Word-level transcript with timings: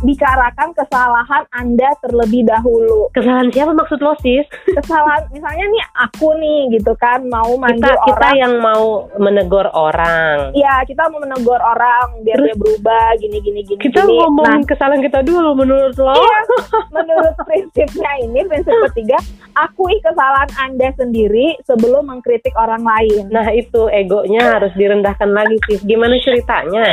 bicarakan 0.00 0.72
kesalahan 0.72 1.44
Anda 1.52 1.92
terlebih 2.00 2.48
dahulu. 2.48 3.12
Kesalahan 3.12 3.52
siapa 3.52 3.72
maksud 3.76 4.00
lo 4.00 4.16
sis? 4.24 4.48
Kesalahan 4.64 5.28
misalnya 5.32 5.64
nih 5.68 5.84
aku 6.08 6.28
nih 6.40 6.60
gitu 6.80 6.92
kan 6.96 7.20
mau 7.28 7.52
manggil 7.60 7.84
Kita 7.84 8.04
kita 8.08 8.28
orang. 8.32 8.40
yang 8.40 8.54
mau 8.60 8.84
menegur 9.20 9.66
orang. 9.72 10.56
Iya, 10.56 10.84
kita 10.88 11.08
mau 11.12 11.20
menegur 11.20 11.60
orang 11.60 12.24
biar 12.24 12.36
Terus 12.40 12.48
dia 12.48 12.56
berubah 12.56 13.06
gini 13.20 13.38
gini 13.44 13.60
gini. 13.64 13.80
Kita 13.80 14.02
gini. 14.04 14.16
ngomongin 14.16 14.60
Nah, 14.64 14.68
kesalahan 14.68 15.00
kita 15.04 15.20
dulu 15.20 15.48
menurut 15.54 15.94
lo. 16.00 16.16
Iya, 16.16 16.38
menurut 16.96 17.34
prinsipnya 17.44 18.12
ini 18.24 18.40
prinsip 18.48 18.74
ketiga, 18.90 19.18
akui 19.54 19.96
kesalahan 20.00 20.50
Anda 20.56 20.88
sendiri 20.96 21.60
sebelum 21.68 22.08
mengkritik 22.08 22.56
orang 22.56 22.82
lain. 22.82 23.28
Nah 23.28 23.52
itu 23.52 23.86
egonya 23.92 24.58
harus 24.58 24.72
direndahkan 24.74 25.28
lagi 25.28 25.56
sis. 25.68 25.84
Gimana 25.84 26.16
ceritanya? 26.20 26.84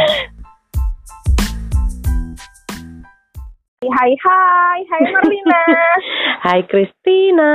Hai 3.78 4.10
hai, 4.18 4.80
hai 4.82 5.02
Marlina. 5.06 5.62
Hai 6.50 6.66
Christina. 6.66 7.54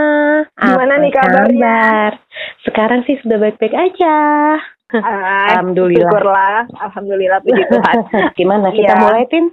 Gimana 0.55 0.95
Apa 0.95 1.03
nih 1.03 1.11
kabarnya? 1.11 1.59
kabar? 1.59 2.11
Sekarang 2.63 3.01
sih 3.03 3.19
sudah 3.19 3.43
baik-baik 3.43 3.75
aja. 3.75 4.17
Ah, 4.95 5.51
Alhamdulillah. 5.51 6.07
Syukurlah, 6.07 6.59
alhamdulillah 6.79 7.43
puji 7.43 7.67
Tuhan. 7.75 7.97
Gimana 8.39 8.71
kita 8.71 8.95
Iya. 8.95 9.03
mulai 9.03 9.27
Tin? 9.27 9.51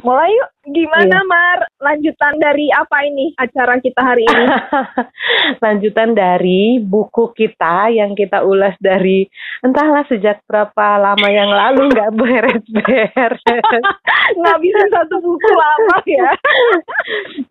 Mulai 0.00 0.32
yuk, 0.32 0.50
gimana 0.66 1.20
Iya. 1.20 1.28
Mar? 1.28 1.58
Lanjutan 1.78 2.34
dari 2.36 2.66
apa 2.68 3.04
ini 3.04 3.36
acara 3.36 3.76
kita 3.76 4.00
hari 4.00 4.24
ini? 4.24 4.44
Lanjutan 5.64 6.10
dari 6.12 6.62
buku 6.78 7.30
kita 7.32 7.86
yang 7.88 8.12
kita 8.12 8.40
ulas 8.40 8.72
dari 8.78 9.28
entahlah 9.60 10.02
sejak 10.06 10.40
berapa 10.44 10.86
lama 10.98 11.28
yang 11.28 11.46
lalu 11.46 11.92
nggak 11.92 12.10
beres-beres. 12.18 13.42
Ngabisin 14.40 14.88
satu 14.88 15.20
buku 15.20 15.50
lama 15.52 15.96
ya. 16.02 16.30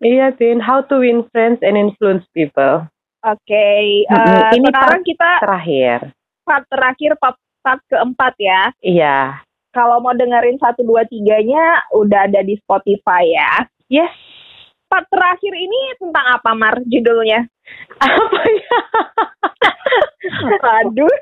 iya 0.00 0.28
Tin, 0.32 0.58
How 0.58 0.82
to 0.82 0.98
Win 0.98 1.22
Friends 1.30 1.62
and 1.62 1.78
Influence 1.78 2.26
People. 2.32 2.90
Oke, 3.22 3.66
Mm-mm, 4.02 4.18
eh, 4.18 4.50
ini 4.58 4.66
sekarang 4.66 5.02
kita 5.02 5.30
Terakhir. 5.38 6.10
part 6.42 6.66
terakhir 6.66 7.14
part, 7.16 7.38
part 7.62 7.78
keempat 7.86 8.34
ya. 8.36 8.62
Iya. 8.82 9.18
Kalau 9.72 10.04
mau 10.04 10.12
dengerin 10.12 10.60
satu 10.60 10.84
dua 10.84 11.08
tiganya 11.08 11.80
udah 11.96 12.28
ada 12.28 12.44
di 12.44 12.60
Spotify 12.60 13.24
ya. 13.24 13.52
Yes. 13.88 14.12
Part 14.86 15.08
terakhir 15.08 15.52
ini 15.56 15.80
tentang 15.96 16.36
apa 16.36 16.52
Mar 16.52 16.76
judulnya? 16.84 17.48
Apa 17.96 18.40
ya? 18.44 18.78
Aduh. 20.84 21.16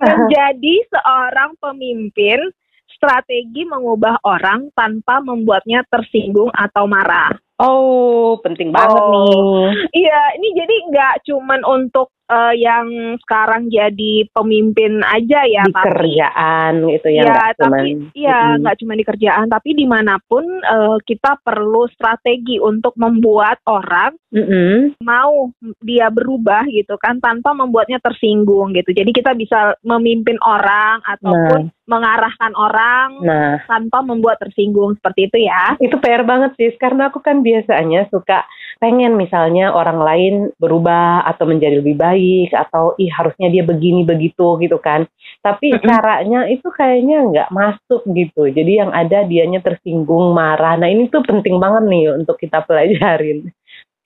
Menjadi 0.00 0.74
seorang 0.88 1.60
pemimpin 1.60 2.40
strategi 2.88 3.68
mengubah 3.68 4.24
orang 4.24 4.72
tanpa 4.72 5.20
membuatnya 5.20 5.84
tersinggung 5.92 6.48
atau 6.56 6.88
marah. 6.88 7.36
Oh, 7.60 8.40
penting 8.40 8.72
banget 8.72 8.96
Oh. 8.98 9.12
nih. 9.12 10.08
Iya, 10.08 10.20
ini 10.40 10.48
jadi 10.56 10.74
nggak 10.90 11.14
cuman 11.28 11.60
untuk 11.68 12.10
eh, 12.24 12.54
yang 12.56 12.86
sekarang 13.20 13.68
jadi 13.68 14.28
pemimpin 14.30 15.00
aja 15.00 15.44
ya, 15.44 15.62
Di 15.62 15.72
tapi 15.72 15.86
kerjaan 15.86 16.72
gitu 16.88 17.08
ya, 17.10 17.22
nggak 17.22 17.52
tapi 17.54 17.88
cuman- 17.92 18.12
Mm-mm. 18.14 18.60
nggak 18.60 18.78
cuma 18.78 18.92
di 18.94 19.04
kerjaan, 19.04 19.46
tapi 19.46 19.70
di 19.72 19.84
mana 19.84 20.16
pun 20.20 20.44
eh, 20.44 20.96
kita 21.02 21.36
perlu 21.38 21.84
strategi 21.90 22.56
untuk 22.56 22.96
membuat 22.96 23.60
orang 23.64 24.16
Mm-mm. 24.30 24.96
mau 25.00 25.52
dia 25.80 26.08
berubah 26.08 26.64
gitu 26.66 26.96
kan 26.96 27.18
tanpa 27.18 27.52
membuatnya 27.52 27.98
tersinggung 27.98 28.72
gitu. 28.72 28.90
Jadi 28.90 29.10
kita 29.10 29.32
bisa 29.32 29.76
memimpin 29.82 30.40
orang 30.40 31.04
ataupun 31.04 31.60
mengarahkan 31.84 32.52
orang 32.54 33.20
Nah, 33.20 33.60
tanpa 33.64 34.00
membuat 34.00 34.40
tersinggung 34.40 34.96
seperti 34.96 35.28
itu 35.28 35.38
ya. 35.44 35.76
itu 35.76 35.96
PR 35.98 36.24
banget 36.24 36.56
sih, 36.56 36.72
karena 36.76 37.08
aku 37.08 37.20
kan 37.20 37.40
biasanya 37.40 38.08
suka 38.08 38.44
pengen 38.78 39.18
misalnya 39.18 39.74
orang 39.74 40.00
lain 40.00 40.34
berubah 40.58 41.26
atau 41.26 41.44
menjadi 41.46 41.82
lebih 41.82 41.98
baik 41.98 42.50
atau 42.54 42.94
ih 42.96 43.10
harusnya 43.10 43.50
dia 43.50 43.62
begini 43.66 44.02
begitu 44.06 44.58
gitu 44.62 44.78
kan. 44.78 45.06
Tapi 45.42 45.76
caranya 45.82 46.46
itu 46.48 46.68
kayaknya 46.70 47.18
nggak 47.30 47.48
masuk 47.52 48.02
gitu. 48.10 48.48
Jadi 48.48 48.72
yang 48.80 48.90
ada 48.94 49.26
dianya 49.26 49.60
tersinggung, 49.60 50.32
marah. 50.32 50.78
Nah 50.78 50.88
ini 50.88 51.10
tuh 51.10 51.22
penting 51.24 51.58
banget 51.58 51.84
nih 51.90 52.04
untuk 52.14 52.38
kita 52.40 52.62
pelajarin. 52.64 53.50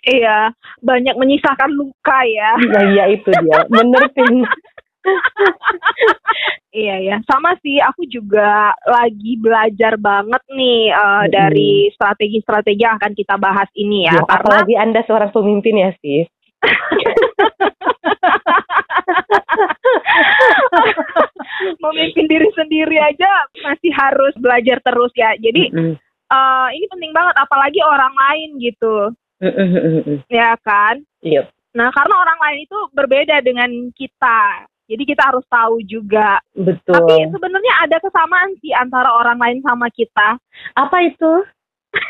Iya, 0.09 0.55
banyak 0.81 1.15
menyisakan 1.19 1.75
luka 1.75 2.19
ya. 2.25 2.55
Nah 2.71 2.83
iya 2.95 3.05
itu 3.13 3.29
dia, 3.29 3.67
bener. 3.67 4.09
Iya 6.69 7.01
ya, 7.01 7.17
sama 7.25 7.57
sih. 7.65 7.81
Aku 7.81 8.05
juga 8.07 8.77
lagi 8.85 9.41
belajar 9.41 9.97
banget 9.97 10.45
nih 10.53 10.93
eh, 10.93 11.01
Mm-mm. 11.01 11.33
dari 11.33 11.89
strategi-strategi 11.97 12.85
yang 12.85 13.01
akan 13.01 13.17
kita 13.17 13.41
bahas 13.41 13.73
ini 13.73 14.05
ya. 14.05 14.21
Ya, 14.21 14.29
karena 14.29 14.37
apalagi 14.37 14.77
anda 14.77 15.01
seorang 15.09 15.33
pemimpin 15.33 15.81
ya 15.81 15.97
sih. 16.05 16.29
memimpin 21.83 22.27
diri 22.29 22.53
sendiri 22.55 23.01
aja 23.01 23.31
masih 23.65 23.91
harus 23.97 24.37
belajar 24.39 24.79
terus 24.85 25.11
ya. 25.17 25.33
Jadi 25.41 25.73
Mm-mm. 25.73 25.97
eh, 26.31 26.69
ini 26.77 26.87
penting 26.93 27.17
banget, 27.17 27.35
apalagi 27.43 27.81
orang 27.81 28.13
lain 28.13 28.61
gitu, 28.61 29.17
Mm-mm. 29.41 30.21
ya 30.29 30.53
kan? 30.63 31.01
Iya, 31.25 31.49
Nah, 31.77 31.93
karena 31.93 32.15
orang 32.17 32.39
lain 32.43 32.59
itu 32.65 32.79
berbeda 32.97 33.37
dengan 33.45 33.71
kita. 33.93 34.68
Jadi 34.89 35.03
kita 35.05 35.23
harus 35.23 35.45
tahu 35.47 35.85
juga. 35.85 36.41
betul. 36.51 36.97
Tapi 36.97 37.29
sebenarnya 37.29 37.75
ada 37.85 37.97
kesamaan 37.99 38.57
sih 38.59 38.73
antara 38.73 39.13
orang 39.13 39.37
lain 39.37 39.61
sama 39.61 39.87
kita. 39.89 40.41
apa 40.75 40.97
itu? 41.03 41.33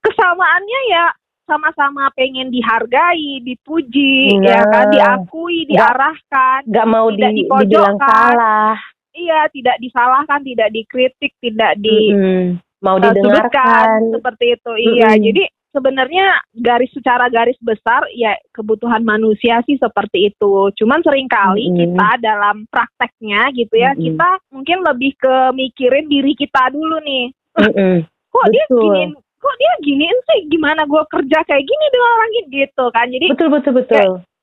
Kesamaannya 0.00 0.80
ya 0.88 1.06
sama-sama 1.44 2.12
pengen 2.12 2.50
dihargai, 2.50 3.40
dipuji, 3.40 4.36
Nah. 4.36 4.44
ya 4.44 4.60
kan, 4.66 4.84
diakui, 4.90 5.64
Nggak- 5.64 5.70
diarahkan. 5.72 6.60
Gak 6.66 6.86
mau 6.86 7.08
di, 7.08 7.16
Tidak 7.16 7.32
dibilang 7.32 7.96
dipojokkan. 7.96 8.04
salah. 8.04 8.74
Iya, 9.10 9.40
tidak 9.50 9.76
disalahkan, 9.78 10.40
tidak 10.44 10.68
dikritik, 10.70 11.32
tidak 11.40 11.72
di 11.76 12.12
Mm-mm. 12.12 12.44
Mau 12.78 12.94
eh, 12.94 13.02
didengarkan. 13.02 14.14
seperti 14.14 14.54
itu. 14.54 14.72
Iya, 14.94 15.10
Mm-mm. 15.10 15.24
jadi 15.24 15.42
sebenarnya 15.70 16.40
garis 16.56 16.90
secara 16.90 17.28
garis 17.28 17.56
besar 17.60 18.04
ya 18.14 18.34
kebutuhan 18.52 19.04
manusia 19.04 19.60
sih 19.68 19.76
seperti 19.76 20.32
itu. 20.32 20.72
Cuman 20.74 21.04
sering 21.04 21.28
kali 21.28 21.68
Mm-mm. 21.68 21.78
kita 21.78 22.08
dalam 22.20 22.64
prakteknya 22.72 23.52
gitu 23.54 23.74
ya, 23.76 23.92
Mm-mm. 23.92 24.04
kita 24.04 24.28
mungkin 24.50 24.78
lebih 24.84 25.12
ke 25.18 25.34
mikirin 25.54 26.06
diri 26.08 26.32
kita 26.34 26.72
dulu 26.72 26.98
nih. 27.04 27.26
Mm-mm. 27.62 27.94
Kok 28.28 28.46
dia 28.52 28.64
Betul. 28.68 28.80
giniin, 28.84 29.10
kok 29.16 29.56
dia 29.56 29.72
giniin 29.80 30.18
sih 30.28 30.40
gimana 30.52 30.84
gue 30.84 31.02
kerja 31.08 31.38
kayak 31.48 31.64
gini 31.64 31.84
dengan 31.92 32.10
orang 32.12 32.30
ini 32.30 32.40
gitu 32.52 32.84
kan. 32.92 33.06
Jadi 33.08 33.26
Betul 33.32 33.48
betul 33.48 33.72
betul. 33.76 33.96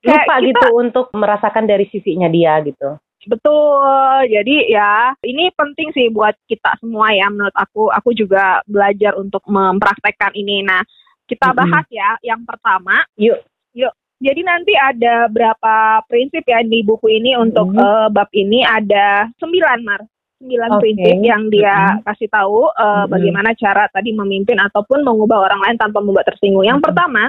kayak 0.06 0.26
Lupa 0.26 0.36
kita- 0.38 0.46
gitu 0.46 0.68
untuk 0.78 1.06
merasakan 1.18 1.66
dari 1.66 1.86
sisinya 1.90 2.30
dia 2.30 2.62
gitu. 2.62 2.98
Betul. 3.26 4.30
Jadi 4.30 4.70
ya 4.70 5.18
ini 5.26 5.50
penting 5.58 5.90
sih 5.98 6.14
buat 6.14 6.38
kita 6.46 6.78
semua 6.78 7.10
ya 7.10 7.26
menurut 7.34 7.58
aku. 7.58 7.90
Aku 7.90 8.14
juga 8.14 8.62
belajar 8.70 9.18
untuk 9.18 9.42
mempraktekkan 9.50 10.38
ini. 10.38 10.62
Nah, 10.62 10.86
kita 11.26 11.52
bahas 11.52 11.86
ya. 11.90 12.18
Yang 12.22 12.42
pertama, 12.46 13.02
Yuk. 13.18 13.40
Yuk. 13.74 13.94
Jadi 14.16 14.42
nanti 14.48 14.72
ada 14.80 15.28
berapa 15.28 16.00
prinsip 16.08 16.48
ya 16.48 16.64
di 16.64 16.80
buku 16.88 17.20
ini 17.20 17.36
untuk 17.36 17.68
Mhm. 17.68 17.80
eh, 17.84 18.08
bab 18.16 18.30
ini 18.32 18.64
ada 18.64 19.28
sembilan 19.36 19.80
mar. 19.84 20.02
Sembilan 20.40 20.70
Oke. 20.72 20.80
prinsip 20.84 21.16
yang 21.20 21.44
dia 21.52 22.00
kasih 22.02 22.32
tahu 22.32 22.72
eh, 22.72 23.04
Mhm. 23.04 23.08
bagaimana 23.12 23.50
cara 23.60 23.84
tadi 23.92 24.16
memimpin 24.16 24.56
ataupun 24.56 25.04
mengubah 25.04 25.52
orang 25.52 25.60
lain 25.68 25.78
tanpa 25.78 26.00
membuat 26.00 26.32
tersinggung. 26.32 26.64
Yang 26.64 26.80
Mhm. 26.80 26.86
pertama, 26.88 27.24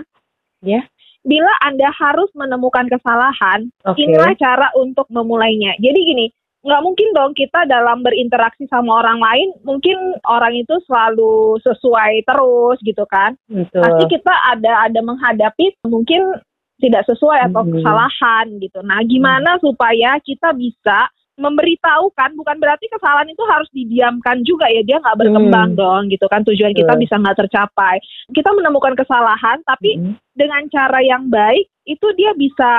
Ya. 0.63 0.87
bila 1.27 1.51
Anda 1.59 1.91
harus 1.91 2.31
menemukan 2.39 2.87
kesalahan, 2.87 3.67
Oke. 3.83 4.07
inilah 4.07 4.33
cara 4.39 4.71
untuk 4.79 5.11
memulainya. 5.11 5.75
Jadi 5.83 5.99
gini, 6.07 6.27
nggak 6.67 6.83
mungkin 6.83 7.09
dong 7.15 7.31
kita 7.33 7.63
dalam 7.65 8.03
berinteraksi 8.03 8.67
sama 8.67 8.99
orang 8.99 9.23
lain, 9.23 9.55
mungkin 9.63 9.95
orang 10.27 10.59
itu 10.59 10.75
selalu 10.85 11.63
sesuai 11.63 12.27
terus 12.27 12.77
gitu 12.83 13.07
kan. 13.07 13.39
Betul. 13.47 13.87
Pasti 13.87 14.05
kita 14.11 14.35
ada 14.51 14.91
ada 14.91 15.01
menghadapi 15.01 15.79
mungkin 15.87 16.43
tidak 16.77 17.07
sesuai 17.07 17.49
atau 17.49 17.63
Mhm. 17.65 17.73
kesalahan 17.81 18.47
gitu. 18.61 18.83
Nah, 18.85 19.01
gimana 19.07 19.57
supaya 19.63 20.19
kita 20.21 20.53
bisa 20.53 21.09
memberitahukan 21.37 22.33
bukan 22.33 22.57
berarti 22.57 22.89
kesalahan 22.89 23.29
itu 23.29 23.45
harus 23.45 23.69
didiamkan 23.71 24.41
juga 24.41 24.73
ya 24.73 24.81
dia 24.81 24.97
nggak 24.97 25.21
berkembang 25.21 25.73
Hmm. 25.73 25.79
dong 25.79 26.03
gitu 26.09 26.25
kan 26.33 26.41
tujuan 26.43 26.73
kita 26.73 26.97
Betul. 26.97 27.03
bisa 27.05 27.15
nggak 27.21 27.39
tercapai 27.45 28.01
kita 28.33 28.57
menemukan 28.57 28.97
kesalahan 28.97 29.61
tapi 29.69 30.01
Mm. 30.01 30.17
dengan 30.33 30.65
cara 30.73 31.05
yang 31.05 31.29
baik 31.29 31.69
itu 31.85 32.07
dia 32.17 32.33
bisa 32.33 32.73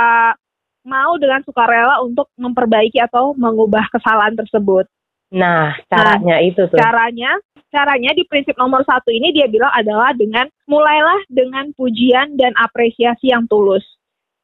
mau 0.88 1.20
dengan 1.20 1.44
sukarela 1.44 2.00
untuk 2.00 2.32
memperbaiki 2.40 3.04
atau 3.04 3.36
mengubah 3.36 3.84
kesalahan 3.92 4.40
tersebut. 4.40 4.88
Nah, 5.36 5.76
caranya 5.92 6.40
itu 6.40 6.64
tuh. 6.72 6.80
Caranya, 6.80 7.36
caranya 7.68 8.16
di 8.16 8.24
prinsip 8.24 8.56
nomor 8.56 8.88
satu 8.88 9.12
ini 9.12 9.36
dia 9.36 9.52
bilang 9.52 9.70
adalah 9.76 10.16
dengan 10.16 10.48
mulailah 10.72 11.20
dengan 11.28 11.68
pujian 11.76 12.40
dan 12.40 12.56
apresiasi 12.56 13.36
yang 13.36 13.44
tulus. 13.52 13.84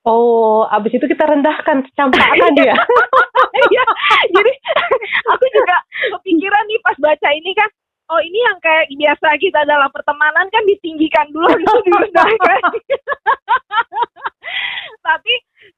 Oh, 0.03 0.67
abis 0.67 0.99
itu 0.99 1.07
kita 1.07 1.23
rendahkan, 1.23 1.87
campakkan 1.95 2.51
dia. 2.59 2.75
Iya, 3.53 3.85
jadi 4.33 4.53
aku 5.31 5.45
juga 5.53 5.77
kepikiran 6.17 6.63
nih 6.67 6.79
pas 6.81 6.97
baca 6.97 7.29
ini 7.37 7.53
kan, 7.53 7.69
oh 8.09 8.17
ini 8.17 8.35
yang 8.49 8.57
kayak 8.59 8.89
biasa 8.97 9.27
kita 9.37 9.61
dalam 9.69 9.87
pertemanan 9.93 10.49
kan 10.49 10.63
ditinggikan 10.65 11.29
dulu 11.29 11.53
itu 11.53 11.77
direndahkan 11.85 12.61
tapi 15.03 15.33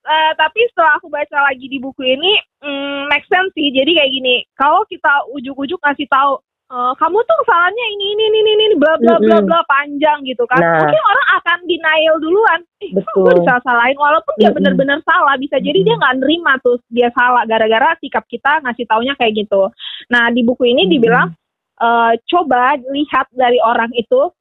uh, 0.06 0.32
tapi 0.38 0.62
setelah 0.72 0.96
aku 1.02 1.10
baca 1.10 1.38
lagi 1.52 1.66
di 1.66 1.82
buku 1.82 2.02
ini 2.06 2.38
mm, 2.62 3.10
make 3.10 3.26
sense 3.28 3.52
sih. 3.58 3.74
Jadi 3.74 3.92
kayak 3.98 4.12
gini 4.14 4.36
kalau 4.56 4.86
kita 4.86 5.12
ujuk-ujuk 5.34 5.82
ngasih 5.82 6.08
tahu 6.08 6.40
uh, 6.70 6.94
kamu 6.98 7.18
tuh 7.26 7.38
kesalahannya 7.44 7.86
ini 7.98 8.06
ini 8.16 8.24
ini 8.30 8.52
ini 8.56 8.76
bla 8.78 8.96
bla 9.02 9.18
bla 9.20 9.38
bla 9.42 9.60
panjang 9.66 10.24
gitu 10.26 10.46
kan. 10.50 10.62
Nah. 10.62 10.86
mungkin 10.86 11.02
orang 11.02 11.28
akan 11.42 11.58
denial 11.66 12.16
duluan. 12.22 12.60
Eh, 12.82 12.92
Betul. 12.94 13.26
gue 13.26 13.34
bisa 13.42 13.54
salahin? 13.66 13.98
Walaupun 13.98 14.34
dia 14.38 14.52
benar-benar 14.54 15.00
salah 15.04 15.36
bisa 15.42 15.58
jadi 15.60 15.80
dia 15.82 15.96
nggak 15.98 16.18
nerima 16.22 16.58
tuh 16.62 16.78
dia 16.90 17.10
salah 17.14 17.44
gara-gara 17.50 17.98
sikap 18.00 18.26
kita 18.30 18.62
ngasih 18.66 18.86
taunya 18.86 19.14
kayak 19.18 19.46
gitu. 19.46 19.70
Nah 20.14 20.30
di 20.32 20.42
buku 20.46 20.70
ini 20.70 20.90
dibilang 20.90 21.34
uh, 21.82 22.14
coba 22.30 22.78
lihat 22.94 23.28
dari 23.34 23.60
orang 23.62 23.92
itu 23.98 24.32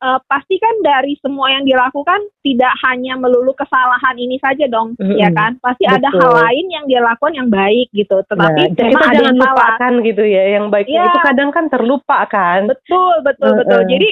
uh, 0.00 0.18
pasti 0.26 0.56
kan 0.56 0.74
dari 0.82 1.14
semua 1.20 1.52
yang 1.52 1.64
dilakukan 1.64 2.20
tidak 2.42 2.72
hanya 2.88 3.14
melulu 3.20 3.52
kesalahan 3.54 4.16
ini 4.16 4.40
saja 4.40 4.66
dong, 4.66 4.96
mm-hmm. 4.96 5.16
ya 5.20 5.30
kan? 5.30 5.56
Pasti 5.60 5.84
Betul. 5.86 5.96
ada 6.00 6.08
hal 6.12 6.30
lain 6.44 6.66
yang 6.72 6.84
dia 6.88 7.00
lakukan 7.04 7.34
yang 7.36 7.48
baik 7.48 7.88
gitu. 7.92 8.16
Tetapi 8.26 8.60
nah, 8.72 8.76
kita 8.76 9.06
ada 9.06 9.14
jangan 9.16 9.36
lupakan 9.36 9.92
gitu 10.04 10.24
ya, 10.24 10.42
yang 10.58 10.66
baiknya 10.72 11.00
ya. 11.06 11.08
itu 11.12 11.18
kadang 11.24 11.50
kan 11.52 11.64
terlupa 11.68 12.18
kan. 12.28 12.68
Betul, 12.68 13.14
betul, 13.22 13.52
uh-uh. 13.54 13.60
betul. 13.62 13.80
Jadi 13.88 14.08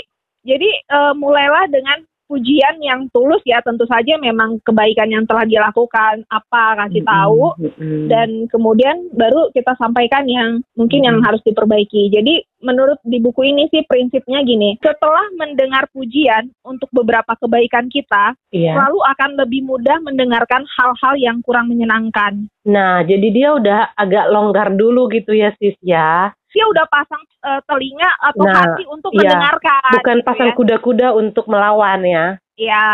jadi 0.47 0.71
uh, 0.89 1.13
mulailah 1.13 1.69
dengan 1.69 2.08
pujian 2.29 2.77
yang 2.85 3.09
tulus 3.11 3.41
ya 3.49 3.65
tentu 3.65 3.89
saja 3.89 4.21
memang 4.21 4.61
kebaikan 4.61 5.09
yang 5.09 5.25
telah 5.25 5.49
dilakukan 5.49 6.23
apa 6.29 6.65
kasih 6.85 7.03
tahu 7.03 7.57
mm 7.57 7.71
-hmm. 7.75 8.03
dan 8.13 8.29
kemudian 8.53 9.09
baru 9.17 9.49
kita 9.57 9.73
sampaikan 9.81 10.29
yang 10.29 10.61
mungkin 10.77 11.01
mm 11.01 11.05
-hmm. 11.05 11.09
yang 11.09 11.19
harus 11.25 11.43
diperbaiki. 11.43 12.13
Jadi 12.13 12.45
menurut 12.63 12.99
di 13.07 13.19
buku 13.23 13.49
ini 13.49 13.71
sih 13.71 13.87
prinsipnya 13.87 14.43
gini, 14.43 14.77
setelah 14.83 15.31
mendengar 15.39 15.87
pujian 15.95 16.51
untuk 16.67 16.91
beberapa 16.91 17.39
kebaikan 17.39 17.87
kita, 17.89 18.35
yeah. 18.51 18.75
lalu 18.77 18.99
akan 19.15 19.39
lebih 19.39 19.63
mudah 19.65 20.03
mendengarkan 20.03 20.67
hal-hal 20.79 21.15
yang 21.17 21.39
kurang 21.47 21.71
menyenangkan. 21.71 22.51
Nah, 22.69 23.01
jadi 23.07 23.29
dia 23.33 23.49
udah 23.57 23.81
agak 23.97 24.27
longgar 24.29 24.75
dulu 24.75 25.09
gitu 25.09 25.33
ya 25.33 25.55
sis 25.57 25.79
ya 25.81 26.35
dia 26.53 26.65
udah 26.65 26.87
pasang 26.89 27.23
uh, 27.45 27.61
telinga 27.69 28.11
atau 28.25 28.45
nah, 28.45 28.55
hati 28.57 28.85
untuk 28.89 29.13
iya. 29.15 29.19
mendengarkan. 29.21 29.93
Bukan 30.01 30.17
gitu 30.19 30.27
pasang 30.27 30.51
ya. 30.51 30.57
kuda-kuda 30.57 31.09
untuk 31.15 31.45
melawan 31.47 32.01
ya. 32.05 32.27
Iya. 32.57 32.89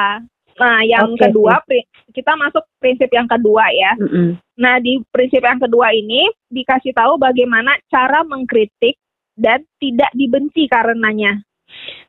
Nah, 0.54 0.86
yang 0.86 1.18
okay, 1.18 1.30
kedua 1.30 1.58
kita 2.14 2.32
masuk 2.38 2.62
prinsip 2.78 3.10
yang 3.10 3.26
kedua 3.26 3.66
ya. 3.74 3.98
Mm 3.98 4.06
-hmm. 4.06 4.28
Nah, 4.62 4.78
di 4.78 5.02
prinsip 5.10 5.42
yang 5.42 5.58
kedua 5.58 5.90
ini 5.90 6.30
dikasih 6.46 6.94
tahu 6.94 7.18
bagaimana 7.18 7.74
cara 7.90 8.22
mengkritik 8.22 8.94
dan 9.34 9.66
tidak 9.82 10.14
dibenci 10.14 10.70
karenanya. 10.70 11.42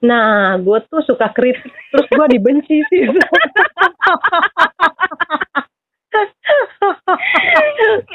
Nah, 0.06 0.62
gue 0.62 0.77
tuh 0.94 1.01
suka 1.09 1.33
kritik, 1.33 1.74
terus 1.89 2.06
gue 2.06 2.27
dibenci 2.38 2.86
sih. 2.86 3.09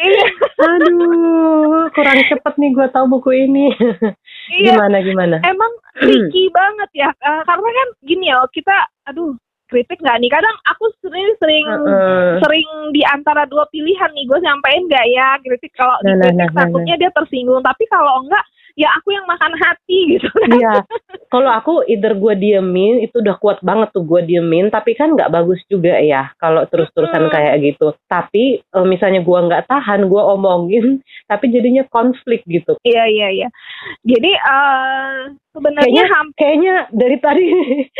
Iya. 0.00 0.24
Aduh, 0.60 1.88
kurang 1.92 2.18
cepet 2.26 2.54
nih 2.56 2.70
gue 2.74 2.86
tahu 2.92 3.06
buku 3.10 3.30
ini. 3.48 3.72
Iya. 4.50 4.74
Gimana 4.74 4.96
gimana? 5.04 5.36
Emang 5.46 5.72
tricky 5.98 6.50
banget 6.50 6.90
ya, 7.06 7.10
uh, 7.22 7.42
karena 7.46 7.68
kan 7.68 7.88
gini 8.02 8.32
ya 8.32 8.42
kita, 8.50 8.76
aduh 9.06 9.36
kritik 9.70 10.02
nggak 10.02 10.18
nih? 10.18 10.30
Kadang 10.30 10.56
aku 10.66 10.90
sering 10.98 11.30
sering 11.38 11.66
uh, 11.70 11.78
uh. 11.86 12.32
sering 12.42 12.68
di 12.90 13.06
antara 13.06 13.46
dua 13.46 13.64
pilihan 13.70 14.10
nih, 14.10 14.26
gue 14.26 14.38
sampein 14.42 14.90
nggak 14.90 15.06
ya 15.14 15.38
kritik 15.42 15.72
kalau 15.78 15.94
nah, 16.02 16.18
dikritik 16.18 16.34
nah, 16.34 16.46
nah, 16.46 16.48
nah, 16.50 16.58
takutnya 16.66 16.94
nah. 16.98 17.00
dia 17.06 17.10
tersinggung, 17.14 17.62
tapi 17.62 17.84
kalau 17.86 18.26
enggak 18.26 18.44
ya 18.78 18.88
aku 18.96 19.12
yang 19.12 19.26
makan 19.28 19.52
hati 19.60 19.98
gitu 20.18 20.28
kan. 20.30 20.50
Iya. 20.56 20.74
Kalau 21.30 21.46
aku 21.46 21.86
either 21.86 22.18
gue 22.18 22.34
diemin 22.34 23.06
itu 23.06 23.22
udah 23.22 23.38
kuat 23.38 23.62
banget 23.62 23.94
tuh 23.94 24.02
gue 24.02 24.26
diemin, 24.26 24.66
tapi 24.66 24.98
kan 24.98 25.14
nggak 25.14 25.30
bagus 25.30 25.62
juga 25.70 25.94
ya 26.02 26.34
kalau 26.42 26.66
terus-terusan 26.66 27.30
hmm. 27.30 27.32
kayak 27.32 27.54
gitu. 27.62 27.94
Tapi 28.10 28.58
e, 28.58 28.78
misalnya 28.82 29.22
gue 29.22 29.38
nggak 29.38 29.70
tahan, 29.70 30.10
gue 30.10 30.22
omongin, 30.22 30.98
tapi 31.30 31.54
jadinya 31.54 31.86
konflik 31.86 32.42
gitu. 32.50 32.74
Iya 32.82 33.06
iya 33.06 33.28
iya. 33.30 33.48
Jadi 34.02 34.30
uh, 34.42 35.30
sebenarnya 35.54 36.02
kayaknya, 36.02 36.34
kayaknya 36.34 36.74
dari 36.90 37.16
tadi 37.22 37.46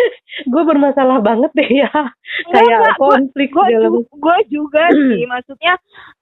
gue 0.52 0.62
bermasalah 0.66 1.22
banget 1.22 1.54
deh 1.54 1.70
ya. 1.70 1.90
Enggak, 1.94 2.50
kayak 2.50 2.78
enggak, 2.82 2.98
konflik 2.98 3.48
gue, 3.54 3.66
dalam. 3.70 3.92
Gue 4.10 4.38
juga 4.50 4.84
sih, 5.14 5.24
maksudnya 5.30 5.74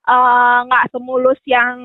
eh, 0.09 0.59
nggak 0.69 0.85
uh, 0.85 0.91
semulus 0.93 1.41
yang 1.49 1.77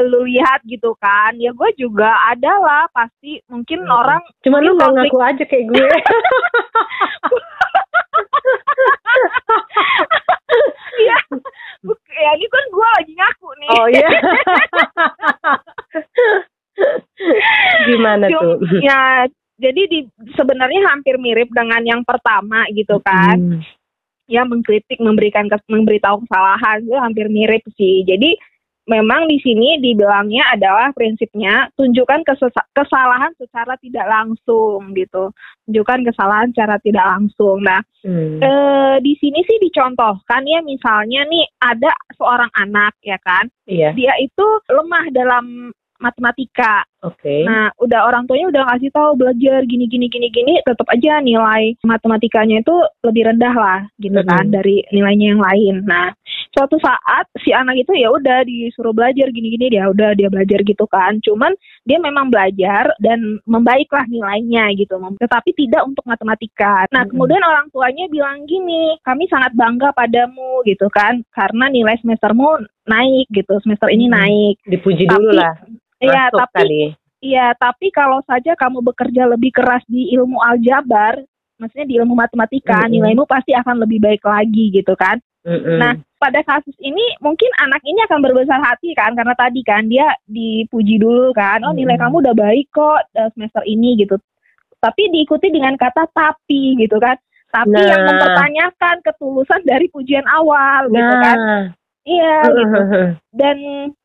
lu 0.00 0.24
lihat 0.24 0.64
gitu 0.64 0.96
kan. 0.96 1.36
Ya 1.36 1.52
gue 1.52 1.70
juga 1.76 2.08
ada 2.32 2.52
lah 2.56 2.84
pasti 2.96 3.44
mungkin 3.52 3.84
hmm. 3.84 3.92
orang 3.92 4.22
cuma 4.40 4.64
lu 4.64 4.72
nggak 4.76 4.92
ngaku 4.96 5.18
aja 5.20 5.44
kayak 5.44 5.66
gue. 5.68 5.88
Ya 11.02 11.18
ya 12.12 12.30
ini 12.38 12.46
kan 12.46 12.64
gue 12.68 12.88
lagi 13.00 13.12
ngaku 13.16 13.48
nih. 13.58 13.68
Oh 13.76 13.86
iya. 13.90 14.08
Gimana 17.88 18.24
tuh? 18.28 18.60
Ya 18.80 19.26
jadi 19.60 19.82
di 19.86 20.00
sebenarnya 20.34 20.88
hampir 20.90 21.20
mirip 21.20 21.50
dengan 21.52 21.82
yang 21.84 22.02
pertama 22.06 22.64
gitu 22.72 22.96
kan. 23.02 23.60
Hmm. 23.60 23.62
ya 24.30 24.48
mengkritik 24.48 24.96
memberikan 25.02 25.44
memberitahu 25.68 26.24
kesalahan 26.24 26.80
itu 26.80 26.96
hampir 26.96 27.26
mirip 27.28 27.60
sih. 27.76 28.00
Jadi 28.06 28.32
memang 28.90 29.30
di 29.30 29.38
sini 29.38 29.78
dibilangnya 29.78 30.42
adalah 30.58 30.90
prinsipnya 30.90 31.70
tunjukkan 31.78 32.26
kesalahan 32.74 33.30
secara 33.38 33.78
tidak 33.78 34.06
langsung 34.10 34.90
gitu 34.98 35.30
tunjukkan 35.68 36.00
kesalahan 36.10 36.50
secara 36.50 36.76
tidak 36.82 37.06
langsung 37.06 37.62
nah 37.62 37.78
hmm. 38.02 38.42
e, 38.42 38.52
di 39.06 39.14
sini 39.22 39.40
sih 39.46 39.58
dicontohkan 39.62 40.42
ya 40.50 40.58
misalnya 40.66 41.22
nih 41.30 41.46
ada 41.62 41.94
seorang 42.18 42.50
anak 42.58 42.98
ya 43.06 43.18
kan 43.22 43.46
iya. 43.70 43.94
dia 43.94 44.18
itu 44.18 44.46
lemah 44.66 45.14
dalam 45.14 45.70
matematika. 46.02 46.82
Oke. 47.06 47.22
Okay. 47.22 47.40
Nah, 47.46 47.70
udah 47.78 48.10
orang 48.10 48.26
tuanya 48.26 48.50
udah 48.50 48.62
ngasih 48.66 48.90
tahu 48.90 49.14
belajar 49.14 49.62
gini 49.70 49.86
gini 49.86 50.10
gini 50.10 50.28
gini, 50.34 50.58
tetap 50.66 50.90
aja 50.90 51.22
nilai 51.22 51.78
matematikanya 51.86 52.58
itu 52.66 52.74
lebih 53.06 53.30
rendah 53.30 53.54
lah 53.54 53.80
gitu 54.02 54.18
mm 54.18 54.26
-hmm. 54.26 54.34
kan 54.34 54.44
dari 54.50 54.82
nilainya 54.90 55.26
yang 55.38 55.40
lain. 55.40 55.74
Nah, 55.86 56.10
suatu 56.52 56.76
saat 56.78 57.26
si 57.40 57.50
anak 57.50 57.80
itu 57.80 57.92
ya 57.96 58.12
udah 58.12 58.44
disuruh 58.44 58.92
belajar 58.92 59.32
gini 59.32 59.56
gini 59.56 59.72
dia 59.72 59.88
udah 59.88 60.12
dia 60.12 60.28
belajar 60.28 60.60
gitu 60.62 60.84
kan. 60.86 61.18
Cuman 61.24 61.56
dia 61.88 61.98
memang 61.98 62.28
belajar 62.28 62.92
dan 63.00 63.40
membaiklah 63.48 64.04
nilainya 64.06 64.70
gitu. 64.76 65.00
Tetapi 65.18 65.50
tidak 65.56 65.82
untuk 65.88 66.04
matematika. 66.04 66.86
Nah, 66.92 67.08
kemudian 67.08 67.42
orang 67.42 67.72
tuanya 67.72 68.06
bilang 68.12 68.44
gini, 68.44 69.00
"Kami 69.02 69.26
sangat 69.28 69.56
bangga 69.56 69.90
padamu." 69.92 70.62
gitu 70.62 70.86
kan 70.92 71.22
karena 71.34 71.68
nilai 71.68 71.98
semestermu 72.00 72.62
naik 72.86 73.26
gitu 73.34 73.58
semester 73.62 73.90
ini 73.90 74.06
naik 74.06 74.56
dipuji 74.66 75.06
Tapi, 75.06 75.14
dulu 75.14 75.30
lah 75.34 75.54
Iya, 76.02 76.34
tapi 76.34 76.98
Iya, 77.22 77.54
tapi 77.54 77.94
kalau 77.94 78.18
saja 78.26 78.58
kamu 78.58 78.82
bekerja 78.82 79.30
lebih 79.30 79.54
keras 79.54 79.86
di 79.86 80.10
ilmu 80.10 80.42
aljabar, 80.42 81.22
maksudnya 81.54 81.86
di 81.86 81.94
ilmu 82.02 82.18
matematika, 82.18 82.82
mm 82.82 82.86
-hmm. 82.90 82.94
nilaimu 82.98 83.24
pasti 83.30 83.54
akan 83.54 83.86
lebih 83.86 84.02
baik 84.02 84.26
lagi 84.26 84.74
gitu 84.74 84.98
kan. 84.98 85.22
Mm 85.42 85.58
-hmm. 85.58 85.78
Nah, 85.82 85.92
pada 86.22 86.40
kasus 86.46 86.74
ini 86.78 87.02
mungkin 87.18 87.50
anak 87.58 87.82
ini 87.82 87.98
akan 88.06 88.22
berbesar 88.22 88.62
hati 88.62 88.94
kan 88.94 89.18
karena 89.18 89.34
tadi 89.34 89.60
kan 89.66 89.90
dia 89.90 90.14
dipuji 90.30 91.02
dulu 91.02 91.34
kan, 91.34 91.66
oh 91.66 91.74
nilai 91.74 91.98
kamu 91.98 92.22
udah 92.22 92.34
baik 92.34 92.70
kok 92.70 93.10
eh, 93.18 93.26
semester 93.34 93.66
ini 93.66 93.98
gitu. 93.98 94.14
Tapi 94.78 95.10
diikuti 95.10 95.50
dengan 95.50 95.74
kata 95.74 96.06
tapi 96.14 96.78
gitu 96.78 96.94
kan. 97.02 97.18
Tapi 97.52 97.74
nah. 97.74 97.84
yang 97.84 98.02
mempertanyakan 98.06 98.96
ketulusan 99.04 99.60
dari 99.66 99.90
pujian 99.90 100.24
awal 100.30 100.86
gitu 100.88 100.96
nah. 100.96 101.10
gitu 101.10 101.16
kan. 101.18 101.38
Iya 102.02 102.38
gitu. 102.50 102.80
Dan 103.40 103.56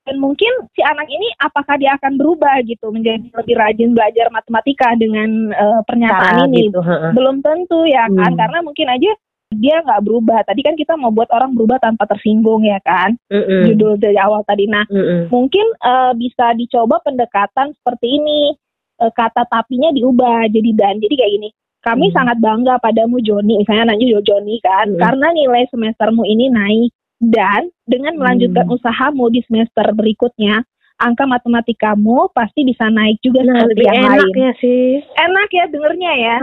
dan 0.08 0.16
mungkin 0.24 0.50
si 0.72 0.82
anak 0.86 1.10
ini 1.12 1.28
apakah 1.42 1.76
dia 1.76 1.98
akan 2.00 2.16
berubah 2.16 2.64
gitu 2.64 2.90
menjadi 2.94 3.28
lebih 3.28 3.56
rajin 3.60 3.92
belajar 3.92 4.32
matematika 4.32 4.96
dengan 4.96 5.52
uh, 5.52 5.82
pernyataan 5.84 6.46
Cara 6.46 6.48
ini? 6.48 6.72
Gitu. 6.72 6.80
Belum 7.12 7.44
tentu 7.44 7.84
ya 7.84 8.08
kan 8.08 8.32
hmm. 8.34 8.40
karena 8.40 8.60
mungkin 8.64 8.88
aja 8.88 9.12
dia 9.54 9.80
nggak 9.84 10.04
berubah. 10.04 10.44
Tadi 10.44 10.62
kan 10.64 10.76
kita 10.76 11.00
mau 11.00 11.12
buat 11.14 11.32
orang 11.32 11.56
berubah 11.56 11.80
tanpa 11.80 12.04
tersinggung 12.10 12.68
ya 12.68 12.80
kan, 12.84 13.16
mm-hmm. 13.32 13.62
judul 13.72 13.96
dari 13.96 14.20
awal 14.20 14.44
tadi. 14.44 14.68
Nah, 14.68 14.84
mm-hmm. 14.88 15.32
mungkin 15.32 15.66
uh, 15.84 16.12
bisa 16.16 16.52
dicoba 16.58 17.00
pendekatan 17.04 17.72
seperti 17.80 18.20
ini. 18.20 18.56
Uh, 18.98 19.14
kata 19.14 19.46
tapinya 19.46 19.94
diubah 19.94 20.50
jadi 20.50 20.72
dan. 20.74 20.98
Jadi 20.98 21.16
kayak 21.16 21.34
gini. 21.38 21.50
Kami 21.86 22.10
mm. 22.10 22.16
sangat 22.18 22.42
bangga 22.42 22.82
padamu 22.82 23.22
Joni, 23.22 23.62
misalnya 23.62 23.94
nanya 23.94 24.20
Joni 24.26 24.58
kan, 24.60 24.90
mm. 24.90 25.00
karena 25.00 25.28
nilai 25.32 25.70
semestermu 25.70 26.26
ini 26.26 26.50
naik 26.50 26.92
dan 27.18 27.74
dengan 27.90 28.14
melanjutkan 28.14 28.70
hmm. 28.70 28.76
usahamu 28.78 29.34
di 29.34 29.42
semester 29.50 29.86
berikutnya, 29.94 30.62
angka 30.98 31.30
matematikamu 31.30 32.34
pasti 32.34 32.66
bisa 32.66 32.90
naik 32.90 33.22
juga 33.22 33.46
nah, 33.46 33.66
seperti 33.66 33.86
yang 33.86 33.98
enak 34.02 34.30
lain. 34.34 34.38
ya 34.38 34.52
sih. 34.58 34.86
Enak 35.18 35.50
ya 35.54 35.66
dengernya 35.70 36.12
ya. 36.18 36.36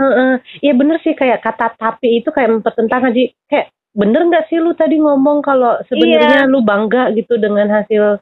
Iya 0.63 0.73
uh, 0.73 0.77
bener 0.79 0.97
sih 1.03 1.13
kayak 1.13 1.43
kata 1.43 1.75
tapi 1.75 2.23
itu 2.23 2.31
kayak 2.31 2.59
mempertentangkan 2.59 3.11
sih. 3.11 3.35
Kayak 3.51 3.75
bener 3.95 4.21
nggak 4.27 4.47
sih 4.51 4.59
lu 4.59 4.75
tadi 4.75 4.99
ngomong 4.99 5.39
kalau 5.43 5.79
sebenarnya 5.87 6.47
iya. 6.47 6.51
lu 6.51 6.59
bangga 6.63 7.15
gitu 7.15 7.39
dengan 7.39 7.71
hasil 7.71 8.19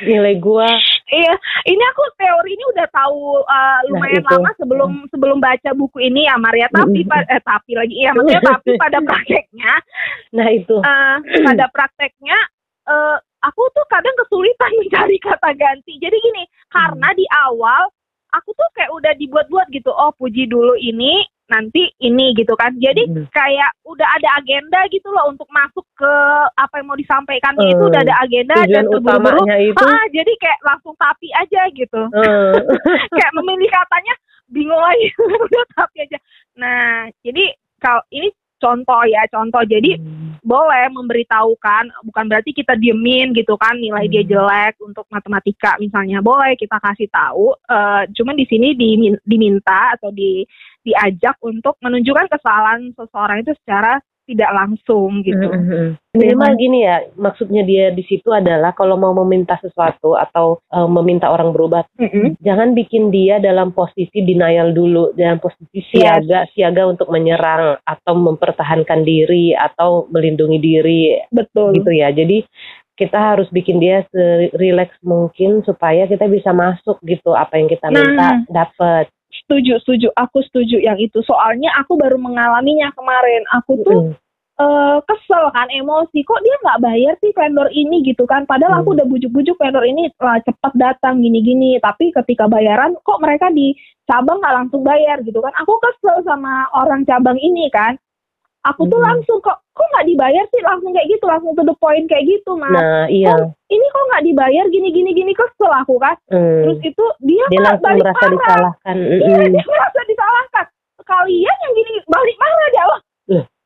nilai 0.00 0.40
gua 0.40 0.68
Iya, 1.10 1.34
ini 1.66 1.82
aku 1.90 2.02
teori 2.14 2.50
ini 2.54 2.64
udah 2.70 2.86
tahu 2.94 3.42
uh, 3.42 3.78
lumayan 3.90 4.22
nah, 4.22 4.38
lama 4.38 4.50
sebelum 4.62 4.90
sebelum 5.10 5.42
baca 5.42 5.74
buku 5.74 6.06
ini 6.06 6.30
ya 6.30 6.38
Maria. 6.38 6.70
Tapi 6.70 7.02
mm 7.02 7.26
eh, 7.26 7.42
tapi 7.42 7.74
lagi 7.74 7.94
iya 7.98 8.14
maksudnya 8.14 8.42
tapi 8.54 8.78
pada 8.78 8.98
prakteknya. 9.02 9.72
Nah 10.38 10.48
itu. 10.54 10.78
Uh, 10.78 11.18
pada 11.42 11.66
prakteknya 11.74 12.38
uh, 12.86 13.18
aku 13.44 13.62
tuh 13.72 13.86
kadang 13.88 14.14
kesulitan 14.20 14.72
mencari 14.80 15.16
kata 15.20 15.50
ganti. 15.56 15.96
Jadi 16.00 16.16
gini, 16.20 16.44
karena 16.68 17.08
di 17.16 17.26
awal 17.32 17.88
aku 18.30 18.54
tuh 18.54 18.68
kayak 18.76 18.92
udah 18.94 19.12
dibuat-buat 19.18 19.66
gitu. 19.74 19.90
Oh 19.90 20.14
puji 20.14 20.46
dulu 20.46 20.78
ini, 20.78 21.24
nanti 21.50 21.90
ini 21.98 22.32
gitu 22.38 22.54
kan. 22.54 22.76
Jadi 22.78 23.10
hmm. 23.10 23.26
kayak 23.34 23.70
udah 23.82 24.06
ada 24.06 24.28
agenda 24.38 24.80
gitu 24.92 25.10
loh 25.10 25.34
untuk 25.34 25.50
masuk 25.50 25.82
ke 25.98 26.12
apa 26.54 26.74
yang 26.78 26.86
mau 26.86 26.98
disampaikan 26.98 27.54
hmm. 27.58 27.70
itu 27.74 27.82
udah 27.90 28.00
ada 28.06 28.14
agenda 28.22 28.56
dan 28.70 28.86
terburu-buru. 28.86 29.42
Itu... 29.50 29.84
Ah, 29.84 30.06
jadi 30.14 30.32
kayak 30.38 30.60
langsung 30.62 30.94
tapi 30.96 31.28
aja 31.34 31.66
gitu. 31.74 32.00
Hmm. 32.14 32.54
kayak 33.18 33.32
memilih 33.34 33.68
katanya 33.68 34.14
bingung 34.50 34.78
lagi 34.78 35.06
udah 35.50 35.64
tapi 35.74 36.06
aja. 36.06 36.18
Nah, 36.58 37.10
jadi 37.26 37.44
kalau 37.82 38.02
ini 38.14 38.30
contoh 38.60 39.02
ya 39.08 39.24
contoh 39.32 39.64
jadi 39.64 39.96
hmm. 39.96 40.19
Boleh 40.42 40.88
memberitahukan 40.92 42.04
bukan 42.08 42.24
berarti 42.26 42.50
kita 42.56 42.76
diemin 42.76 43.32
gitu 43.36 43.54
kan 43.60 43.76
nilai 43.76 44.08
hmm. 44.08 44.12
dia 44.12 44.22
jelek 44.26 44.74
untuk 44.82 45.06
matematika 45.12 45.76
misalnya 45.78 46.20
boleh 46.20 46.56
kita 46.56 46.76
kasih 46.80 47.08
tahu 47.12 47.54
uh, 47.68 48.02
cuman 48.10 48.34
di 48.36 48.46
sini 48.48 48.74
diminta 49.24 49.94
atau 49.96 50.10
di 50.10 50.44
diajak 50.80 51.36
untuk 51.44 51.76
menunjukkan 51.84 52.26
kesalahan 52.32 52.88
seseorang 52.96 53.44
itu 53.44 53.52
secara 53.62 54.00
tidak 54.26 54.50
langsung 54.54 55.22
gitu. 55.26 55.48
Mm-hmm. 55.48 55.86
Minimal 56.10 56.52
gini 56.58 56.78
ya, 56.86 57.06
maksudnya 57.14 57.62
dia 57.62 57.94
di 57.94 58.02
situ 58.06 58.30
adalah 58.34 58.74
kalau 58.74 58.98
mau 58.98 59.14
meminta 59.22 59.58
sesuatu 59.62 60.18
atau 60.18 60.58
uh, 60.74 60.90
meminta 60.90 61.30
orang 61.30 61.54
berubah, 61.54 61.86
mm-hmm. 61.98 62.42
jangan 62.42 62.74
bikin 62.74 63.14
dia 63.14 63.38
dalam 63.38 63.70
posisi 63.70 64.22
denial 64.22 64.74
dulu, 64.74 65.14
dalam 65.14 65.38
posisi 65.38 65.82
siaga, 65.94 66.46
yes. 66.46 66.50
siaga 66.54 66.86
untuk 66.90 67.10
menyerang 67.10 67.78
atau 67.86 68.14
mempertahankan 68.18 69.06
diri 69.06 69.54
atau 69.54 70.10
melindungi 70.10 70.58
diri. 70.58 71.02
Betul. 71.30 71.78
Gitu 71.78 71.90
ya. 71.94 72.10
Jadi 72.10 72.42
kita 73.00 73.16
harus 73.16 73.48
bikin 73.48 73.80
dia 73.80 74.04
serileks 74.12 75.00
mungkin 75.00 75.64
supaya 75.64 76.04
kita 76.04 76.28
bisa 76.28 76.52
masuk 76.52 77.00
gitu 77.08 77.32
apa 77.32 77.56
yang 77.56 77.72
kita 77.72 77.88
minta 77.88 78.44
nah, 78.44 78.44
dapat 78.44 79.08
setuju 79.30 79.78
setuju. 79.82 80.08
Aku 80.18 80.42
setuju 80.46 80.78
yang 80.82 80.98
itu. 80.98 81.22
Soalnya 81.24 81.70
aku 81.78 81.96
baru 81.96 82.18
mengalaminya 82.18 82.90
kemarin. 82.94 83.42
Aku 83.62 83.80
tuh 83.82 84.02
mm. 84.12 84.28
Uh, 84.60 85.00
kesel 85.08 85.48
kan 85.56 85.72
emosi. 85.72 86.20
Kok 86.20 86.44
dia 86.44 86.52
nggak 86.60 86.84
bayar 86.84 87.16
sih 87.24 87.32
vendor 87.32 87.72
ini 87.72 88.04
gitu 88.04 88.28
kan? 88.28 88.44
Padahal 88.44 88.76
mm. 88.76 88.80
aku 88.84 88.88
udah 88.92 89.06
bujuk-bujuk 89.08 89.56
vendor 89.56 89.80
ini 89.88 90.12
lah 90.20 90.36
cepat 90.44 90.76
datang 90.76 91.24
gini-gini. 91.24 91.80
Tapi 91.80 92.12
ketika 92.12 92.44
bayaran 92.44 92.92
kok 93.00 93.24
mereka 93.24 93.48
di 93.48 93.72
cabang 94.04 94.36
nggak 94.36 94.56
langsung 94.60 94.84
bayar 94.84 95.24
gitu 95.24 95.40
kan? 95.40 95.56
Aku 95.64 95.80
kesel 95.80 96.20
sama 96.28 96.68
orang 96.76 97.08
cabang 97.08 97.40
ini 97.40 97.72
kan 97.72 97.96
aku 98.66 98.82
tuh 98.88 99.00
hmm. 99.00 99.08
langsung 99.08 99.38
kok 99.40 99.58
kok 99.72 99.88
nggak 99.96 100.06
dibayar 100.08 100.44
sih? 100.52 100.60
Langsung 100.60 100.90
kayak 100.92 101.08
gitu 101.08 101.24
langsung 101.24 101.52
to 101.56 101.62
the 101.64 101.76
point 101.80 102.04
kayak 102.10 102.24
gitu 102.28 102.52
mas. 102.56 102.74
Nah 102.74 103.04
iya. 103.08 103.32
Kok, 103.32 103.56
ini 103.72 103.86
kok 103.88 104.04
nggak 104.12 104.24
dibayar? 104.26 104.64
Gini 104.68 104.88
gini 104.92 105.10
gini 105.16 105.32
kesel 105.32 105.72
aku 105.72 105.96
kan? 106.00 106.16
Hmm. 106.28 106.68
terus 106.68 106.78
itu 106.84 107.04
dia, 107.24 107.44
dia 107.48 107.60
langsung 107.64 107.86
balik 107.88 108.04
merasa 108.04 108.20
marah. 108.20 108.32
disalahkan. 108.34 108.96
Iya 108.98 109.38
dia 109.48 109.64
merasa 109.64 110.00
disalahkan. 110.04 110.66
Kalian 111.00 111.56
yang 111.66 111.72
gini 111.74 111.90
balik 112.06 112.36
marah 112.38 112.68
dia 112.70 112.84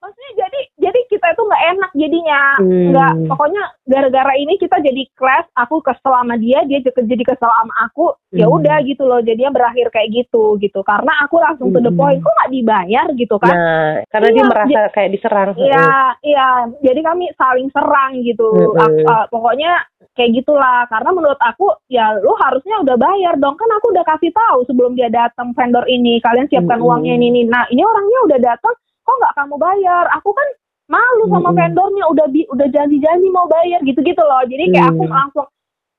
maksudnya 0.05 0.33
jadi 0.45 0.61
jadi 0.85 1.01
kita 1.09 1.27
itu 1.33 1.43
nggak 1.49 1.65
enak 1.73 1.91
jadinya 1.97 2.43
nggak 2.61 3.13
hmm. 3.17 3.29
pokoknya 3.33 3.63
gara-gara 3.89 4.33
ini 4.37 4.55
kita 4.61 4.77
jadi 4.85 5.03
clash 5.17 5.49
aku 5.57 5.81
kesel 5.81 6.13
sama 6.13 6.37
dia 6.37 6.61
dia 6.69 6.85
jadi 6.85 7.25
kesel 7.25 7.49
sama 7.49 7.75
aku 7.89 8.13
ya 8.37 8.37
hmm. 8.37 8.41
ya 8.45 8.47
udah 8.53 8.77
gitu 8.85 9.03
loh 9.09 9.21
jadinya 9.25 9.53
berakhir 9.53 9.89
kayak 9.89 10.13
gitu 10.13 10.61
gitu 10.61 10.85
karena 10.85 11.13
aku 11.25 11.41
langsung 11.41 11.73
hmm. 11.73 11.77
to 11.77 11.81
the 11.81 11.93
hmm. 11.93 12.01
point 12.01 12.21
kok 12.21 12.35
nggak 12.37 12.53
dibayar 12.53 13.07
gitu 13.17 13.37
kan 13.41 13.55
nah 13.57 13.93
karena 14.13 14.29
iya, 14.29 14.37
dia 14.37 14.45
merasa 14.45 14.81
kayak 14.93 15.11
diserang 15.17 15.51
iya 15.57 15.89
iya 16.21 16.49
jadi 16.85 17.01
kami 17.01 17.25
saling 17.41 17.69
serang 17.73 18.13
gitu 18.21 18.49
hmm. 18.53 18.77
aku, 18.77 18.99
uh, 19.09 19.25
pokoknya 19.33 19.73
kayak 20.15 20.31
gitulah 20.43 20.87
karena 20.87 21.11
menurut 21.11 21.41
aku 21.43 21.75
ya 21.91 22.15
lu 22.23 22.33
harusnya 22.39 22.85
udah 22.87 22.97
bayar 23.01 23.35
dong 23.41 23.59
kan 23.59 23.71
aku 23.81 23.91
udah 23.91 24.05
kasih 24.07 24.31
tahu 24.31 24.63
sebelum 24.69 24.95
dia 24.95 25.11
datang 25.11 25.51
vendor 25.57 25.83
ini 25.91 26.23
kalian 26.23 26.47
siapkan 26.47 26.79
hmm. 26.79 26.87
uangnya 26.87 27.15
ini, 27.19 27.27
ini 27.33 27.43
nah 27.51 27.67
ini 27.73 27.83
orangnya 27.83 28.19
udah 28.31 28.39
datang 28.39 28.75
kok 29.05 29.17
nggak 29.21 29.35
kamu 29.37 29.57
bayar 29.61 30.05
aku 30.17 30.31
kan 30.33 30.49
malu 30.89 31.25
sama 31.33 31.51
hmm. 31.51 31.59
vendornya 31.59 32.05
udah 32.13 32.27
bi 32.29 32.45
udah 32.53 32.69
janji-janji 32.69 33.29
mau 33.33 33.49
bayar 33.49 33.81
gitu-gitu 33.83 34.21
loh. 34.21 34.45
Jadi 34.45 34.65
kayak 34.73 34.93
hmm. 34.93 34.97
aku 35.01 35.05
langsung 35.09 35.47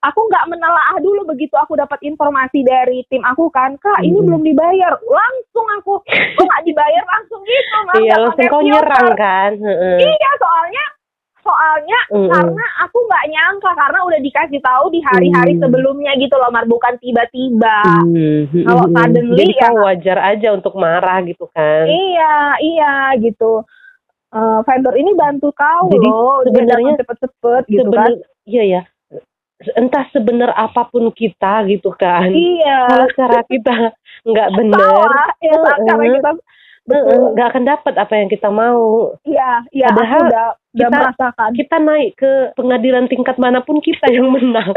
aku 0.05 0.19
nggak 0.29 0.45
menelaah 0.53 0.97
dulu 1.01 1.21
begitu 1.25 1.57
aku 1.57 1.73
dapat 1.73 1.97
informasi 2.05 2.61
dari 2.61 3.01
tim 3.09 3.25
aku 3.25 3.49
kan 3.49 3.73
kak 3.81 4.05
ini 4.05 4.21
belum 4.21 4.45
dibayar. 4.45 4.93
Langsung 5.01 5.65
aku 5.81 6.01
kok 6.05 6.45
nggak 6.45 6.63
dibayar? 6.69 7.03
Langsung 7.09 7.41
gitu 7.41 7.77
iya 8.05 8.15
langsung 8.21 8.45
kau 8.49 8.61
nyerang 8.61 9.09
kan? 9.17 9.51
Iya 9.97 10.31
soalnya 10.37 10.85
soalnya 11.45 11.99
mm. 12.09 12.25
karena 12.25 12.65
aku 12.81 12.97
nggak 13.05 13.25
nyangka 13.29 13.71
karena 13.77 13.99
udah 14.01 14.17
dikasih 14.17 14.61
tahu 14.65 14.85
di 14.89 14.97
hari-hari 15.05 15.53
mm. 15.53 15.61
sebelumnya 15.61 16.17
gitu 16.17 16.33
loh 16.41 16.49
mar 16.49 16.65
bukan 16.65 16.97
tiba-tiba. 16.97 18.01
Mm. 18.05 18.65
kalau 18.65 18.85
suddenly 18.89 19.37
jadi 19.45 19.53
ya 19.53 19.69
wajar 19.77 20.17
aja 20.21 20.47
untuk 20.57 20.73
marah 20.77 21.21
gitu 21.21 21.45
kan? 21.53 21.85
Iya 21.85 22.37
iya 22.61 22.93
gitu 23.21 23.61
uh, 24.35 24.59
vendor 24.67 24.93
ini 24.99 25.15
bantu 25.15 25.55
kau 25.55 25.87
jadi, 25.87 26.07
loh 26.11 26.43
sebenarnya 26.43 26.91
cepet-cepet 26.99 27.63
gitu 27.71 27.89
kan 27.89 28.11
iya 28.43 28.63
ya 28.67 28.81
entah 29.79 30.03
sebenar 30.11 30.51
apa 30.51 30.91
pun 30.91 31.07
kita 31.15 31.63
gitu 31.71 31.95
kan 31.95 32.27
iya 32.29 32.83
kalau 32.91 33.07
cara 33.15 33.39
kita 33.47 33.75
nggak 34.27 34.49
benar 34.59 35.07
ya, 35.39 35.55
kita 35.55 36.35
nggak 36.85 37.47
akan 37.49 37.63
dapat 37.65 37.93
apa 37.97 38.13
yang 38.13 38.29
kita 38.29 38.49
mau. 38.53 39.17
Iya, 39.25 39.65
iya. 39.73 39.89
Padahal 39.89 40.21
udah, 40.29 40.47
udah 40.53 40.89
kita, 40.89 40.93
merasakan. 40.93 41.49
Kita 41.57 41.77
naik 41.81 42.11
ke 42.13 42.31
pengadilan 42.53 43.05
tingkat 43.09 43.41
mana 43.41 43.65
pun 43.65 43.81
kita 43.81 44.05
yang 44.13 44.29
menang. 44.29 44.69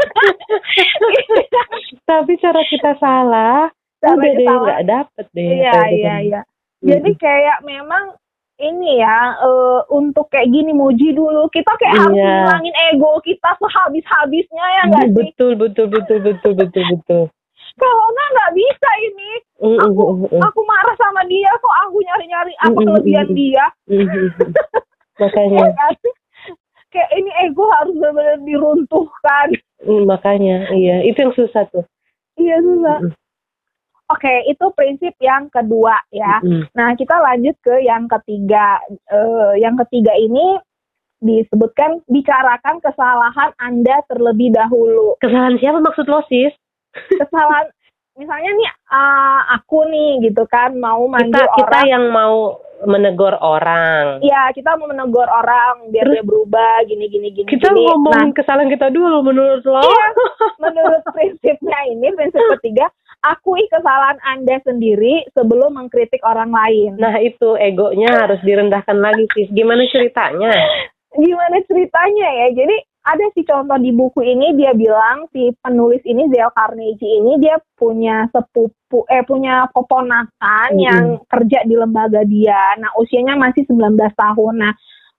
Tapi 2.09 2.33
cara 2.41 2.61
kita 2.65 2.97
salah, 2.97 3.69
cara 4.01 4.17
udah 4.17 4.25
kita 4.25 4.41
deh 4.41 4.57
nggak 4.57 4.83
dapet 4.89 5.25
deh. 5.37 5.49
Iya, 5.61 5.79
iya, 5.93 6.15
iya. 6.25 6.41
Jadi 6.81 7.11
kayak 7.13 7.61
memang 7.61 8.17
ini 8.59 8.99
ya 8.99 9.39
uh, 9.39 9.81
untuk 9.87 10.27
kayak 10.27 10.51
gini 10.51 10.75
muji 10.75 11.15
dulu. 11.15 11.47
Kita 11.49 11.71
kayak 11.79 11.95
iya. 11.95 12.01
harus 12.03 12.19
ngilangin 12.19 12.75
ego 12.91 13.11
kita 13.23 13.49
sehabis-habisnya 13.55 14.65
ya 14.67 14.81
nggak 14.91 15.05
sih? 15.07 15.15
Betul, 15.15 15.51
betul, 15.55 15.87
betul, 15.87 16.19
betul, 16.19 16.53
betul, 16.53 16.83
betul. 16.91 17.23
Kalau 17.79 18.05
nggak 18.11 18.29
nggak 18.35 18.51
bisa 18.59 18.89
ini. 19.07 19.31
Aku 19.59 20.01
aku 20.39 20.59
marah 20.67 20.95
sama 20.99 21.23
dia 21.31 21.51
kok 21.55 21.75
aku 21.87 21.97
nyari 22.03 22.25
nyari 22.27 22.53
apa 22.59 22.79
kelebihan 22.83 23.29
dia. 23.31 23.65
Makanya. 25.19 25.59
Ya 26.89 27.05
kayak 27.05 27.21
ini 27.21 27.29
ego 27.45 27.69
harus 27.69 27.93
benar-benar 28.01 28.41
diruntuhkan. 28.49 29.53
Mm, 29.85 30.09
makanya 30.09 30.73
iya. 30.73 31.05
Itu 31.05 31.21
yang 31.21 31.37
susah 31.37 31.69
tuh. 31.69 31.85
Iya 32.33 32.57
susah 32.65 33.13
Oke, 34.09 34.25
okay, 34.25 34.37
itu 34.49 34.65
prinsip 34.73 35.13
yang 35.21 35.53
kedua 35.53 36.01
ya. 36.09 36.41
Mm. 36.41 36.65
Nah, 36.73 36.97
kita 36.97 37.13
lanjut 37.21 37.53
ke 37.61 37.77
yang 37.85 38.09
ketiga. 38.09 38.81
Uh, 39.05 39.53
yang 39.53 39.77
ketiga 39.85 40.17
ini 40.17 40.57
disebutkan 41.21 42.01
bicarakan 42.09 42.81
kesalahan 42.81 43.53
Anda 43.61 44.01
terlebih 44.09 44.55
dahulu. 44.55 45.19
Kesalahan 45.21 45.61
siapa 45.61 45.77
maksud 45.83 46.09
lo, 46.09 46.25
Sis? 46.25 46.55
kesalahan 46.89 47.69
misalnya 48.19 48.51
nih 48.51 48.69
uh, 48.91 49.41
aku 49.55 49.87
nih 49.87 50.27
gitu 50.27 50.43
kan 50.51 50.75
mau 50.75 51.07
manggil 51.07 51.39
kita, 51.39 51.55
kita 51.55 51.79
yang 51.87 52.11
mau 52.11 52.59
menegur 52.87 53.35
orang. 53.43 54.23
Iya, 54.23 54.55
kita 54.55 54.79
mau 54.79 54.87
menegur 54.87 55.27
orang 55.27 55.91
biar 55.91 56.07
Terus, 56.07 56.15
dia 56.15 56.23
berubah 56.23 56.73
gini 56.87 57.11
gini 57.11 57.27
gini. 57.35 57.47
Kita 57.47 57.75
gini. 57.75 57.83
ngomongin 57.87 58.31
nah, 58.31 58.35
kesalahan 58.35 58.71
kita 58.71 58.87
dulu 58.91 59.19
menurut 59.23 59.63
lo. 59.67 59.83
Iya, 59.83 60.05
menurut 60.63 61.03
prinsipnya 61.11 61.79
ini 61.91 62.07
prinsip 62.15 62.39
ketiga, 62.59 62.87
akui 63.19 63.67
kesalahan 63.67 64.19
Anda 64.23 64.63
sendiri 64.63 65.27
sebelum 65.35 65.75
mengkritik 65.75 66.23
orang 66.23 66.51
lain. 66.51 66.95
Nah, 66.95 67.19
itu 67.19 67.59
egonya 67.59 68.27
harus 68.27 68.39
direndahkan 68.43 68.95
lagi 68.95 69.27
sih. 69.35 69.45
Gimana 69.51 69.83
ceritanya? 69.91 70.53
Gimana 71.11 71.57
ceritanya 71.67 72.27
ya? 72.43 72.47
Jadi 72.55 72.75
ada 73.09 73.25
sih 73.33 73.41
contoh 73.47 73.79
di 73.81 73.89
buku 73.95 74.21
ini 74.21 74.53
dia 74.53 74.75
bilang 74.75 75.25
si 75.33 75.49
penulis 75.63 76.03
ini 76.05 76.29
Dale 76.29 76.53
Carnegie 76.53 77.17
ini 77.23 77.41
dia 77.41 77.57
punya 77.73 78.29
sepupu 78.29 79.07
eh 79.09 79.25
punya 79.25 79.65
keponakan 79.71 80.69
mm 80.75 80.79
yang 80.79 81.03
kerja 81.25 81.65
di 81.65 81.75
lembaga 81.75 82.21
dia. 82.27 82.77
Nah, 82.77 82.93
usianya 82.99 83.35
masih 83.35 83.65
19 83.65 83.97
tahun. 84.13 84.53
Nah, 84.61 84.73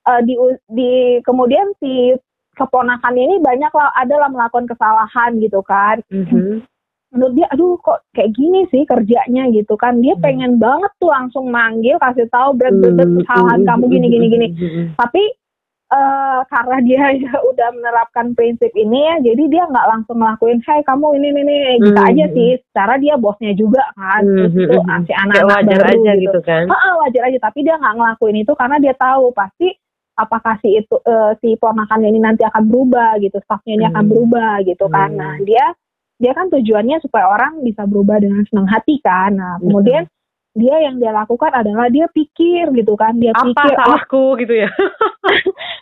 uh, 0.06 0.20
di 0.22 0.38
di 0.70 0.92
kemudian 1.26 1.74
si 1.82 2.14
keponakan 2.54 3.16
ini 3.16 3.40
banyak 3.40 3.72
lah 3.72 3.88
adalah 3.96 4.28
melakukan 4.28 4.68
kesalahan 4.68 5.40
gitu 5.40 5.64
kan. 5.64 6.04
Mm-hmm. 6.12 6.69
Menurut 7.10 7.32
dia, 7.34 7.46
aduh 7.50 7.74
kok 7.82 8.06
kayak 8.14 8.30
gini 8.38 8.70
sih 8.70 8.86
kerjanya 8.86 9.50
gitu 9.50 9.74
kan. 9.74 9.98
Dia 9.98 10.14
mm 10.14 10.22
pengen 10.22 10.52
banget 10.62 10.92
tuh 11.02 11.10
langsung 11.10 11.50
manggil 11.50 11.98
kasih 11.98 12.30
tahu 12.30 12.54
berat-berat 12.54 13.10
kesalahan 13.18 13.60
kamu 13.66 13.84
gini 13.90 14.06
gini 14.06 14.26
gini. 14.30 14.48
Tapi 14.94 15.22
uh, 15.90 16.40
karena 16.46 16.78
dia 16.86 17.04
ya 17.26 17.34
udah 17.42 17.68
menerapkan 17.74 18.32
prinsip 18.38 18.70
ini 18.78 19.10
ya, 19.10 19.16
jadi 19.26 19.42
dia 19.50 19.62
nggak 19.66 19.88
langsung 19.90 20.22
ngelakuin, 20.22 20.62
hey 20.62 20.80
kamu 20.86 21.06
ini 21.18 21.28
ini, 21.34 21.40
ini. 21.42 21.72
gitu 21.82 22.00
hmm. 22.00 22.10
aja 22.14 22.24
sih. 22.30 22.50
Secara 22.70 22.94
dia 23.02 23.14
bosnya 23.18 23.52
juga 23.58 23.82
kan, 23.98 24.22
hmm. 24.22 24.36
terus 24.38 24.54
itu 24.54 24.78
hmm. 24.78 25.02
si 25.06 25.12
anak-anak 25.12 25.50
wajar 25.50 25.78
baru 25.82 25.90
aja 25.90 26.12
gitu, 26.14 26.22
gitu 26.22 26.40
kan? 26.46 26.64
Ah, 26.70 26.94
wajar 27.02 27.22
aja, 27.26 27.38
tapi 27.42 27.58
dia 27.66 27.74
nggak 27.76 27.94
ngelakuin 27.98 28.38
itu 28.38 28.52
karena 28.54 28.76
dia 28.78 28.94
tahu 28.94 29.34
pasti 29.34 29.68
apakah 30.14 30.54
si 30.60 30.76
itu 30.76 30.96
uh, 31.00 31.32
si 31.40 31.56
ponakannya 31.56 32.12
ini 32.12 32.20
nanti 32.22 32.42
akan 32.46 32.62
berubah 32.70 33.18
gitu, 33.18 33.42
staffnya 33.42 33.74
ini 33.74 33.84
hmm. 33.88 33.92
akan 33.94 34.04
berubah 34.06 34.52
gitu 34.62 34.86
kan. 34.86 35.10
Hmm. 35.10 35.18
Nah 35.18 35.34
dia 35.42 35.66
dia 36.20 36.36
kan 36.36 36.52
tujuannya 36.52 37.00
supaya 37.00 37.26
orang 37.32 37.64
bisa 37.64 37.88
berubah 37.88 38.20
dengan 38.20 38.44
senang 38.46 38.68
hati 38.68 39.00
kan. 39.00 39.34
Nah 39.34 39.56
kemudian 39.58 40.04
hmm 40.04 40.18
dia 40.50 40.82
yang 40.82 40.98
dia 40.98 41.14
lakukan 41.14 41.54
adalah 41.54 41.86
dia 41.86 42.10
pikir 42.10 42.74
gitu 42.74 42.98
kan. 42.98 43.14
Dia 43.22 43.30
apa 43.30 43.54
pikir 43.54 43.70
salahku? 43.78 44.18
oh, 44.18 44.38
gitu 44.38 44.54
ya. 44.66 44.70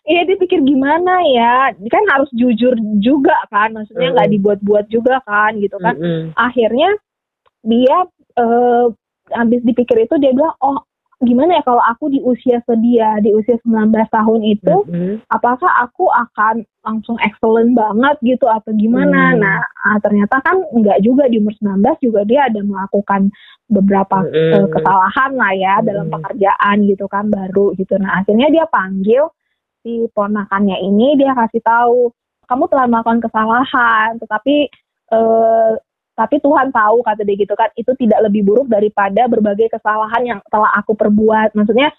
Iya 0.08 0.24
dia 0.24 0.36
pikir 0.40 0.64
gimana 0.64 1.20
ya? 1.28 1.72
Kan 1.88 2.04
harus 2.12 2.28
jujur 2.32 2.72
juga 3.00 3.36
kan. 3.52 3.72
Maksudnya 3.76 4.12
nggak 4.12 4.24
mm 4.24 4.32
-hmm. 4.32 4.36
dibuat-buat 4.40 4.86
juga 4.92 5.20
kan 5.24 5.56
gitu 5.60 5.76
kan. 5.80 5.96
Mm 5.96 6.04
-hmm. 6.04 6.24
akhirnya 6.36 6.90
dia 7.64 7.96
uh, 8.40 8.86
habis 9.32 9.60
dipikir 9.64 10.08
itu 10.08 10.14
dia 10.16 10.32
bilang 10.32 10.56
oh 10.64 10.80
gimana 11.18 11.58
ya 11.58 11.62
kalau 11.66 11.82
aku 11.82 12.14
di 12.14 12.22
usia 12.22 12.62
sedia 12.62 13.18
di 13.18 13.34
usia 13.34 13.58
19 13.66 13.90
tahun 13.90 14.40
itu 14.46 14.76
mm-hmm. 14.86 15.26
apakah 15.34 15.66
aku 15.82 16.06
akan 16.14 16.62
langsung 16.86 17.18
excellent 17.18 17.74
banget 17.74 18.14
gitu 18.22 18.46
atau 18.46 18.70
gimana 18.78 19.34
mm. 19.34 19.42
nah 19.42 19.58
ah, 19.82 19.98
ternyata 19.98 20.38
kan 20.46 20.62
enggak 20.70 21.02
juga 21.02 21.26
di 21.26 21.42
umur 21.42 21.58
19 21.58 22.06
juga 22.06 22.22
dia 22.22 22.46
ada 22.46 22.62
melakukan 22.62 23.34
beberapa 23.66 24.30
mm. 24.30 24.54
uh, 24.62 24.66
kesalahan 24.70 25.30
lah 25.34 25.52
ya 25.58 25.74
mm. 25.82 25.84
dalam 25.90 26.06
pekerjaan 26.06 26.76
gitu 26.86 27.04
kan 27.10 27.26
baru 27.26 27.74
gitu 27.74 27.98
nah 27.98 28.22
akhirnya 28.22 28.48
dia 28.54 28.64
panggil 28.70 29.26
si 29.82 30.06
ponakannya 30.14 30.78
ini 30.86 31.18
dia 31.18 31.34
kasih 31.34 31.62
tahu 31.66 32.14
kamu 32.46 32.70
telah 32.70 32.86
melakukan 32.86 33.26
kesalahan 33.26 34.22
tetapi 34.22 34.70
uh, 35.10 35.74
tapi 36.18 36.42
Tuhan 36.42 36.74
tahu 36.74 37.06
kata 37.06 37.22
dia 37.22 37.38
gitu 37.38 37.54
kan 37.54 37.70
itu 37.78 37.94
tidak 37.94 38.26
lebih 38.26 38.42
buruk 38.42 38.66
daripada 38.66 39.30
berbagai 39.30 39.70
kesalahan 39.70 40.22
yang 40.26 40.40
telah 40.50 40.74
aku 40.74 40.98
perbuat 40.98 41.54
maksudnya 41.54 41.94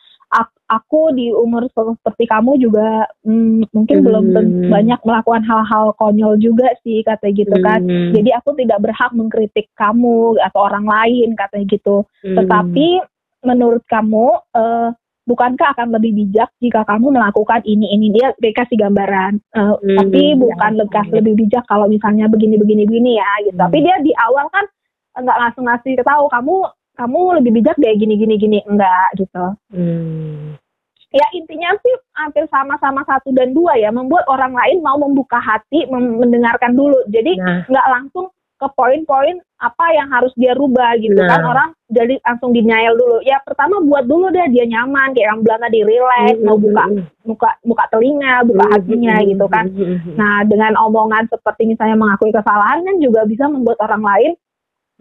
aku 0.69 1.09
di 1.17 1.33
umur 1.33 1.65
seperti 1.73 2.29
kamu 2.29 2.61
juga 2.61 3.09
hmm, 3.25 3.73
mungkin 3.73 3.97
hmm. 3.99 4.05
belum 4.05 4.25
banyak 4.69 5.01
melakukan 5.01 5.41
hal-hal 5.41 5.97
konyol 5.97 6.37
juga 6.37 6.69
sih 6.85 7.01
kata 7.01 7.33
gitu 7.33 7.57
kan 7.65 7.81
hmm. 7.81 8.13
jadi 8.13 8.37
aku 8.37 8.53
tidak 8.53 8.77
berhak 8.85 9.09
mengkritik 9.17 9.67
kamu 9.73 10.37
atau 10.45 10.69
orang 10.69 10.85
lain 10.85 11.33
kata 11.33 11.65
gitu 11.65 12.05
hmm. 12.21 12.37
tetapi 12.37 13.01
menurut 13.41 13.81
kamu 13.89 14.37
uh, 14.53 14.93
bukankah 15.29 15.77
akan 15.77 15.93
lebih 15.93 16.17
bijak 16.17 16.49
jika 16.57 16.81
kamu 16.89 17.13
melakukan 17.13 17.61
ini 17.61 17.93
ini 17.93 18.09
dia 18.09 18.33
dia 18.41 18.49
kasih 18.57 18.81
gambaran 18.81 19.37
uh, 19.53 19.77
hmm, 19.77 19.97
tapi 20.01 20.33
bukan 20.33 20.71
ya. 20.73 20.79
lekas 20.81 21.07
lebih 21.13 21.33
bijak 21.37 21.61
kalau 21.69 21.85
misalnya 21.85 22.25
begini 22.25 22.57
begini 22.57 22.89
begini 22.89 23.21
ya 23.21 23.31
gitu 23.45 23.53
hmm. 23.53 23.63
tapi 23.69 23.77
dia 23.85 23.95
di 24.01 24.11
awal 24.17 24.49
kan 24.49 24.65
nggak 25.21 25.37
langsung 25.37 25.69
ngasih 25.69 26.01
tahu 26.01 26.25
kamu 26.33 26.55
kamu 26.97 27.19
lebih 27.37 27.51
bijak 27.61 27.77
deh 27.77 27.93
gini 27.93 28.17
gini 28.17 28.35
gini 28.41 28.59
enggak 28.65 29.09
gitu 29.21 29.45
hmm. 29.69 30.57
ya 31.13 31.25
intinya 31.37 31.77
sih 31.77 31.95
hampir 32.17 32.49
sama-sama 32.49 33.05
satu 33.05 33.29
dan 33.37 33.53
dua 33.53 33.77
ya 33.77 33.93
membuat 33.93 34.25
orang 34.25 34.57
lain 34.57 34.81
mau 34.81 34.97
membuka 34.97 35.37
hati 35.37 35.85
mendengarkan 35.93 36.73
dulu 36.73 36.97
jadi 37.13 37.37
nah. 37.37 37.61
nggak 37.69 37.85
nah. 37.85 37.93
langsung 38.01 38.25
ke 38.59 38.67
poin-poin 38.75 39.39
apa 39.59 39.85
yang 39.95 40.07
harus 40.11 40.35
dia 40.35 40.51
rubah 40.51 40.99
gitu 40.99 41.15
nah. 41.15 41.31
kan 41.31 41.41
orang 41.47 41.69
jadi 41.87 42.19
langsung 42.23 42.51
denial 42.51 42.95
dulu 42.95 43.23
ya 43.23 43.39
pertama 43.43 43.79
buat 43.83 44.03
dulu 44.03 44.31
deh 44.35 44.47
dia 44.51 44.67
nyaman 44.67 45.15
kayak 45.15 45.31
yang 45.31 45.39
bilang 45.43 45.61
tadi 45.63 45.79
relax 45.83 46.35
mm 46.35 46.39
-hmm. 46.39 46.47
mau 46.47 46.57
buka 46.59 46.83
buka 47.23 47.49
buka 47.63 47.83
telinga 47.91 48.35
buka 48.43 48.63
mm-hmm. 48.67 48.75
hatinya 48.75 49.15
mm 49.15 49.19
-hmm. 49.19 49.31
gitu 49.31 49.45
kan 49.47 49.65
mm-hmm. 49.71 50.13
nah 50.19 50.43
dengan 50.43 50.73
omongan 50.75 51.23
seperti 51.31 51.71
misalnya 51.71 51.95
mengakui 51.95 52.35
kesalahan 52.35 52.83
kan 52.83 52.95
juga 52.99 53.23
bisa 53.23 53.47
membuat 53.47 53.79
orang 53.83 54.03
lain 54.03 54.31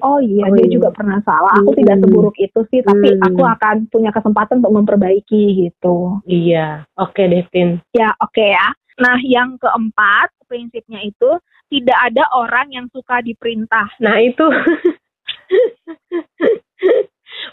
oh 0.06 0.18
iya 0.22 0.46
oh, 0.46 0.54
dia 0.54 0.66
iya. 0.66 0.74
juga 0.78 0.88
pernah 0.94 1.18
salah 1.26 1.54
aku 1.58 1.62
mm 1.62 1.70
-hmm. 1.74 1.78
tidak 1.82 1.96
seburuk 2.02 2.36
itu 2.38 2.60
sih 2.70 2.80
tapi 2.86 3.08
mm 3.10 3.18
-hmm. 3.18 3.26
aku 3.30 3.42
akan 3.42 3.76
punya 3.90 4.10
kesempatan 4.14 4.62
untuk 4.62 4.74
memperbaiki 4.74 5.42
gitu 5.66 6.18
iya 6.30 6.86
oke 6.94 7.10
okay, 7.10 7.26
Devin 7.26 7.82
ya 7.90 8.14
oke 8.22 8.30
okay 8.30 8.54
ya 8.54 8.66
nah 8.98 9.18
yang 9.22 9.58
keempat 9.58 10.37
prinsipnya 10.48 11.04
itu 11.04 11.30
tidak 11.68 11.98
ada 12.10 12.24
orang 12.32 12.72
yang 12.72 12.86
suka 12.88 13.20
diperintah. 13.20 13.92
Nah 14.00 14.16
itu, 14.24 14.42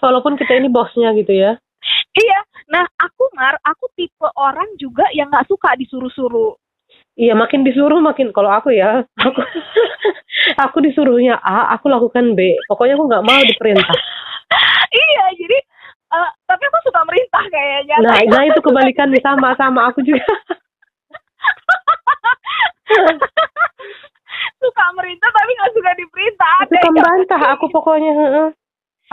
walaupun 0.03 0.39
kita 0.39 0.55
ini 0.55 0.71
bosnya 0.71 1.11
gitu 1.19 1.35
ya. 1.35 1.59
Iya, 2.15 2.39
nah 2.71 2.87
aku 2.95 3.27
Mar, 3.35 3.59
aku 3.61 3.91
tipe 3.93 4.27
orang 4.39 4.71
juga 4.79 5.03
yang 5.11 5.27
nggak 5.27 5.51
suka 5.51 5.75
disuruh-suruh. 5.75 6.55
Iya, 7.15 7.35
makin 7.35 7.63
disuruh 7.63 7.99
makin 7.99 8.31
kalau 8.31 8.51
aku 8.51 8.71
ya, 8.71 9.03
aku 9.19 9.39
aku 10.65 10.77
disuruhnya 10.83 11.39
A, 11.43 11.75
aku 11.75 11.91
lakukan 11.91 12.35
B. 12.35 12.55
Pokoknya 12.71 12.95
aku 12.95 13.05
nggak 13.11 13.25
mau 13.27 13.41
diperintah. 13.43 13.99
iya, 15.03 15.25
jadi 15.35 15.57
uh, 16.15 16.31
tapi 16.47 16.63
aku 16.71 16.79
suka 16.87 17.01
merintah 17.03 17.43
kayaknya. 17.51 17.95
Nah, 17.99 18.15
nah 18.31 18.43
itu 18.47 18.59
kebalikan 18.63 19.11
nih 19.11 19.23
sama 19.23 19.51
sama 19.59 19.91
aku 19.91 19.99
juga. 20.03 20.23
suka 24.61 24.85
merintah 24.97 25.29
tapi 25.31 25.51
nggak 25.55 25.73
suka 25.73 25.91
diperintah. 25.97 26.57
Suka 26.69 26.89
membantah 26.91 27.41
aku 27.55 27.65
pokoknya. 27.69 28.13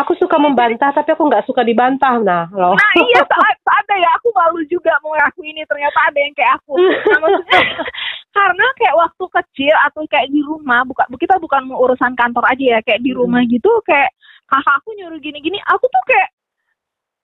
Aku 0.00 0.16
suka 0.16 0.40
membantah 0.40 0.88
tapi 0.96 1.12
aku 1.12 1.28
nggak 1.28 1.44
suka 1.44 1.60
dibantah 1.60 2.16
nah 2.20 2.48
loh. 2.52 2.72
Nah 2.72 2.92
iya 2.96 3.20
saat 3.30 3.56
ada 3.62 3.94
ya 4.00 4.10
aku 4.16 4.32
malu 4.32 4.60
juga 4.68 4.96
mau 5.04 5.12
ngaku 5.12 5.44
ini 5.44 5.62
ternyata 5.68 5.98
ada 6.08 6.18
yang 6.18 6.32
kayak 6.32 6.56
aku. 6.60 6.80
Nah, 6.80 7.18
maksudnya 7.20 7.60
karena 8.36 8.66
kayak 8.80 8.96
waktu 8.96 9.24
kecil 9.28 9.74
atau 9.92 10.02
kayak 10.08 10.32
di 10.32 10.40
rumah 10.40 10.80
bukan 10.88 11.04
kita 11.20 11.36
bukan 11.36 11.68
mau 11.68 11.84
urusan 11.84 12.16
kantor 12.16 12.44
aja 12.48 12.64
ya 12.76 12.80
kayak 12.80 13.04
di 13.04 13.12
hmm. 13.12 13.20
rumah 13.20 13.44
gitu 13.44 13.68
kayak 13.84 14.08
kakak 14.48 14.74
aku 14.80 14.96
nyuruh 14.96 15.20
gini-gini 15.20 15.60
aku 15.68 15.84
tuh 15.84 16.04
kayak 16.08 16.28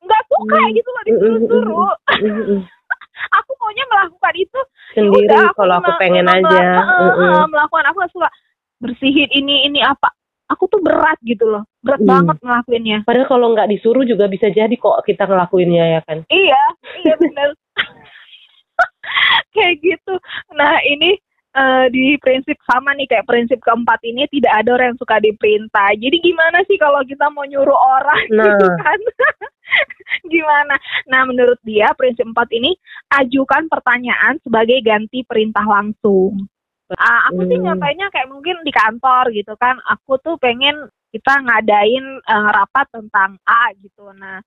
nggak 0.05 0.23
suka 0.29 0.59
hmm. 0.61 0.73
gitu 0.77 0.89
loh 0.93 1.03
disuruh-suruh. 1.09 1.93
Aku 3.43 3.51
maunya 3.59 3.85
melakukan 3.91 4.35
itu 4.39 4.61
ya 4.95 5.03
sendiri 5.05 5.29
udah, 5.31 5.53
kalau 5.55 5.75
aku 5.83 5.91
pengen 6.01 6.27
aja. 6.27 6.65
uh, 6.87 7.47
melakukan. 7.51 7.85
Aku 7.93 7.99
suka 8.15 8.29
bersihin 8.79 9.29
ini 9.35 9.69
ini 9.69 9.81
apa. 9.83 10.11
Aku 10.49 10.65
tuh 10.65 10.81
berat 10.81 11.21
gitu 11.29 11.45
loh 11.45 11.69
berat 11.85 12.01
hmm. 12.03 12.09
banget 12.09 12.37
ngelakuinnya. 12.41 12.99
Padahal 13.05 13.29
kalau 13.29 13.47
nggak 13.53 13.69
disuruh 13.69 14.05
juga 14.05 14.27
bisa 14.29 14.49
jadi 14.49 14.73
kok 14.77 15.05
kita 15.05 15.29
ngelakuinnya 15.29 15.85
ya 15.99 16.01
kan? 16.05 16.25
Iya 16.29 16.63
iya 17.05 17.15
benar 17.21 17.49
kayak 19.55 19.75
gitu. 19.81 20.15
Nah 20.57 20.81
ini 20.85 21.21
uh, 21.55 21.87
di 21.89 22.19
prinsip 22.21 22.59
sama 22.67 22.93
nih 22.99 23.09
kayak 23.09 23.29
prinsip 23.29 23.59
keempat 23.63 24.01
ini 24.05 24.29
tidak 24.29 24.53
ada 24.65 24.71
orang 24.77 24.89
yang 24.93 25.01
suka 25.01 25.17
diperintah. 25.23 25.89
Jadi 25.97 26.17
gimana 26.21 26.59
sih 26.67 26.77
kalau 26.77 27.01
kita 27.07 27.31
mau 27.33 27.47
nyuruh 27.47 27.79
orang 27.79 28.25
nah. 28.37 28.45
gitu 28.45 28.67
kan? 28.83 29.01
gimana? 30.35 30.75
Nah 31.09 31.21
menurut 31.29 31.61
dia 31.65 31.93
prinsip 31.97 32.27
empat 32.29 32.49
ini 32.53 32.75
ajukan 33.15 33.71
pertanyaan 33.71 34.37
sebagai 34.43 34.81
ganti 34.85 35.25
perintah 35.25 35.65
langsung. 35.65 36.49
Uh, 36.89 37.21
aku 37.29 37.45
hmm. 37.45 37.51
sih 37.53 37.59
nyampainya 37.61 38.09
kayak 38.09 38.33
mungkin 38.33 38.65
di 38.65 38.73
kantor 38.73 39.29
gitu 39.37 39.53
kan. 39.61 39.77
Aku 39.93 40.17
tuh 40.25 40.41
pengen 40.41 40.89
kita 41.09 41.41
ngadain 41.41 42.21
uh, 42.25 42.49
rapat 42.53 42.89
tentang 42.93 43.37
A 43.45 43.73
gitu. 43.77 44.09
Nah 44.17 44.41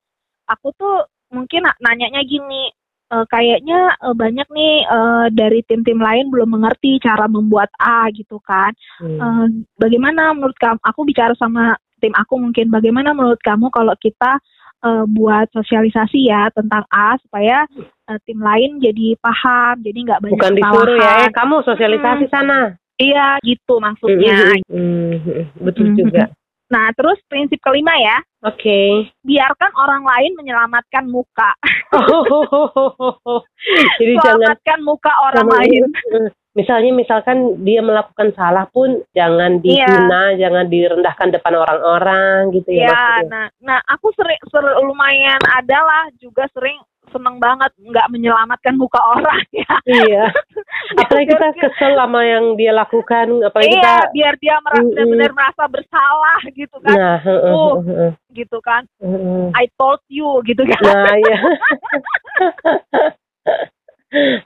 aku 0.50 0.74
tuh 0.74 1.06
mungkin 1.32 1.64
nanyanya 1.80 2.22
gini, 2.28 2.74
uh, 3.12 3.26
kayaknya 3.28 3.94
uh, 4.00 4.16
banyak 4.16 4.48
nih 4.48 4.88
uh, 4.88 5.28
dari 5.30 5.62
tim-tim 5.68 6.00
lain 6.00 6.32
belum 6.32 6.56
mengerti 6.58 6.98
cara 7.04 7.28
membuat 7.28 7.70
A 7.78 8.08
gitu 8.16 8.40
kan. 8.42 8.72
Hmm. 9.04 9.20
Uh, 9.20 9.48
bagaimana 9.76 10.32
menurut 10.32 10.56
kamu? 10.58 10.80
Aku 10.82 11.04
bicara 11.04 11.36
sama 11.36 11.76
tim 12.00 12.16
aku 12.16 12.40
mungkin. 12.40 12.72
Bagaimana 12.72 13.12
menurut 13.12 13.44
kamu 13.44 13.70
kalau 13.70 13.94
kita 14.00 14.40
uh, 14.82 15.06
buat 15.06 15.52
sosialisasi 15.52 16.32
ya 16.32 16.50
tentang 16.56 16.88
A 16.90 17.20
supaya 17.22 17.68
uh, 18.10 18.20
tim 18.26 18.40
lain 18.40 18.82
jadi 18.82 19.20
paham, 19.20 19.84
jadi 19.84 20.00
nggak 20.08 20.20
banyak 20.26 20.34
Bukan 20.40 20.54
disuruh 20.58 20.98
ya, 20.98 21.16
eh, 21.28 21.30
kamu 21.36 21.56
sosialisasi 21.68 22.26
hmm. 22.28 22.34
sana. 22.34 22.60
Iya, 23.02 23.42
gitu 23.42 23.82
maksudnya. 23.82 24.62
Hmm, 24.70 24.78
hmm, 24.78 25.16
hmm, 25.26 25.44
betul 25.58 25.88
hmm. 25.90 25.98
juga. 25.98 26.24
Nah, 26.72 26.88
terus 26.96 27.20
prinsip 27.28 27.60
kelima 27.60 27.92
ya. 28.00 28.18
Oke. 28.48 28.64
Okay. 28.64 28.90
Biarkan 29.28 29.72
orang 29.76 30.08
lain 30.08 30.32
menyelamatkan 30.40 31.06
muka. 31.12 31.52
Oh, 31.92 33.44
Jadi 34.00 34.16
Selamatkan 34.24 34.80
jangan, 34.80 34.88
muka 34.88 35.12
orang 35.28 35.48
lain. 35.52 35.84
Misalnya, 36.52 36.92
misalkan 36.92 37.64
dia 37.64 37.80
melakukan 37.80 38.36
salah 38.36 38.68
pun 38.76 39.00
jangan 39.16 39.64
iya. 39.64 39.88
dihina, 39.88 40.36
iya. 40.36 40.40
jangan 40.44 40.66
direndahkan 40.68 41.32
depan 41.32 41.56
orang-orang 41.56 42.52
gitu 42.52 42.76
ya. 42.76 42.92
Iya, 42.92 43.08
nah, 43.32 43.48
nah 43.64 43.80
aku 43.88 44.12
sering, 44.20 44.36
sering 44.52 44.84
lumayan 44.84 45.40
adalah 45.56 46.12
juga 46.20 46.52
sering 46.52 46.76
seneng 47.12 47.38
banget 47.38 47.72
nggak 47.78 48.08
menyelamatkan 48.10 48.76
muka 48.80 49.00
orang 49.00 49.44
ya. 49.54 49.74
Iya. 49.86 50.26
Apalagi 51.04 51.28
kita 51.32 51.48
kesel 51.56 51.94
sama 51.96 52.26
yang 52.26 52.56
dia 52.60 52.76
lakukan, 52.76 53.32
apalagi 53.48 53.72
iya, 53.72 53.80
kita 53.80 53.94
biar 54.12 54.34
dia 54.44 54.56
merasa 54.60 54.92
mm, 54.92 55.08
benar 55.08 55.32
merasa 55.32 55.64
bersalah 55.72 56.40
gitu 56.52 56.78
kan. 56.84 56.96
Nah, 56.98 57.18
uh, 57.24 57.32
uh, 57.32 57.48
uh, 57.48 57.76
uh. 58.10 58.12
gitu 58.36 58.58
kan. 58.60 58.84
Uh, 59.00 59.16
uh. 59.16 59.46
I 59.56 59.72
told 59.80 60.04
you 60.12 60.44
gitu 60.44 60.68
kan. 60.68 60.82
Nah, 60.84 61.16
iya. 61.16 61.38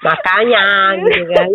makanya 0.05 0.93
gitu 1.01 1.25
kan 1.33 1.49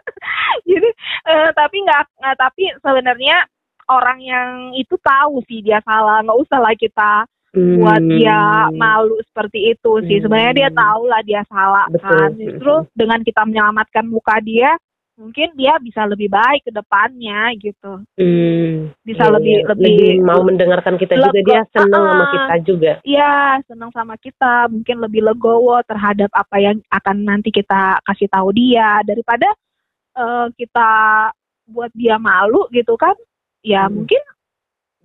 jadi 0.70 0.88
uh, 1.26 1.50
tapi 1.50 1.76
nggak 1.82 2.02
uh, 2.22 2.36
tapi 2.38 2.70
sebenarnya 2.78 3.42
orang 3.90 4.22
yang 4.22 4.70
itu 4.78 4.94
tahu 5.02 5.42
sih 5.50 5.58
dia 5.58 5.82
salah 5.82 6.22
nggak 6.22 6.38
usah 6.38 6.62
lah 6.62 6.74
kita 6.78 7.26
hmm. 7.54 7.76
buat 7.80 8.02
dia 8.02 8.40
malu 8.74 9.16
seperti 9.28 9.76
itu 9.76 9.92
sih 10.08 10.16
hmm. 10.20 10.24
sebenarnya 10.26 10.54
dia 10.56 10.70
tahu 10.72 11.02
lah 11.08 11.20
dia 11.24 11.42
salah 11.48 11.86
Betul. 11.88 12.04
kan 12.04 12.30
justru 12.36 12.74
dengan 12.96 13.20
kita 13.24 13.42
menyelamatkan 13.44 14.04
muka 14.08 14.36
dia 14.44 14.76
mungkin 15.22 15.52
dia 15.54 15.76
bisa 15.78 16.08
lebih 16.08 16.32
baik 16.32 16.64
ke 16.64 16.72
depannya 16.72 17.52
gitu. 17.60 18.00
Hmm, 18.16 18.90
bisa 19.04 19.28
iya, 19.28 19.34
lebih, 19.38 19.56
iya. 19.60 19.66
lebih 19.68 19.94
lebih 19.94 20.24
mau 20.24 20.40
mendengarkan 20.40 20.96
kita 20.96 21.14
juga 21.20 21.40
dia 21.44 21.60
senang 21.70 22.02
uh, 22.02 22.08
sama 22.10 22.24
kita 22.32 22.54
juga. 22.64 22.92
Iya, 23.04 23.34
senang 23.68 23.90
sama 23.92 24.14
kita, 24.16 24.72
mungkin 24.72 24.96
lebih 25.04 25.22
legowo 25.22 25.78
terhadap 25.84 26.32
apa 26.32 26.56
yang 26.58 26.76
akan 26.88 27.16
nanti 27.22 27.52
kita 27.52 28.00
kasih 28.08 28.28
tahu 28.32 28.56
dia 28.56 29.04
daripada 29.04 29.46
uh, 30.16 30.48
kita 30.56 30.90
buat 31.68 31.92
dia 31.92 32.16
malu 32.16 32.66
gitu 32.72 32.96
kan. 32.96 33.14
Ya 33.62 33.86
hmm. 33.86 34.02
mungkin 34.02 34.22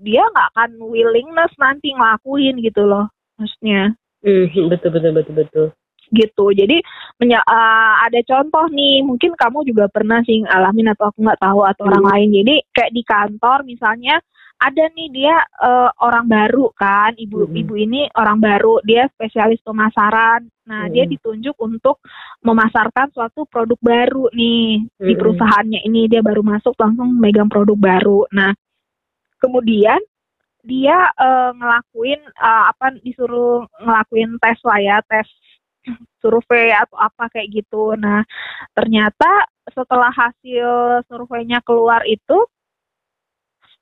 dia 0.02 0.24
nggak 0.24 0.50
akan 0.54 0.72
willingness 0.82 1.54
nanti 1.58 1.94
ngelakuin 1.94 2.62
gitu 2.62 2.86
loh 2.86 3.10
maksudnya. 3.38 3.94
Hmm, 4.26 4.50
betul 4.70 4.90
betul 4.94 5.12
betul 5.14 5.36
betul 5.36 5.68
gitu. 6.12 6.56
Jadi 6.56 6.80
menya, 7.20 7.44
uh, 7.44 8.04
ada 8.08 8.20
contoh 8.24 8.66
nih, 8.72 9.04
mungkin 9.04 9.36
kamu 9.36 9.68
juga 9.68 9.92
pernah 9.92 10.24
sih 10.24 10.44
ngalamin 10.44 10.94
atau 10.96 11.12
aku 11.12 11.20
nggak 11.24 11.42
tahu 11.42 11.60
atau 11.68 11.84
hmm. 11.84 11.90
orang 11.92 12.06
lain. 12.16 12.30
Jadi 12.44 12.56
kayak 12.72 12.92
di 12.94 13.04
kantor 13.04 13.60
misalnya 13.68 14.16
ada 14.58 14.90
nih 14.90 15.10
dia 15.14 15.38
uh, 15.62 15.94
orang 16.02 16.26
baru 16.26 16.74
kan, 16.74 17.14
ibu 17.14 17.46
hmm. 17.46 17.62
ibu 17.62 17.74
ini 17.78 18.02
orang 18.18 18.42
baru, 18.42 18.82
dia 18.82 19.06
spesialis 19.14 19.62
pemasaran. 19.62 20.50
Nah 20.66 20.90
hmm. 20.90 20.94
dia 20.94 21.06
ditunjuk 21.06 21.56
untuk 21.62 22.02
memasarkan 22.42 23.14
suatu 23.14 23.46
produk 23.46 23.78
baru 23.80 24.34
nih 24.34 24.88
hmm. 24.88 25.06
di 25.06 25.14
perusahaannya 25.14 25.80
ini 25.86 26.10
dia 26.10 26.26
baru 26.26 26.42
masuk 26.42 26.74
langsung 26.80 27.14
megang 27.22 27.52
produk 27.52 27.78
baru. 27.78 28.26
Nah 28.34 28.56
kemudian 29.42 30.00
dia 30.68 30.98
uh, 31.16 31.56
ngelakuin 31.56 32.20
uh, 32.44 32.74
apa 32.76 33.00
disuruh 33.00 33.64
ngelakuin 33.80 34.36
tes 34.44 34.60
lah 34.68 34.80
ya 34.84 34.98
tes 35.08 35.28
survei 36.22 36.76
atau 36.76 37.00
apa 37.00 37.32
kayak 37.32 37.64
gitu. 37.64 37.96
Nah, 37.96 38.28
ternyata 38.76 39.48
setelah 39.72 40.12
hasil 40.12 41.02
surveinya 41.08 41.64
keluar 41.64 42.04
itu 42.04 42.36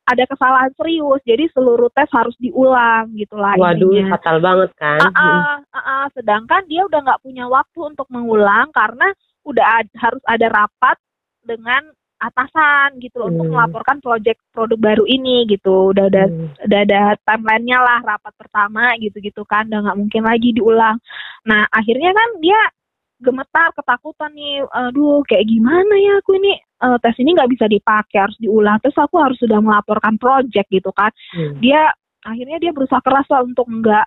ada 0.05 0.21
kesalahan 0.29 0.69
serius, 0.77 1.17
jadi 1.25 1.49
seluruh 1.49 1.89
tes 1.89 2.05
harus 2.13 2.37
diulang 2.37 3.09
gitu 3.17 3.33
lah. 3.41 3.57
Waduh, 3.57 3.89
ininya. 3.89 4.21
fatal 4.21 4.37
banget 4.37 4.69
kan. 4.77 5.01
Uh 5.01 5.09
-uh, 5.09 5.53
uh 5.65 5.77
-uh, 5.81 6.03
sedangkan 6.13 6.61
dia 6.69 6.85
udah 6.85 7.01
nggak 7.01 7.21
punya 7.25 7.49
waktu 7.49 7.79
untuk 7.81 8.05
mengulang 8.13 8.69
karena 8.69 9.09
udah 9.41 9.81
ad, 9.81 9.89
harus 9.97 10.21
ada 10.29 10.47
rapat 10.53 10.97
dengan 11.41 11.89
atasan 12.25 12.97
gitu 12.99 13.21
loh 13.21 13.29
hmm. 13.29 13.35
untuk 13.37 13.47
melaporkan 13.53 13.97
proyek 14.01 14.37
produk 14.51 14.79
baru 14.79 15.03
ini 15.05 15.45
gitu. 15.49 15.93
Udah 15.93 16.09
ada 16.09 16.25
hmm. 16.25 16.65
udah 16.65 16.79
ada 16.85 17.01
timelinenya 17.23 17.79
lah 17.79 17.99
rapat 18.01 18.33
pertama 18.35 18.93
gitu 18.97 19.17
gitu 19.21 19.41
kan 19.45 19.69
udah 19.69 19.79
nggak 19.85 19.99
mungkin 19.99 20.23
lagi 20.25 20.49
diulang. 20.55 20.97
Nah 21.45 21.69
akhirnya 21.69 22.11
kan 22.11 22.29
dia 22.41 22.61
gemetar 23.15 23.71
ketakutan 23.71 24.31
nih 24.35 24.67
aduh 24.69 25.23
kayak 25.23 25.45
gimana 25.47 25.93
ya 25.97 26.13
aku 26.19 26.35
ini? 26.37 26.59
Uh, 26.75 26.99
tes 26.99 27.15
ini 27.23 27.31
nggak 27.31 27.51
bisa 27.55 27.65
dipakai 27.71 28.17
harus 28.27 28.37
diulang. 28.41 28.77
Terus 28.83 28.97
aku 28.99 29.15
harus 29.21 29.37
sudah 29.39 29.59
melaporkan 29.63 30.19
proyek 30.19 30.67
gitu 30.69 30.91
kan. 30.91 31.13
Hmm. 31.31 31.61
dia 31.63 31.93
akhirnya 32.25 32.57
dia 32.57 32.71
berusaha 32.73 32.99
keras 33.05 33.29
lah 33.29 33.45
untuk 33.45 33.69
nggak 33.69 34.05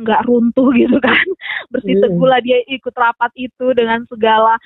nggak 0.00 0.20
runtuh 0.26 0.68
gitu 0.74 0.98
kan. 0.98 1.24
Bersih 1.72 2.00
teguh 2.00 2.28
lah 2.28 2.40
dia 2.40 2.58
ikut 2.66 2.94
rapat 2.96 3.32
itu 3.36 3.66
dengan 3.76 4.04
segala 4.08 4.56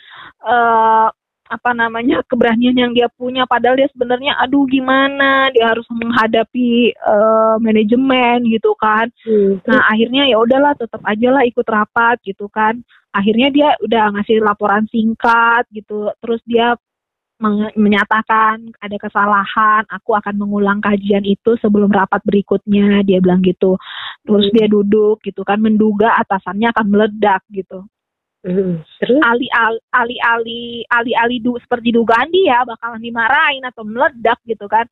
uh, 0.46 1.08
apa 1.48 1.76
namanya 1.76 2.24
keberanian 2.24 2.76
yang 2.76 2.92
dia 2.96 3.08
punya. 3.12 3.44
Padahal 3.44 3.76
dia 3.76 3.88
sebenarnya 3.92 4.36
aduh 4.40 4.64
gimana? 4.64 5.52
Dia 5.52 5.76
harus 5.76 5.84
menghadapi 5.92 6.96
uh, 7.04 7.56
manajemen 7.60 8.48
gitu 8.48 8.72
kan. 8.80 9.08
Hmm. 9.24 9.60
nah 9.68 9.84
akhirnya 9.92 10.28
ya 10.28 10.40
udahlah 10.40 10.72
tetap 10.76 11.00
aja 11.04 11.28
lah 11.30 11.42
ikut 11.44 11.66
rapat 11.68 12.16
gitu 12.24 12.48
kan. 12.48 12.80
Akhirnya 13.14 13.48
dia 13.52 13.68
udah 13.84 14.16
ngasih 14.18 14.40
laporan 14.40 14.88
singkat 14.88 15.68
gitu. 15.70 16.10
Terus 16.18 16.40
dia 16.48 16.74
menyatakan 17.74 18.72
ada 18.80 18.96
kesalahan 18.96 19.84
aku 19.90 20.16
akan 20.16 20.38
mengulang 20.38 20.78
kajian 20.80 21.26
itu 21.26 21.58
sebelum 21.60 21.92
rapat 21.92 22.24
berikutnya 22.24 23.04
dia 23.04 23.20
bilang 23.20 23.44
gitu. 23.44 23.76
Terus 24.24 24.48
hmm. 24.48 24.54
dia 24.54 24.66
duduk 24.70 25.20
gitu 25.20 25.44
kan 25.44 25.60
menduga 25.60 26.16
atasannya 26.24 26.72
akan 26.72 26.86
meledak 26.88 27.44
gitu 27.52 27.84
Ali 28.44 29.48
ali 29.48 29.80
ali 29.88 30.16
ali 30.20 30.60
ali 30.92 31.12
ali 31.16 31.36
du, 31.40 31.56
seperti 31.56 31.96
dugaan 31.96 32.28
dia 32.28 32.60
bakalan 32.68 33.00
dimarahin 33.00 33.64
atau 33.64 33.88
meledak 33.88 34.36
gitu 34.44 34.68
kan. 34.68 34.84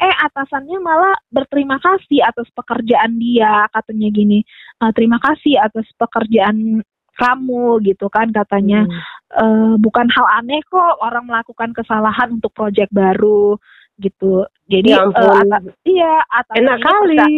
Eh 0.00 0.14
atasannya 0.24 0.78
malah 0.78 1.18
berterima 1.28 1.76
kasih 1.82 2.22
atas 2.22 2.46
pekerjaan 2.54 3.18
dia 3.18 3.66
katanya 3.74 4.08
gini. 4.14 4.40
E, 4.78 4.84
terima 4.94 5.18
kasih 5.18 5.58
atas 5.58 5.84
pekerjaan 5.98 6.80
kamu 7.18 7.82
gitu 7.84 8.06
kan 8.08 8.30
katanya. 8.30 8.86
Hmm. 8.86 9.02
E, 9.34 9.44
bukan 9.82 10.06
hal 10.08 10.26
aneh 10.40 10.62
kok 10.70 11.02
orang 11.02 11.26
melakukan 11.26 11.74
kesalahan 11.74 12.38
untuk 12.38 12.54
proyek 12.54 12.88
baru 12.94 13.58
gitu. 14.00 14.48
Jadi 14.70 14.96
ya 14.96 15.04
uh, 15.04 15.42
atas, 15.44 15.76
iya 15.84 16.14
atasannya 16.30 16.62
enak 16.64 16.78
kali. 16.80 17.36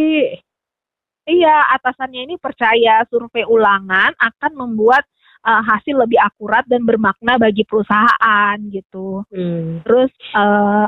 Iya, 1.23 1.71
atasannya 1.79 2.21
ini 2.27 2.35
percaya 2.35 3.07
survei 3.07 3.47
ulangan 3.47 4.11
akan 4.19 4.53
membuat 4.59 5.07
uh, 5.43 5.63
hasil 5.63 5.95
lebih 5.99 6.19
akurat 6.23 6.65
dan 6.67 6.87
bermakna 6.87 7.39
bagi 7.39 7.67
perusahaan 7.67 8.57
gitu. 8.71 9.27
Hmm. 9.31 9.83
Terus 9.83 10.13
uh, 10.35 10.87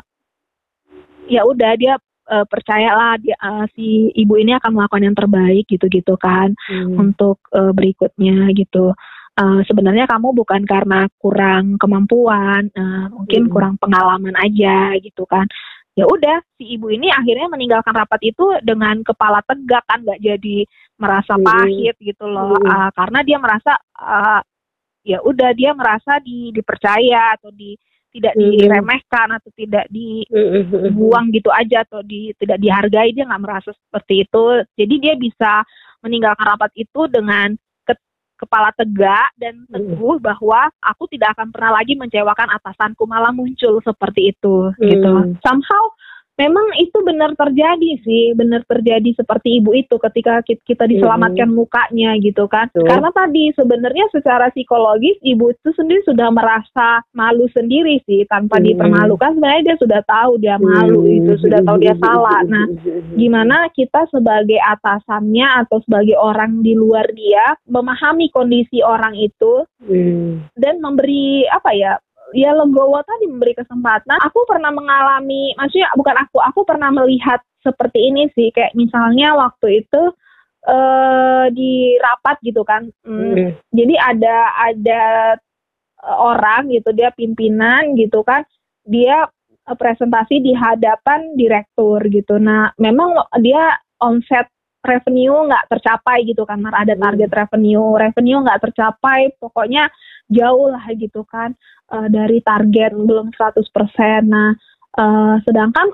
ya 1.27 1.43
udah 1.45 1.73
dia 1.77 1.95
uh, 2.31 2.47
percayalah 2.47 3.21
dia 3.21 3.37
uh, 3.41 3.67
si 3.75 4.13
ibu 4.15 4.35
ini 4.39 4.57
akan 4.57 4.71
melakukan 4.73 5.05
yang 5.05 5.17
terbaik 5.17 5.65
gitu-gitu 5.69 6.15
kan 6.17 6.55
hmm. 6.71 6.97
untuk 6.97 7.43
uh, 7.53 7.73
berikutnya 7.75 8.51
gitu. 8.55 8.95
Uh, 9.35 9.67
sebenarnya 9.67 10.07
kamu 10.07 10.31
bukan 10.31 10.63
karena 10.63 11.11
kurang 11.19 11.75
kemampuan, 11.75 12.71
uh, 12.79 13.11
mungkin 13.11 13.51
hmm. 13.51 13.53
kurang 13.53 13.75
pengalaman 13.83 14.35
aja 14.39 14.95
gitu 15.03 15.27
kan. 15.27 15.51
Ya 15.95 16.11
udah, 16.11 16.43
si 16.59 16.75
ibu 16.75 16.91
ini 16.91 17.07
akhirnya 17.07 17.47
meninggalkan 17.47 17.95
rapat 17.95 18.19
itu 18.27 18.43
dengan 18.67 18.99
kepala 19.07 19.39
tegak 19.47 19.87
kan, 19.87 20.03
nggak 20.03 20.19
jadi 20.19 20.67
merasa 20.99 21.39
pahit 21.39 21.95
gitu 22.03 22.27
loh. 22.27 22.59
Uh, 22.59 22.91
karena 22.99 23.23
dia 23.23 23.39
merasa 23.39 23.79
uh, 24.03 24.43
ya 25.07 25.23
udah 25.23 25.55
dia 25.55 25.71
merasa 25.71 26.19
di 26.19 26.51
dipercaya 26.51 27.39
atau 27.39 27.55
di 27.55 27.79
tidak 28.15 28.35
diremehkan 28.39 29.39
atau 29.39 29.51
tidak 29.59 29.91
dibuang 29.91 31.35
gitu 31.35 31.51
aja 31.51 31.83
atau 31.83 31.99
di 32.03 32.31
tidak 32.39 32.63
dihargai 32.63 33.11
dia 33.11 33.27
nggak 33.27 33.43
merasa 33.43 33.71
seperti 33.75 34.27
itu. 34.27 34.45
Jadi 34.75 34.95
dia 34.99 35.15
bisa 35.19 35.63
meninggalkan 36.03 36.47
rapat 36.47 36.71
itu 36.75 37.07
dengan 37.11 37.55
kepala 38.35 38.75
tegak 38.75 39.31
dan 39.39 39.63
teguh 39.71 40.19
bahwa 40.19 40.69
aku 40.83 41.07
tidak 41.11 41.39
akan 41.39 41.55
pernah 41.55 41.79
lagi 41.81 41.95
mengecewakan 41.95 42.51
atasanku 42.61 43.07
malah 43.07 43.31
muncul 43.31 43.79
seperti 43.83 44.35
itu 44.35 44.75
gitu. 44.83 45.13
Somehow 45.41 45.85
memang 46.35 46.67
itu 46.83 46.99
benar 47.07 47.31
terjadi 47.39 47.91
sih, 48.03 48.35
benar 48.35 48.67
terjadi 48.67 49.15
seperti 49.15 49.63
ibu 49.63 49.71
itu 49.75 49.95
ketika 50.03 50.43
kita 50.43 50.85
diselamatkan 50.91 51.47
hmm. 51.47 51.57
mukanya 51.57 52.11
gitu 52.19 52.51
kan. 52.51 52.67
Tuh. 52.75 52.83
Karena 52.83 53.11
tadi 53.15 53.55
sebenarnya 53.55 54.11
secara 54.11 54.51
psikologis 54.51 55.19
ibu 55.23 55.55
itu 55.55 55.71
sendiri 55.79 56.03
sudah 56.03 56.35
merasa 56.35 57.03
malu 57.15 57.47
sendiri 57.55 58.03
sih 58.03 58.27
tanpa 58.27 58.59
hmm. 58.59 58.65
dipermalukan 58.67 59.39
sebenarnya 59.39 59.63
dia 59.73 59.77
sudah 59.79 60.01
tahu 60.03 60.33
dia 60.43 60.57
malu 60.59 61.07
hmm. 61.07 61.17
itu, 61.23 61.33
sudah 61.39 61.61
tahu 61.63 61.77
dia 61.79 61.95
salah. 62.03 62.43
Nah, 62.45 62.67
gimana 63.15 63.71
kita 63.71 64.11
sebagai 64.11 64.59
atasannya 64.59 65.47
atau 65.65 65.79
sebagai 65.87 66.19
orang 66.19 66.67
di 66.67 66.75
luar 66.75 67.07
dia 67.15 67.55
memahami 67.71 68.29
kondisi 68.35 68.83
orang 68.83 69.15
itu 69.15 69.63
hmm. 69.87 70.51
dan 70.59 70.83
memberi 70.83 71.47
apa 71.47 71.71
ya 71.75 71.95
ya 72.35 72.51
legowo 72.51 72.99
tadi 73.07 73.31
memberi 73.31 73.55
kesempatan. 73.55 74.19
Aku 74.27 74.43
pernah 74.45 74.75
mengalami, 74.75 75.55
maksudnya 75.55 75.89
bukan 75.95 76.19
aku, 76.19 76.43
aku 76.43 76.61
pernah 76.67 76.91
melihat 76.91 77.39
seperti 77.63 78.11
ini 78.11 78.27
sih. 78.35 78.51
Kayak 78.51 78.75
misalnya 78.75 79.39
waktu 79.39 79.87
itu 79.87 80.03
uh, 80.67 81.47
di 81.55 81.95
rapat 82.03 82.37
gitu 82.43 82.67
kan. 82.67 82.91
Hmm, 83.07 83.33
hmm. 83.39 83.51
Jadi 83.71 83.95
ada 83.95 84.37
ada 84.59 85.05
eh, 86.03 86.17
orang 86.19 86.75
gitu, 86.75 86.91
dia 86.91 87.15
pimpinan 87.15 87.95
gitu 87.95 88.27
kan. 88.27 88.43
Dia 88.83 89.31
uh, 89.71 89.77
presentasi 89.79 90.43
di 90.43 90.53
hadapan 90.53 91.39
direktur 91.39 92.03
gitu. 92.11 92.43
Nah, 92.43 92.75
memang 92.83 93.15
dia 93.39 93.79
omset 94.03 94.51
revenue 94.85 95.49
nggak 95.49 95.67
tercapai 95.73 96.29
gitu 96.29 96.45
kan 96.45 96.61
karena 96.61 96.79
ada 96.79 96.95
hmm. 96.95 97.03
target 97.03 97.31
revenue 97.33 97.89
revenue 97.97 98.39
nggak 98.45 98.61
tercapai 98.71 99.33
pokoknya 99.41 99.89
jauh 100.29 100.73
lah 100.73 100.85
gitu 100.95 101.25
kan 101.29 101.57
uh, 101.93 102.09
dari 102.09 102.41
target 102.41 102.97
belum 102.97 103.33
100%. 103.37 103.65
Nah, 104.25 104.57
uh, 104.97 105.37
sedangkan 105.45 105.93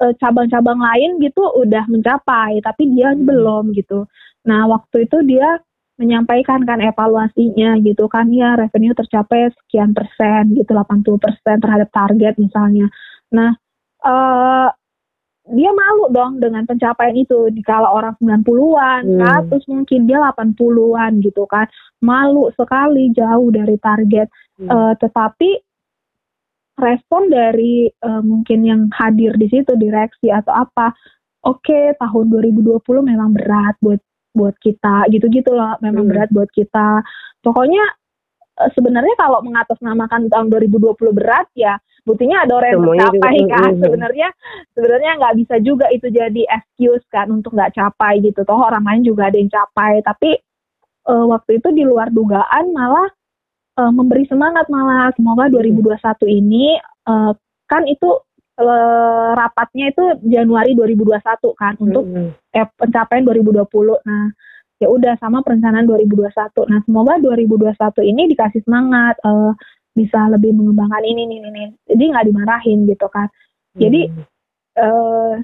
eh, 0.00 0.12
cabang-cabang 0.20 0.80
lain 0.80 1.20
gitu 1.20 1.44
udah 1.60 1.84
mencapai, 1.88 2.60
tapi 2.64 2.88
dia 2.92 3.12
hmm. 3.12 3.24
belum 3.24 3.64
gitu. 3.76 4.08
Nah, 4.48 4.64
waktu 4.68 5.08
itu 5.08 5.20
dia 5.24 5.60
menyampaikan 5.96 6.60
kan 6.68 6.78
evaluasinya 6.84 7.80
gitu 7.80 8.04
kan 8.12 8.28
ya 8.28 8.52
revenue 8.52 8.92
tercapai 8.92 9.48
sekian 9.64 9.96
persen 9.96 10.52
gitu 10.52 10.76
80 10.76 11.16
persen 11.16 11.56
terhadap 11.56 11.88
target 11.88 12.36
misalnya. 12.36 12.92
Nah 13.32 13.56
uh, 14.04 14.68
dia 15.46 15.70
malu 15.70 16.10
dong 16.10 16.42
dengan 16.42 16.66
pencapaian 16.66 17.14
itu 17.14 17.54
dikala 17.54 17.86
orang 17.86 18.18
90-an, 18.18 19.02
hmm. 19.06 19.46
100 19.54 19.70
mungkin 19.70 20.00
dia 20.10 20.18
80-an 20.18 21.22
gitu 21.22 21.46
kan. 21.46 21.70
Malu 22.02 22.50
sekali 22.58 23.14
jauh 23.14 23.54
dari 23.54 23.78
target. 23.78 24.26
Hmm. 24.58 24.66
Uh, 24.66 24.92
tetapi 24.98 25.62
respon 26.82 27.30
dari 27.30 27.86
uh, 28.02 28.22
mungkin 28.26 28.66
yang 28.66 28.82
hadir 28.90 29.38
di 29.38 29.46
situ 29.46 29.78
direksi 29.78 30.34
atau 30.34 30.66
apa, 30.66 30.90
oke 31.46 31.62
okay, 31.62 31.94
tahun 32.02 32.26
2020 32.26 32.82
memang 33.06 33.30
berat 33.32 33.78
buat 33.78 34.02
buat 34.36 34.56
kita 34.60 35.08
gitu-gitu 35.14 35.54
loh, 35.54 35.78
memang 35.78 36.04
hmm. 36.04 36.10
berat 36.10 36.30
buat 36.34 36.50
kita. 36.50 37.06
Pokoknya 37.46 37.86
uh, 38.66 38.70
sebenarnya 38.74 39.14
kalau 39.14 39.46
mengatasnamakan 39.46 40.26
tahun 40.26 40.50
2020 40.50 40.90
berat 41.14 41.46
ya 41.54 41.78
buktinya 42.06 42.46
ada 42.46 42.62
orang 42.62 42.70
yang 42.70 42.82
tercapai 42.86 43.36
kan 43.50 43.72
sebenarnya 43.82 44.28
sebenarnya 44.72 45.10
nggak 45.18 45.34
bisa 45.42 45.54
juga 45.58 45.86
itu 45.90 46.06
jadi 46.06 46.42
excuse 46.46 47.02
kan 47.10 47.26
untuk 47.34 47.52
nggak 47.52 47.74
capai 47.74 48.22
gitu. 48.22 48.46
Toh 48.46 48.62
orang 48.62 48.86
lain 48.86 49.02
juga 49.10 49.28
ada 49.28 49.36
yang 49.36 49.50
capai. 49.50 50.00
Tapi 50.06 50.38
uh, 51.10 51.26
waktu 51.26 51.58
itu 51.58 51.68
di 51.74 51.82
luar 51.82 52.14
dugaan 52.14 52.70
malah 52.70 53.10
uh, 53.82 53.90
memberi 53.90 54.22
semangat 54.30 54.70
malah. 54.70 55.10
Semoga 55.18 55.50
2021 55.50 55.98
ini 56.30 56.78
uh, 57.10 57.34
kan 57.66 57.82
itu 57.90 58.22
uh, 58.62 59.30
rapatnya 59.34 59.92
itu 59.92 60.04
Januari 60.30 60.72
2021 60.78 61.20
kan 61.58 61.74
untuk 61.82 62.04
eh, 62.54 62.66
pencapaian 62.78 63.24
2020 63.26 63.66
nah 64.06 64.30
ya 64.76 64.92
udah 64.92 65.16
sama 65.16 65.40
perencanaan 65.40 65.88
2021 65.88 66.30
nah 66.68 66.80
semoga 66.84 67.16
2021 67.20 68.12
ini 68.12 68.22
dikasih 68.32 68.60
semangat 68.64 69.16
uh, 69.24 69.52
bisa 69.96 70.28
lebih 70.28 70.52
mengembangkan 70.52 71.00
ini 71.02 71.24
ini 71.24 71.36
ini 71.40 71.64
jadi 71.88 72.04
nggak 72.12 72.26
dimarahin 72.28 72.84
gitu 72.84 73.08
kan. 73.08 73.32
Jadi 73.76 74.12
hmm. 74.12 74.24
uh, 74.76 75.34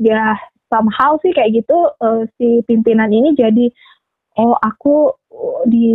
ya 0.00 0.36
somehow 0.72 1.20
sih 1.20 1.36
kayak 1.36 1.60
gitu 1.60 1.76
uh, 2.00 2.24
si 2.40 2.64
pimpinan 2.64 3.12
ini 3.12 3.36
jadi 3.36 3.68
oh 4.40 4.56
aku 4.56 5.12
di 5.68 5.88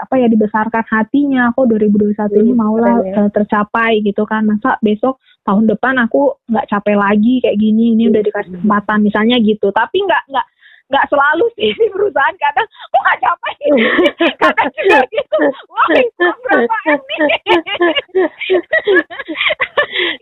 apa 0.00 0.16
ya 0.16 0.26
dibesarkan 0.32 0.84
hatinya. 0.88 1.52
Aku 1.52 1.68
2021 1.68 2.16
hmm, 2.16 2.40
ini 2.40 2.52
maulah 2.56 2.96
ya. 3.04 3.12
uh, 3.26 3.30
tercapai 3.30 4.00
gitu 4.00 4.24
kan. 4.24 4.48
Masa 4.48 4.80
besok 4.80 5.20
tahun 5.44 5.68
depan 5.68 6.00
aku 6.00 6.40
nggak 6.48 6.68
capek 6.72 6.96
lagi 6.96 7.42
kayak 7.44 7.58
gini 7.60 7.92
ini 7.98 8.08
udah 8.08 8.22
dikasih 8.24 8.50
kesempatan 8.56 8.98
misalnya 9.04 9.36
gitu. 9.44 9.68
Tapi 9.74 9.96
nggak 10.08 10.22
nggak 10.32 10.46
nggak 10.92 11.08
selalu 11.08 11.48
sih 11.56 11.72
di 11.72 11.88
perusahaan 11.88 12.36
kadang 12.36 12.68
kok 12.68 13.00
nggak 13.00 13.20
capek 13.24 13.56
kadang 14.44 14.68
juga 14.76 15.00
gitu 15.08 15.40
wah 15.72 15.88
berapa 16.20 16.76
ini? 16.92 17.16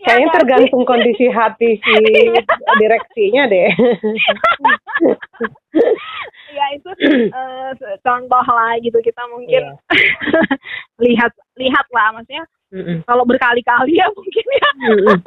Kayaknya 0.03 0.27
ya, 0.27 0.33
tergantung 0.35 0.83
kondisi 0.83 1.31
hati 1.31 1.79
si 1.79 1.95
direksinya 2.81 3.47
deh. 3.47 3.71
Ya 6.51 6.65
itu 6.75 6.91
uh, 7.31 7.71
contoh 8.03 8.45
lah 8.51 8.75
gitu 8.83 8.99
kita 8.99 9.23
mungkin 9.31 9.63
yeah. 9.63 9.75
lihat 10.99 11.31
lihat 11.55 11.87
lah 11.95 12.11
maksudnya 12.11 12.43
mm 12.75 12.83
-mm. 12.83 12.97
kalau 13.07 13.23
berkali-kali 13.23 13.95
ya 13.95 14.11
mungkin 14.11 14.45
ya. 14.45 14.69
Mm 14.75 14.99
-mm. 14.99 15.17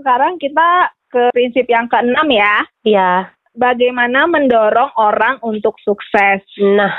sekarang 0.00 0.40
kita 0.40 0.90
ke 1.10 1.30
prinsip 1.34 1.66
yang 1.70 1.86
keenam 1.86 2.26
ya. 2.30 2.54
Iya 2.82 3.39
bagaimana 3.54 4.26
mendorong 4.30 4.94
orang 4.98 5.38
untuk 5.42 5.76
sukses. 5.82 6.42
Nah, 6.60 6.94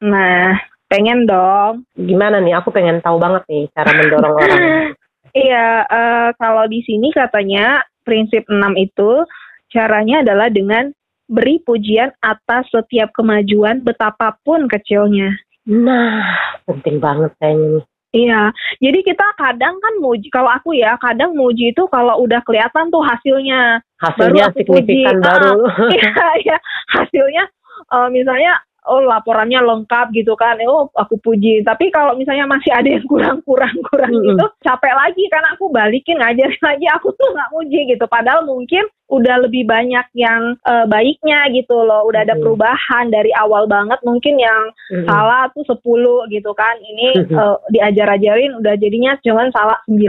nah, 0.00 0.56
pengen 0.88 1.24
dong. 1.24 1.88
Gimana 1.96 2.40
nih? 2.40 2.56
Aku 2.60 2.72
pengen 2.72 3.00
tahu 3.00 3.16
banget 3.16 3.42
nih 3.48 3.64
cara 3.72 3.90
mendorong 3.92 4.36
orang. 4.36 4.62
Iya, 5.32 5.88
uh, 5.88 6.30
kalau 6.36 6.68
di 6.68 6.84
sini 6.84 7.08
katanya 7.08 7.80
prinsip 8.04 8.44
6 8.52 8.52
itu 8.76 9.24
caranya 9.72 10.20
adalah 10.20 10.52
dengan 10.52 10.92
beri 11.24 11.56
pujian 11.64 12.12
atas 12.20 12.68
setiap 12.68 13.16
kemajuan 13.16 13.80
betapapun 13.80 14.68
kecilnya. 14.68 15.32
Nah, 15.64 16.36
penting 16.68 17.00
banget 17.00 17.32
kayaknya 17.40 17.80
nih. 17.80 17.84
Iya, 18.12 18.52
jadi 18.76 19.00
kita 19.00 19.24
kadang 19.40 19.80
kan 19.80 19.94
muji, 19.96 20.28
kalau 20.28 20.52
aku 20.52 20.76
ya 20.76 21.00
kadang 21.00 21.32
muji 21.32 21.72
itu 21.72 21.88
kalau 21.88 22.20
udah 22.20 22.44
kelihatan 22.44 22.92
tuh 22.92 23.00
hasilnya. 23.00 23.80
Hasilnya 23.96 24.52
baru 24.52 24.56
signifikan 24.60 25.16
puji. 25.16 25.24
baru. 25.24 25.60
Ah, 25.64 25.88
iya, 25.96 26.12
iya, 26.44 26.58
hasilnya 26.92 27.44
uh, 27.88 28.08
misalnya 28.12 28.60
oh 28.90 28.98
laporannya 28.98 29.62
lengkap 29.62 30.10
gitu 30.10 30.34
kan 30.34 30.58
oh 30.66 30.90
aku 30.98 31.14
puji 31.22 31.62
tapi 31.62 31.86
kalau 31.94 32.18
misalnya 32.18 32.50
masih 32.50 32.74
ada 32.74 32.88
yang 32.90 33.06
kurang 33.06 33.38
kurang 33.46 33.74
kurang 33.86 34.10
mm 34.10 34.18
-hmm. 34.18 34.28
gitu 34.34 34.46
capek 34.66 34.94
lagi 34.98 35.24
kan 35.30 35.44
aku 35.54 35.70
balikin 35.70 36.18
ngajarin 36.18 36.62
lagi 36.62 36.86
aku 36.90 37.14
tuh 37.14 37.28
nggak 37.30 37.50
muji 37.54 37.80
gitu 37.94 38.04
padahal 38.10 38.42
mungkin 38.42 38.82
udah 39.12 39.44
lebih 39.44 39.68
banyak 39.68 40.08
yang 40.16 40.56
uh, 40.64 40.88
baiknya 40.88 41.52
gitu 41.52 41.76
loh. 41.84 42.08
Udah 42.08 42.24
ada 42.24 42.32
perubahan 42.40 43.12
dari 43.12 43.28
awal 43.36 43.68
banget. 43.68 44.00
Mungkin 44.00 44.40
yang 44.40 44.72
salah 45.04 45.52
tuh 45.52 45.68
10 45.68 46.32
gitu 46.32 46.50
kan. 46.56 46.80
Ini 46.80 47.28
uh, 47.36 47.60
diajar-ajarin 47.68 48.56
udah 48.56 48.74
jadinya 48.80 49.12
cuman 49.20 49.52
salah 49.52 49.76
9 49.84 50.00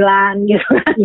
gitu 0.51 0.67
kan. 0.71 0.95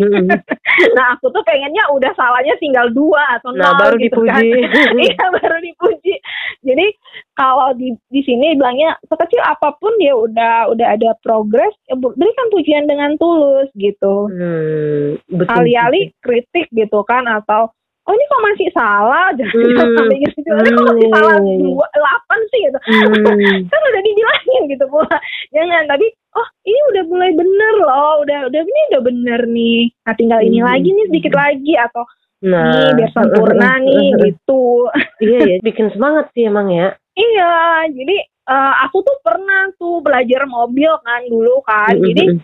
Nah 0.95 1.05
aku 1.19 1.27
tuh 1.33 1.43
pengennya 1.43 1.83
udah 1.91 2.11
salahnya 2.15 2.55
tinggal 2.61 2.87
dua 2.93 3.19
atau 3.39 3.51
nah, 3.51 3.75
nol 3.75 3.79
baru 3.83 3.95
gitu 3.99 4.21
kan. 4.23 4.39
dipuji. 4.39 4.61
kan 4.71 4.95
iya 5.05 5.25
baru 5.35 5.57
dipuji. 5.59 6.15
Jadi 6.63 6.87
kalau 7.35 7.75
di 7.75 7.95
di 8.11 8.21
sini 8.23 8.55
bilangnya 8.55 8.95
sekecil 9.07 9.41
apa 9.43 9.75
pun 9.79 9.91
dia 9.99 10.15
udah 10.15 10.71
udah 10.71 10.87
ada 10.95 11.15
progres 11.19 11.73
ya 11.87 11.95
berikan 11.99 12.47
pujian 12.53 12.85
dengan 12.87 13.15
tulus 13.19 13.67
gitu. 13.75 14.29
Hmm, 14.31 15.19
alih-alih 15.49 16.13
kritik 16.23 16.69
gitu 16.71 17.03
kan 17.03 17.25
atau 17.27 17.73
oh 18.09 18.13
ini 18.17 18.25
kok 18.25 18.41
masih 18.41 18.67
salah 18.73 19.25
hmm. 19.37 19.77
sampai 19.77 20.17
gitu 20.17 20.37
ini 20.41 20.69
kok 20.73 20.85
masih 20.89 21.09
salah 21.13 21.37
hmm. 21.37 21.61
dua 21.61 21.87
delapan 21.93 22.39
sih 22.49 22.59
gitu 22.65 22.79
hmm. 22.81 23.57
kan 23.71 23.81
udah 23.93 24.01
dibilangin 24.01 24.61
gitu 24.73 24.85
pula 24.89 25.17
jangan 25.53 25.83
tapi 25.85 26.05
oh 26.33 26.47
ini 26.65 26.79
udah 26.89 27.03
mulai 27.05 27.31
bener 27.37 27.73
loh 27.85 28.13
udah 28.25 28.39
udah 28.49 28.61
ini 28.65 28.81
udah 28.89 29.01
bener 29.05 29.41
nih 29.45 29.81
nah 30.09 30.13
tinggal 30.17 30.41
ini 30.41 30.57
hmm. 30.57 30.65
lagi 30.65 30.89
nih 30.89 31.05
sedikit 31.13 31.33
lagi 31.37 31.73
atau 31.77 32.03
Nah, 32.39 32.71
nih 32.71 32.95
biar 32.95 33.11
sempurna 33.11 33.71
nih 33.83 34.15
gitu. 34.23 34.87
Iya 35.19 35.39
ya, 35.43 35.55
bikin 35.59 35.91
semangat 35.91 36.31
sih 36.31 36.47
emang 36.47 36.71
ya. 36.71 36.95
iya, 37.19 37.83
jadi 37.91 38.15
uh, 38.47 38.73
aku 38.87 39.03
tuh 39.03 39.19
pernah 39.19 39.67
tuh 39.75 39.99
belajar 39.99 40.47
mobil 40.47 40.87
kan 41.03 41.27
dulu 41.27 41.59
kan. 41.67 41.99
Jadi 41.99 42.39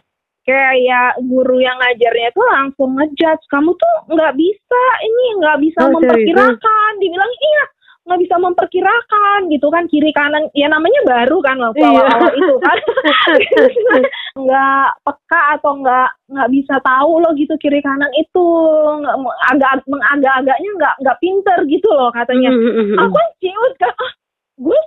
kayak 0.46 1.18
guru 1.26 1.58
yang 1.58 1.76
ngajarnya 1.82 2.30
tuh 2.32 2.46
langsung 2.54 2.90
ngejudge. 2.96 3.46
Kamu 3.50 3.74
tuh 3.74 3.96
nggak 4.14 4.34
bisa 4.38 4.82
ini 5.02 5.26
nggak 5.42 5.58
bisa 5.60 5.80
oh, 5.84 5.92
memperkirakan. 5.98 6.92
Dibilang 7.02 7.34
iya 7.34 7.64
nggak 8.06 8.22
bisa 8.22 8.36
memperkirakan 8.38 9.40
gitu 9.50 9.68
kan 9.74 9.90
kiri 9.90 10.14
kanan. 10.14 10.46
Ya 10.54 10.70
namanya 10.70 11.02
baru 11.10 11.42
kan 11.42 11.58
waktu 11.58 11.82
iya. 11.82 11.90
awal-awal 11.90 12.34
itu 12.38 12.56
kan. 12.62 12.78
Nggak 14.46 14.88
peka 15.02 15.42
atau 15.58 15.74
nggak 15.82 16.10
nggak 16.30 16.50
bisa 16.54 16.76
tahu 16.86 17.12
loh 17.26 17.34
gitu 17.34 17.58
kiri 17.58 17.82
kanan 17.82 18.14
itu. 18.14 18.48
Nggak 19.02 19.16
agak 19.50 19.72
mengagak-agaknya 19.90 20.70
nggak 20.78 20.96
nggak 21.02 21.20
pinter 21.20 21.58
gitu 21.66 21.90
loh 21.90 22.14
katanya. 22.14 22.54
Mm 22.54 22.94
-hmm. 22.94 22.98
aku 23.02 23.18
ciut 23.42 23.74
kan 23.82 23.94
ah, 23.98 24.12
gue 24.62 24.80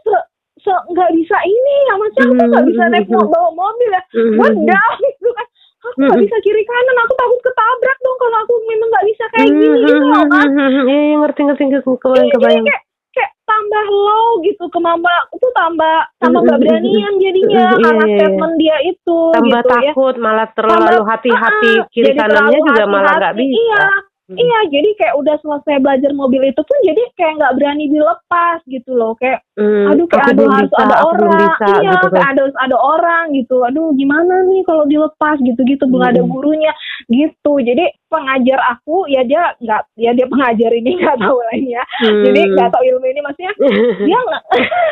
se 0.58 0.74
nggak 0.74 1.10
bisa 1.14 1.36
ini 1.46 1.74
ya 1.86 1.94
macam 1.96 2.24
aku 2.34 2.44
nggak 2.50 2.66
bisa 2.66 2.82
naik 2.90 3.06
mm-hmm. 3.08 3.30
bawa 3.30 3.50
mobil 3.54 3.90
ya? 3.90 4.02
Gue 4.14 4.50
down 4.66 4.98
gitu 5.00 5.30
kan 5.34 5.47
aku 5.78 5.94
nggak 5.94 6.10
mm-hmm. 6.10 6.24
bisa 6.26 6.36
kiri 6.42 6.62
kanan 6.66 6.96
aku 7.06 7.12
takut 7.14 7.40
ketabrak 7.46 7.98
dong 8.02 8.18
kalau 8.18 8.38
aku 8.42 8.54
memang 8.66 8.88
nggak 8.90 9.06
bisa 9.06 9.24
kayak 9.30 9.48
gini 9.48 9.76
gitu 9.86 10.04
loh 10.04 10.24
kan 10.26 10.48
iya 10.50 10.66
iya 10.82 11.16
ngerti 11.22 11.40
ngerti 11.46 11.62
kebayang 11.78 12.30
kebayang. 12.34 12.64
kayak 12.66 12.82
kayak 13.14 13.30
tambah 13.46 13.86
low 13.88 14.28
gitu 14.42 14.64
kemampuan 14.74 15.16
aku 15.26 15.34
tuh 15.38 15.52
tambah 15.54 15.98
tambah 16.18 16.40
nggak 16.44 16.60
beranian 16.66 17.14
jadinya 17.22 17.54
iya, 17.54 17.78
karena 17.78 18.04
iya, 18.04 18.16
statement 18.18 18.54
dia 18.58 18.76
itu 18.84 19.18
tambah 19.34 19.62
gitu, 19.62 19.70
ya. 19.70 19.74
takut 19.94 20.14
malah 20.18 20.48
terlalu 20.52 20.98
hati-hati 21.06 21.72
kiri 21.94 22.12
kanannya 22.18 22.58
juga 22.58 22.84
malah 22.90 23.14
nggak 23.22 23.34
bisa 23.38 23.54
iya 23.54 23.86
Hmm. 24.28 24.36
Iya, 24.36 24.60
jadi 24.68 24.90
kayak 25.00 25.14
udah 25.24 25.40
selesai 25.40 25.80
belajar 25.80 26.12
mobil 26.12 26.52
itu 26.52 26.60
pun 26.60 26.76
jadi 26.84 27.00
kayak 27.16 27.40
nggak 27.40 27.54
berani 27.56 27.88
dilepas 27.88 28.60
gitu 28.68 28.92
loh. 28.92 29.16
Kayak 29.16 29.40
hmm, 29.56 29.88
aduh 29.88 30.04
kayak 30.04 30.36
aduh 30.36 30.48
harus 30.52 30.68
bisa, 30.68 30.84
ada 30.84 30.96
orang. 31.00 31.40
Bisa, 31.48 31.68
iya, 31.80 31.90
gitu, 31.96 32.06
kayak 32.12 32.28
kan. 32.28 32.32
ada 32.36 32.42
ada 32.60 32.76
orang 32.76 33.24
gitu. 33.32 33.56
Aduh 33.64 33.88
gimana 33.96 34.44
nih 34.44 34.60
kalau 34.68 34.84
dilepas 34.84 35.40
gitu-gitu 35.40 35.88
belum 35.88 36.04
hmm. 36.04 36.12
ada 36.12 36.22
gurunya 36.28 36.72
gitu. 37.08 37.52
Jadi 37.56 37.84
pengajar 38.12 38.60
aku 38.68 39.08
ya 39.08 39.24
dia 39.24 39.56
nggak 39.64 39.82
ya 39.96 40.10
dia 40.12 40.26
pengajar 40.28 40.70
ini 40.76 40.90
nggak 41.00 41.16
tahu 41.24 41.36
lainnya. 41.48 41.82
Hmm. 42.04 42.22
Jadi 42.28 42.40
nggak 42.52 42.68
tahu 42.68 42.82
ilmu 42.84 43.06
ini 43.08 43.20
maksudnya 43.24 43.52
dia 44.12 44.18
nggak 44.28 44.42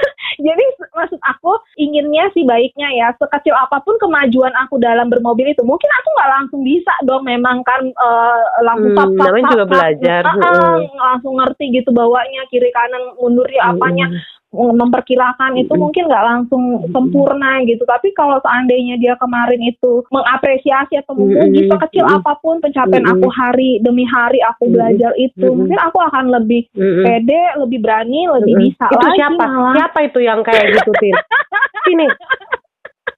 jadi 0.49 0.65
maksud 0.97 1.21
aku 1.21 1.36
inginnya 1.79 2.31
sih 2.33 2.43
baiknya 2.43 2.89
ya. 2.95 3.09
Sekecil 3.19 3.55
apa 3.55 3.83
pun 3.83 3.97
kemajuan 4.01 4.55
aku 4.67 4.79
dalam 4.81 5.07
bermobil 5.13 5.51
itu 5.51 5.63
mungkin 5.63 5.91
aku 5.91 6.09
nggak 6.17 6.33
langsung 6.39 6.61
bisa 6.63 6.95
dong 7.05 7.25
memang 7.27 7.63
kan 7.67 7.83
uh, 7.95 8.43
langsung 8.65 8.93
hmm, 8.95 8.99
tap, 8.99 9.11
tap, 9.17 9.33
tap, 9.35 9.51
juga 9.53 9.65
belajar 9.67 10.23
uh, 10.25 10.39
uh, 10.39 10.77
langsung 11.13 11.35
ngerti 11.39 11.65
gitu 11.75 11.91
bawanya 11.95 12.43
kiri 12.51 12.71
kanan 12.73 13.15
mundurnya 13.19 13.63
hmm. 13.71 14.36
Memperkirakan 14.55 15.59
itu 15.59 15.75
mungkin 15.75 16.07
nggak 16.07 16.27
langsung 16.27 16.87
sempurna 16.95 17.61
gitu. 17.67 17.83
Tapi 17.83 18.15
kalau 18.15 18.39
seandainya 18.41 18.97
dia 18.97 19.19
kemarin 19.19 19.59
itu 19.67 20.07
mengapresiasi 20.09 21.03
atau 21.03 21.19
memuji 21.19 21.67
sekecil 21.67 22.07
apa 22.07 22.39
pun 22.39 22.63
pencapaian 22.63 23.05
aku 23.11 23.27
hari 23.35 23.83
demi 23.83 24.07
hari 24.07 24.39
aku 24.47 24.71
belajar 24.71 25.13
itu 25.19 25.51
mungkin 25.51 25.77
aku 25.83 25.99
akan 25.99 26.31
lebih 26.31 26.71
pede 26.77 27.43
lebih 27.59 27.79
berani 27.83 28.31
lebih 28.39 28.55
bisa 28.71 28.87
itu 28.87 28.97
lagi 29.03 29.19
siapa? 29.19 29.45
malah. 29.45 29.75
siapa 29.75 29.99
itu 30.07 30.19
yang 30.23 30.41
kayak 30.47 30.65
gitu 30.79 30.93
tin? 31.03 31.15
Sini. 31.87 32.07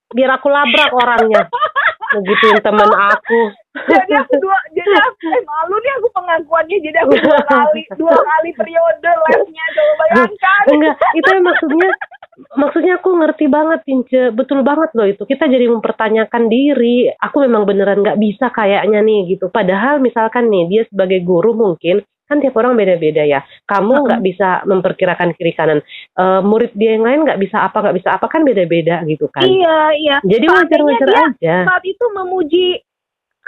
Biar 0.08 0.40
aku 0.40 0.48
labrak 0.48 0.90
orangnya 0.96 1.44
begituin 2.16 2.58
temen 2.64 2.90
aku. 2.90 3.40
Jadi 3.78 4.12
aku 4.16 4.34
dua 4.42 4.56
jadi 4.74 4.90
aku 4.98 5.28
eh, 5.30 5.42
malu 5.46 5.76
nih 5.78 5.92
aku 6.00 6.08
pengakuannya. 6.10 6.76
Jadi 6.82 6.96
aku 7.04 7.14
dua 7.20 7.38
kali 7.46 7.82
dua 7.94 8.16
kali 8.16 8.50
periode 8.56 9.10
lesnya 9.28 9.64
coba 9.76 9.92
bayangkan. 10.00 10.62
Enggak 10.72 10.94
itu 11.14 11.28
yang 11.28 11.44
maksudnya 11.44 11.90
maksudnya 12.54 12.92
aku 12.98 13.10
ngerti 13.18 13.44
banget 13.50 13.80
Tince 13.86 14.22
betul 14.34 14.60
banget 14.66 14.90
loh 14.98 15.06
itu. 15.06 15.22
Kita 15.22 15.44
jadi 15.46 15.66
mempertanyakan 15.70 16.44
diri. 16.50 17.12
Aku 17.22 17.44
memang 17.44 17.68
beneran 17.68 18.02
nggak 18.02 18.18
bisa 18.18 18.50
kayaknya 18.50 19.00
nih 19.04 19.36
gitu. 19.36 19.52
Padahal 19.52 20.02
misalkan 20.02 20.50
nih 20.50 20.64
dia 20.66 20.82
sebagai 20.90 21.22
guru 21.22 21.54
mungkin 21.54 22.02
kan 22.28 22.38
tiap 22.44 22.54
orang 22.60 22.76
beda-beda 22.76 23.24
ya. 23.24 23.40
Kamu 23.64 24.04
nggak 24.04 24.22
bisa 24.22 24.62
memperkirakan 24.68 25.32
kiri 25.34 25.56
kanan. 25.56 25.80
Uh, 26.14 26.44
murid 26.44 26.76
dia 26.76 26.94
yang 26.94 27.08
lain 27.08 27.24
nggak 27.24 27.40
bisa 27.40 27.64
apa 27.64 27.80
nggak 27.80 27.96
bisa 27.96 28.08
apa 28.14 28.28
kan 28.28 28.44
beda-beda 28.44 29.00
gitu 29.08 29.26
kan. 29.32 29.48
Iya 29.48 29.78
iya. 29.96 30.16
Jadi 30.20 30.46
wajar-wajar 30.46 31.08
aja. 31.32 31.56
Saat 31.64 31.84
itu 31.88 32.04
memuji 32.12 32.84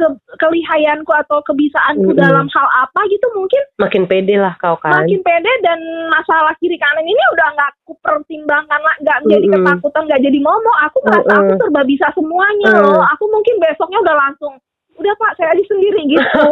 ke 0.00 0.06
kelihayanku 0.40 1.12
atau 1.12 1.44
kebisaanku 1.44 2.08
mm 2.08 2.16
-hmm. 2.16 2.24
dalam 2.24 2.46
hal 2.48 2.68
apa 2.88 3.00
gitu 3.12 3.26
mungkin 3.36 3.60
makin 3.76 4.08
pede 4.08 4.40
lah 4.40 4.56
kau 4.56 4.80
kan 4.80 5.04
makin 5.04 5.20
pede 5.20 5.52
dan 5.60 5.76
masalah 6.08 6.56
kiri 6.56 6.80
kanan 6.80 7.04
ini 7.04 7.22
udah 7.36 7.48
nggak 7.52 7.70
aku 7.84 7.92
pertimbangkan 8.00 8.80
lah 8.80 8.96
nggak 9.04 9.18
mm 9.20 9.24
-hmm. 9.28 9.32
jadi 9.36 9.46
ketakutan 9.52 10.02
nggak 10.08 10.22
jadi 10.24 10.38
momok 10.40 10.76
aku 10.88 10.98
merasa 11.04 11.20
mm 11.20 11.28
-hmm. 11.28 11.44
aku 11.44 11.52
serba 11.60 11.82
bisa 11.84 12.06
semuanya 12.16 12.70
mm 12.72 12.80
-hmm. 12.80 12.92
loh 12.96 13.04
aku 13.12 13.24
mungkin 13.28 13.54
besoknya 13.60 13.98
udah 14.00 14.16
langsung 14.16 14.54
udah 14.98 15.14
pak 15.16 15.32
saya 15.38 15.52
aja 15.54 15.64
sendiri 15.68 16.00
gitu 16.10 16.42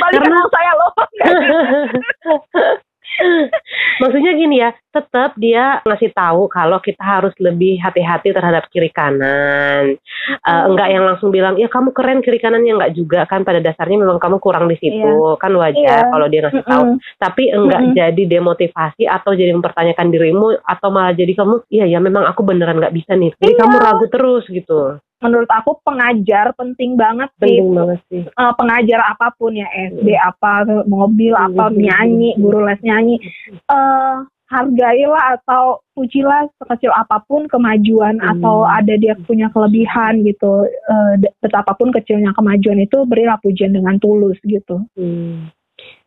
karena 0.12 0.40
saya 0.50 0.72
loh 0.74 0.90
Maksudnya 3.96 4.32
gini 4.36 4.60
ya, 4.60 4.76
tetap 4.92 5.32
dia 5.40 5.80
ngasih 5.88 6.12
tahu 6.12 6.52
kalau 6.52 6.76
kita 6.84 7.00
harus 7.00 7.32
lebih 7.40 7.80
hati-hati 7.80 8.32
terhadap 8.32 8.68
kiri 8.68 8.92
kanan. 8.92 9.96
Uh, 10.44 10.62
enggak 10.68 10.88
yang 10.92 11.04
langsung 11.08 11.32
bilang, 11.32 11.56
ya 11.56 11.70
kamu 11.70 11.96
keren 11.96 12.20
kiri 12.20 12.36
kanannya 12.36 12.76
enggak 12.76 12.92
juga 12.92 13.24
kan 13.24 13.40
pada 13.40 13.62
dasarnya 13.62 14.04
memang 14.04 14.20
kamu 14.20 14.36
kurang 14.36 14.68
di 14.68 14.76
situ 14.76 15.00
iya. 15.00 15.40
kan 15.40 15.52
wajar 15.56 16.04
iya. 16.04 16.12
kalau 16.12 16.26
dia 16.28 16.40
ngasih 16.44 16.64
tahu. 16.66 16.84
Mm 16.84 16.92
-mm. 16.92 17.16
Tapi 17.16 17.42
enggak 17.48 17.80
mm 17.80 17.88
-mm. 17.88 17.96
jadi 17.96 18.22
demotivasi 18.36 19.02
atau 19.08 19.32
jadi 19.32 19.52
mempertanyakan 19.56 20.06
dirimu 20.12 20.48
atau 20.60 20.88
malah 20.92 21.16
jadi 21.16 21.32
kamu, 21.32 21.54
iya 21.72 21.86
ya 21.88 21.98
memang 22.02 22.28
aku 22.28 22.44
beneran 22.44 22.76
nggak 22.84 22.94
bisa 22.94 23.16
nih. 23.16 23.32
Jadi 23.40 23.52
iya. 23.56 23.60
kamu 23.64 23.74
ragu 23.80 24.06
terus 24.12 24.44
gitu 24.52 25.00
menurut 25.24 25.48
aku 25.48 25.80
pengajar 25.80 26.52
penting 26.56 26.94
banget 26.94 27.32
sih. 27.40 27.60
Penting 27.60 27.72
banget 27.72 28.00
sih. 28.12 28.22
Uh, 28.36 28.52
pengajar 28.56 29.00
apa 29.00 29.32
pun 29.36 29.56
ya 29.56 29.68
SD 29.72 30.12
hmm. 30.12 30.28
apa 30.28 30.52
mobil 30.84 31.32
hmm. 31.32 31.46
apa 31.52 31.64
nyanyi 31.72 32.36
guru 32.36 32.68
les 32.68 32.80
nyanyi 32.84 33.16
uh, 33.72 34.24
hargailah 34.46 35.42
atau 35.42 35.82
pujilah 35.98 36.46
sekecil 36.62 36.94
apa 36.94 37.18
pun 37.26 37.50
kemajuan 37.50 38.22
hmm. 38.22 38.30
atau 38.38 38.62
ada 38.62 38.94
dia 38.94 39.18
punya 39.26 39.50
kelebihan 39.50 40.22
gitu 40.22 40.68
uh, 40.68 41.12
betapapun 41.42 41.90
kecilnya 41.90 42.30
kemajuan 42.36 42.78
itu 42.78 43.02
berilah 43.08 43.40
pujian 43.40 43.72
dengan 43.74 43.96
tulus 43.98 44.36
gitu. 44.44 44.84
Hmm. 44.94 45.48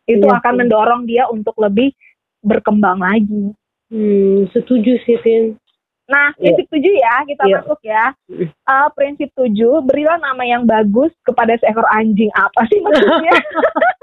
Itu 0.08 0.26
iya, 0.26 0.38
akan 0.42 0.54
mendorong 0.64 1.02
dia 1.06 1.26
untuk 1.30 1.54
lebih 1.58 1.94
berkembang 2.42 2.98
lagi. 2.98 3.54
Hmm, 3.90 4.46
setuju 4.54 4.98
sih, 5.02 5.18
Tin. 5.22 5.58
Nah, 6.10 6.34
iya. 6.34 6.42
prinsip 6.42 6.66
tujuh 6.74 6.94
ya, 6.98 7.14
kita 7.22 7.42
yeah. 7.46 7.62
masuk 7.62 7.80
ya. 7.86 8.04
Uh, 8.66 8.88
prinsip 8.98 9.30
tujuh, 9.38 9.78
berilah 9.86 10.18
nama 10.18 10.42
yang 10.42 10.66
bagus 10.66 11.14
kepada 11.22 11.54
seekor 11.62 11.86
anjing. 11.94 12.28
Apa 12.34 12.66
sih 12.66 12.82
maksudnya? 12.82 13.34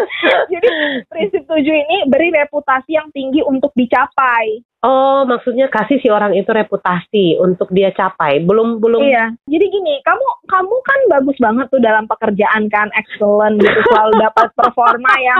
Jadi 0.52 0.68
prinsip 1.08 1.42
tujuh 1.46 1.74
ini 1.74 2.08
beri 2.08 2.32
reputasi 2.32 2.96
yang 2.96 3.08
tinggi 3.10 3.44
untuk 3.44 3.72
dicapai. 3.76 4.62
Oh, 4.82 5.22
maksudnya 5.22 5.70
kasih 5.70 6.02
si 6.02 6.10
orang 6.10 6.34
itu 6.34 6.50
reputasi 6.50 7.38
untuk 7.38 7.70
dia 7.70 7.94
capai. 7.94 8.42
Belum 8.42 8.82
belum. 8.82 8.98
Iya. 8.98 9.30
Jadi 9.46 9.64
gini, 9.70 10.02
kamu 10.02 10.26
kamu 10.50 10.74
kan 10.82 11.00
bagus 11.06 11.38
banget 11.38 11.70
tuh 11.70 11.78
dalam 11.78 12.10
pekerjaan 12.10 12.66
kan, 12.66 12.90
excellent 12.98 13.62
gitu, 13.62 13.78
selalu 13.94 14.18
dapat 14.18 14.50
performa 14.58 15.12
yang 15.22 15.38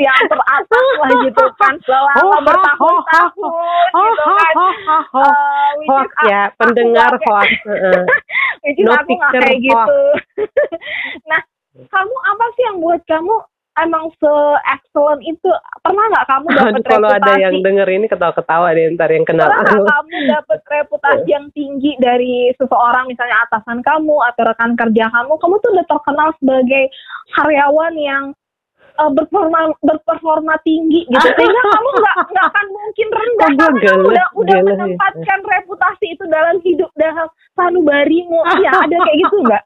yang 0.00 0.16
teratas 0.24 0.86
lah 1.04 1.12
gitu 1.20 1.44
kan 1.60 1.74
selama 1.84 2.16
oh, 2.24 2.40
bertahun-tahun 2.48 3.52
oh, 3.92 4.04
gitu 4.08 4.30
kan. 4.40 4.54
Oh, 4.56 4.72
uh, 5.20 5.70
hoax 5.92 6.10
ya, 6.32 6.42
pendengar 6.56 7.12
hoax. 7.28 7.52
which 8.64 8.78
is 8.80 8.88
aku 8.88 9.12
nggak 9.18 9.32
kayak 9.36 9.58
gitu. 9.60 10.00
nah, 11.30 11.40
kamu 11.76 12.16
apa 12.24 12.44
sih 12.56 12.62
yang 12.72 12.78
buat 12.80 13.02
kamu 13.04 13.34
emang 13.80 14.12
se 14.20 14.32
excellent 14.68 15.22
itu 15.24 15.48
pernah 15.80 16.04
nggak 16.12 16.26
kamu 16.28 16.46
dapat 16.52 16.82
kalau 16.84 17.08
ada 17.08 17.32
yang 17.40 17.56
denger 17.64 17.88
ini 17.88 18.04
ketawa-ketawa 18.04 18.76
deh 18.76 18.92
ntar 18.92 19.08
yang 19.08 19.24
kenal 19.24 19.48
pernah 19.48 19.80
gak 19.80 19.88
kamu 19.88 20.16
dapat 20.28 20.60
reputasi 20.68 21.28
yang 21.28 21.46
tinggi 21.56 21.92
dari 21.96 22.52
seseorang 22.60 23.08
misalnya 23.08 23.36
atasan 23.48 23.80
kamu 23.80 24.16
atau 24.32 24.42
rekan 24.48 24.72
kerja 24.76 25.04
kamu? 25.08 25.32
Kamu 25.38 25.54
tuh 25.60 25.70
udah 25.72 25.86
terkenal 25.88 26.28
sebagai 26.40 26.84
karyawan 27.32 27.94
yang 27.96 28.24
uh, 29.00 29.10
berperforma 29.12 29.72
berperforma 29.80 30.54
tinggi 30.64 31.08
gitu. 31.08 31.28
Sehingga 31.38 31.62
kamu 31.62 31.88
nggak 31.96 32.16
nggak 32.32 32.46
akan 32.52 32.66
mungkin 32.72 33.08
rendah 33.08 33.50
oh, 33.50 33.56
karena 33.56 33.80
kamu 33.80 34.06
udah 34.08 34.26
udah 34.36 34.58
ya. 34.58 34.64
menempatkan 34.64 35.40
reputasi 35.44 36.06
itu 36.12 36.24
dalam 36.28 36.56
hidup 36.60 36.90
dalam 36.98 37.28
sanubarimu. 37.56 38.40
Ya 38.60 38.70
ada 38.76 38.96
kayak 38.96 39.16
gitu 39.16 39.36
nggak 39.44 39.64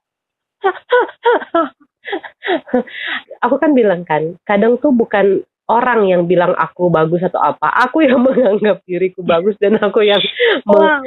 aku 3.44 3.56
kan 3.58 3.74
bilang 3.74 4.02
kan, 4.06 4.34
kadang 4.46 4.78
tuh 4.78 4.94
bukan 4.94 5.42
orang 5.66 6.06
yang 6.06 6.22
bilang 6.30 6.54
aku 6.54 6.86
bagus 6.88 7.22
atau 7.26 7.42
apa, 7.42 7.66
aku 7.86 8.06
yang 8.06 8.22
menganggap 8.26 8.82
diriku 8.86 9.22
bagus 9.26 9.58
dan 9.58 9.78
aku 9.82 10.06
yang 10.06 10.22
wow. 10.70 11.02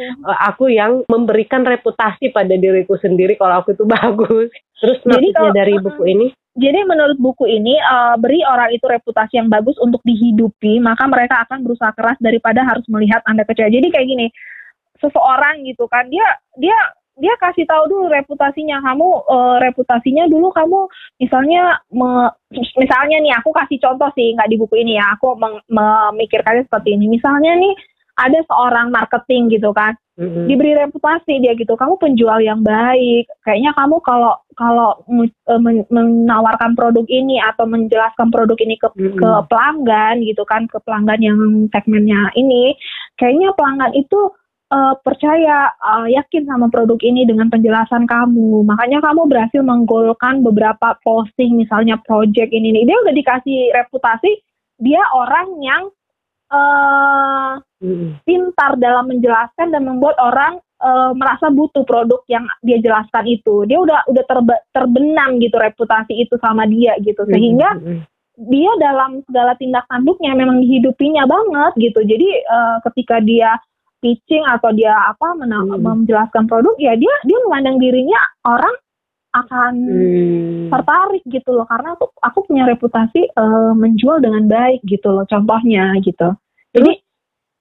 aku 0.52 0.72
yang 0.72 1.04
memberikan 1.08 1.64
reputasi 1.64 2.32
pada 2.36 2.56
diriku 2.60 3.00
sendiri 3.00 3.40
kalau 3.40 3.64
aku 3.64 3.76
itu 3.76 3.88
bagus. 3.88 4.52
Terus 4.80 5.00
kalau, 5.04 5.52
dari 5.52 5.76
buku 5.80 6.04
ini? 6.08 6.28
Jadi 6.60 6.80
menurut 6.84 7.16
buku 7.20 7.48
ini 7.48 7.80
uh, 7.80 8.20
beri 8.20 8.44
orang 8.44 8.76
itu 8.76 8.84
reputasi 8.84 9.40
yang 9.40 9.48
bagus 9.48 9.80
untuk 9.80 10.04
dihidupi, 10.04 10.80
maka 10.84 11.08
mereka 11.08 11.48
akan 11.48 11.64
berusaha 11.64 11.92
keras 11.96 12.20
daripada 12.20 12.68
harus 12.68 12.84
melihat 12.92 13.24
anda 13.28 13.48
kecewa. 13.48 13.72
Jadi 13.72 13.88
kayak 13.92 14.08
gini, 14.08 14.28
seseorang 15.00 15.64
gitu 15.64 15.88
kan 15.88 16.08
dia 16.12 16.28
dia 16.60 16.76
dia 17.20 17.36
kasih 17.38 17.68
tahu 17.68 17.84
dulu 17.92 18.06
reputasinya. 18.10 18.80
Kamu 18.82 19.08
uh, 19.28 19.58
reputasinya 19.62 20.26
dulu 20.32 20.50
kamu 20.56 20.80
misalnya 21.22 21.78
me, 21.92 22.32
misalnya 22.80 23.18
nih 23.22 23.34
aku 23.38 23.52
kasih 23.54 23.78
contoh 23.80 24.10
sih 24.16 24.34
nggak 24.34 24.50
di 24.50 24.58
buku 24.58 24.80
ini 24.80 24.98
ya. 24.98 25.16
Aku 25.20 25.36
memikirkannya 25.70 26.66
seperti 26.66 26.96
ini. 26.96 27.12
Misalnya 27.12 27.56
nih 27.60 27.76
ada 28.20 28.40
seorang 28.48 28.92
marketing 28.92 29.52
gitu 29.54 29.72
kan. 29.72 29.96
Mm-hmm. 30.20 30.52
diberi 30.52 30.76
reputasi 30.76 31.40
dia 31.40 31.56
gitu. 31.56 31.80
Kamu 31.80 31.96
penjual 31.96 32.44
yang 32.44 32.60
baik. 32.60 33.32
Kayaknya 33.40 33.72
kamu 33.72 34.04
kalau 34.04 34.36
kalau 34.52 35.00
uh, 35.08 35.62
menawarkan 35.88 36.76
produk 36.76 37.08
ini 37.08 37.40
atau 37.40 37.64
menjelaskan 37.64 38.28
produk 38.28 38.60
ini 38.60 38.76
ke 38.76 38.92
mm-hmm. 38.92 39.16
ke 39.16 39.30
pelanggan 39.48 40.20
gitu 40.28 40.44
kan 40.44 40.68
ke 40.68 40.76
pelanggan 40.84 41.24
yang 41.24 41.40
segmennya 41.72 42.36
ini 42.36 42.76
kayaknya 43.16 43.56
pelanggan 43.56 43.96
itu 43.96 44.20
uh, 44.70 44.96
percaya, 45.02 45.74
uh, 45.82 46.08
yakin 46.08 46.46
sama 46.46 46.70
produk 46.70 46.98
ini 47.02 47.26
dengan 47.26 47.50
penjelasan 47.50 48.06
kamu. 48.06 48.66
Makanya 48.66 49.02
kamu 49.04 49.26
berhasil 49.30 49.62
menggolkan 49.62 50.46
beberapa 50.46 50.96
posting, 51.02 51.58
misalnya 51.58 51.98
project 52.06 52.54
ini 52.54 52.74
nih. 52.74 52.84
Dia 52.90 52.98
udah 53.06 53.14
dikasih 53.14 53.60
reputasi, 53.74 54.32
dia 54.80 55.02
orang 55.18 55.48
yang 55.60 55.84
uh, 56.54 57.54
hmm. 57.82 58.24
pintar 58.24 58.78
dalam 58.78 59.10
menjelaskan 59.10 59.74
dan 59.74 59.84
membuat 59.86 60.15
orang 60.22 60.62
uh, 60.80 61.12
merasa 61.17 61.50
butuh 61.50 61.84
produk 61.84 62.22
yang 62.30 62.46
dia 62.62 62.78
jelaskan 62.80 63.26
itu. 63.28 63.65
Dia 63.65 63.82
udah 63.82 64.06
udah 64.08 64.24
terbe 64.30 64.56
terbenam 64.72 65.42
gitu 65.42 65.58
reputasi 65.58 66.13
itu 66.24 66.38
sama 66.40 66.70
dia 66.70 66.96
gitu, 67.02 67.26
sehingga 67.28 67.76
hmm. 67.76 68.02
dia 68.50 68.72
dalam 68.80 69.20
segala 69.28 69.58
tindak 69.60 69.84
tanduknya 69.92 70.32
memang 70.38 70.62
dihidupinya 70.63 71.28
banget 71.28 71.74
gitu. 71.92 72.00
Jadi 72.06 72.30
uh, 72.48 72.78
ketika 72.88 73.20
dia 73.20 73.60
pitching 74.00 74.43
atau 74.47 74.71
dia 74.75 74.91
apa 74.91 75.35
hmm. 75.35 75.79
menjelaskan 75.79 76.47
produk 76.47 76.75
ya 76.79 76.95
dia 76.95 77.13
dia 77.23 77.37
memandang 77.47 77.77
dirinya 77.77 78.19
orang 78.47 78.75
akan 79.29 79.73
hmm. 79.77 80.73
tertarik 80.73 81.23
gitu 81.29 81.54
loh 81.54 81.67
karena 81.69 81.93
aku 81.93 82.10
aku 82.17 82.39
punya 82.50 82.65
reputasi 82.65 83.29
uh, 83.37 83.77
menjual 83.77 84.17
dengan 84.19 84.50
baik 84.50 84.81
gitu 84.89 85.13
loh 85.13 85.27
contohnya 85.29 85.93
gitu 86.02 86.33
jadi 86.73 86.97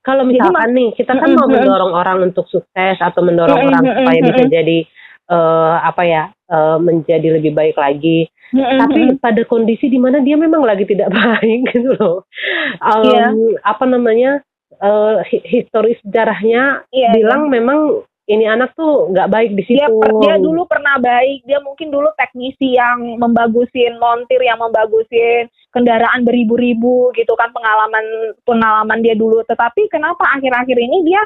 kalau 0.08 0.24
misalkan 0.24 0.72
jadi, 0.72 0.78
nih 0.78 0.88
kita 0.96 1.12
kan 1.12 1.30
mau 1.36 1.44
mendorong 1.44 1.92
orang 1.92 2.18
untuk 2.32 2.48
sukses 2.48 2.96
atau 2.96 3.20
mendorong 3.20 3.68
orang 3.68 3.84
supaya 3.84 4.20
bisa 4.24 4.44
jadi 4.48 4.78
uh, 5.28 5.84
apa 5.84 6.02
ya 6.08 6.22
uh, 6.48 6.80
menjadi 6.80 7.38
lebih 7.38 7.52
baik 7.52 7.76
lagi. 7.76 8.28
Mm-hmm. 8.56 8.78
Tapi 8.80 9.00
pada 9.20 9.42
kondisi 9.44 9.92
di 9.92 10.00
mana 10.00 10.24
dia 10.24 10.40
memang 10.40 10.64
lagi 10.64 10.88
tidak 10.88 11.12
baik 11.18 11.68
gitu 11.72 11.92
loh. 12.00 12.24
Um, 12.80 13.04
yeah. 13.12 13.30
Apa 13.68 13.84
namanya 13.84 14.40
uh, 14.76 15.24
historis 15.46 15.98
sejarahnya 16.04 16.84
yeah, 16.92 17.12
bilang 17.16 17.48
yeah. 17.48 17.52
memang 17.60 17.80
ini 18.28 18.44
anak 18.44 18.76
tuh 18.76 19.08
nggak 19.08 19.32
baik 19.32 19.50
di 19.56 19.64
situ. 19.64 19.80
Dia, 19.80 19.88
dia 20.20 20.36
dulu 20.36 20.68
pernah 20.68 21.00
baik, 21.00 21.48
dia 21.48 21.64
mungkin 21.64 21.88
dulu 21.88 22.12
teknisi 22.12 22.76
yang 22.76 23.16
membagusin 23.16 23.96
montir, 23.96 24.36
yang 24.44 24.60
membagusin 24.60 25.48
kendaraan 25.72 26.28
beribu-ribu 26.28 27.08
gitu 27.16 27.32
kan 27.40 27.48
pengalaman 27.56 28.36
pengalaman 28.44 29.00
dia 29.00 29.16
dulu. 29.16 29.40
Tetapi 29.48 29.88
kenapa 29.88 30.28
akhir-akhir 30.36 30.76
ini 30.76 31.08
dia 31.08 31.24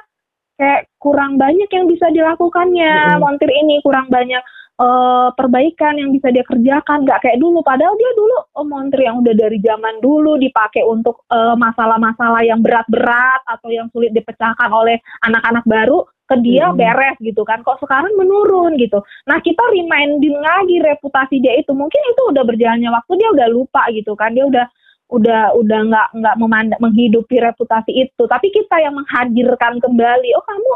kayak 0.55 0.87
kurang 1.03 1.43
banyak 1.43 1.67
yang 1.75 1.91
bisa 1.91 2.07
dilakukannya, 2.15 3.19
hmm. 3.19 3.21
montir 3.21 3.51
ini 3.51 3.83
kurang 3.83 4.07
banyak 4.07 4.43
uh, 4.81 5.29
perbaikan 5.37 5.99
yang 5.99 6.15
bisa 6.15 6.33
dia 6.33 6.45
kerjakan 6.47 7.05
nggak 7.05 7.21
kayak 7.27 7.39
dulu. 7.41 7.61
Padahal 7.61 7.93
dia 7.99 8.13
dulu 8.17 8.37
oh, 8.57 8.67
montir 8.67 9.05
yang 9.05 9.21
udah 9.21 9.35
dari 9.37 9.59
zaman 9.61 10.01
dulu 10.01 10.39
dipakai 10.41 10.85
untuk 10.87 11.25
eh, 11.29 11.57
masalah-masalah 11.59 12.43
yang 12.47 12.61
berat-berat 12.65 13.43
atau 13.49 13.69
yang 13.69 13.89
sulit 13.93 14.15
dipecahkan 14.15 14.71
oleh 14.71 15.01
anak-anak 15.27 15.65
baru 15.67 16.05
ke 16.29 16.37
dia 16.41 16.71
hmm. 16.71 16.79
beres 16.79 17.17
gitu 17.21 17.43
kan. 17.45 17.61
Kok 17.61 17.83
sekarang 17.85 18.15
menurun 18.17 18.79
gitu. 18.81 19.03
Nah 19.29 19.39
kita 19.43 19.63
reminding 19.73 20.37
lagi 20.39 20.81
reputasi 20.81 21.43
dia 21.43 21.59
itu. 21.59 21.73
Mungkin 21.75 22.01
itu 22.13 22.23
udah 22.33 22.45
berjalannya 22.47 22.91
waktu 22.93 23.13
dia 23.21 23.29
udah 23.35 23.49
lupa 23.53 23.83
gitu 23.93 24.17
kan. 24.17 24.33
Dia 24.33 24.47
udah 24.49 24.67
udah 25.13 25.53
udah 25.61 25.81
nggak 25.93 26.09
nggak 26.17 26.37
memandang 26.41 26.81
menghidupi 26.81 27.37
reputasi 27.43 27.93
itu. 28.09 28.23
Tapi 28.25 28.49
kita 28.49 28.81
yang 28.81 28.97
menghadirkan 28.97 29.77
kembali 29.83 30.31
oh 30.39 30.45
kamu 30.47 30.73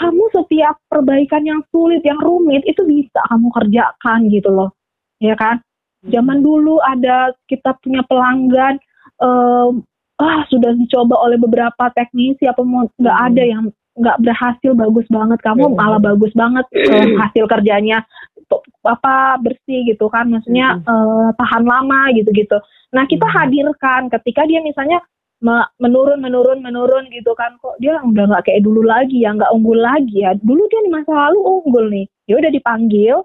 kamu 0.00 0.24
setiap 0.32 0.80
perbaikan 0.88 1.44
yang 1.44 1.60
sulit, 1.68 2.00
yang 2.00 2.16
rumit 2.24 2.64
itu 2.64 2.80
bisa 2.88 3.20
kamu 3.28 3.52
kerjakan 3.52 4.32
gitu 4.32 4.48
loh, 4.48 4.72
ya 5.20 5.36
kan? 5.36 5.60
Hmm. 6.00 6.10
Zaman 6.16 6.38
dulu 6.40 6.80
ada 6.80 7.36
kita 7.44 7.76
punya 7.84 8.00
pelanggan, 8.08 8.80
um, 9.20 9.84
ah 10.16 10.48
sudah 10.48 10.72
dicoba 10.72 11.20
oleh 11.20 11.36
beberapa 11.36 11.92
teknisi 11.92 12.48
apa 12.48 12.64
nggak 12.64 13.16
hmm. 13.20 13.26
ada 13.28 13.42
yang 13.44 13.64
nggak 14.00 14.18
berhasil 14.24 14.72
bagus 14.72 15.04
banget, 15.12 15.38
kamu 15.44 15.68
hmm. 15.68 15.76
malah 15.76 16.00
bagus 16.00 16.32
banget 16.32 16.64
um, 16.88 17.08
hasil 17.22 17.44
kerjanya 17.44 18.00
apa 18.80 19.36
bersih 19.44 19.84
gitu 19.84 20.08
kan, 20.08 20.32
maksudnya 20.32 20.80
uh, 20.88 21.28
tahan 21.36 21.68
lama 21.68 22.08
gitu-gitu. 22.16 22.56
Nah 22.96 23.04
kita 23.04 23.28
hadirkan 23.28 24.08
ketika 24.08 24.48
dia 24.48 24.64
misalnya 24.64 25.04
menurun 25.40 26.20
menurun 26.20 26.60
menurun 26.60 27.08
gitu 27.08 27.32
kan. 27.32 27.56
Kok 27.58 27.80
dia 27.80 27.96
udah 28.04 28.24
nggak 28.28 28.44
kayak 28.46 28.62
dulu 28.62 28.84
lagi 28.84 29.24
ya 29.24 29.32
nggak 29.32 29.52
unggul 29.56 29.80
lagi 29.80 30.24
ya. 30.24 30.36
Dulu 30.36 30.62
dia 30.68 30.80
di 30.84 30.90
masa 30.92 31.12
lalu 31.12 31.40
unggul 31.40 31.84
nih. 31.88 32.06
Ya 32.28 32.34
udah 32.36 32.50
dipanggil. 32.52 33.16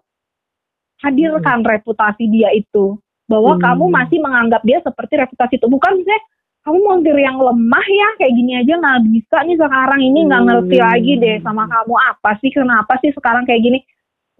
Hadirkan 1.03 1.59
hmm. 1.61 1.70
reputasi 1.76 2.24
dia 2.32 2.49
itu. 2.55 2.95
Bahwa 3.28 3.59
hmm. 3.59 3.61
kamu 3.61 3.86
masih 3.91 4.18
menganggap 4.24 4.61
dia 4.63 4.80
seperti 4.80 5.13
reputasi 5.20 5.59
itu. 5.59 5.68
Bukan 5.68 5.91
misalnya 5.99 6.24
kamu 6.66 6.78
montir 6.82 7.13
yang 7.20 7.38
lemah 7.38 7.86
ya 7.86 8.09
kayak 8.18 8.34
gini 8.34 8.51
aja 8.57 8.74
nggak 8.80 9.01
bisa 9.11 9.38
nih 9.43 9.57
sekarang. 9.59 9.99
Ini 9.99 10.20
nggak 10.32 10.41
hmm. 10.41 10.49
ngerti 10.49 10.78
lagi 10.80 11.13
deh 11.20 11.38
sama 11.43 11.68
kamu. 11.68 11.95
Apa 12.16 12.32
sih 12.39 12.49
kenapa 12.55 12.93
sih 13.03 13.11
sekarang 13.11 13.43
kayak 13.43 13.59
gini? 13.61 13.80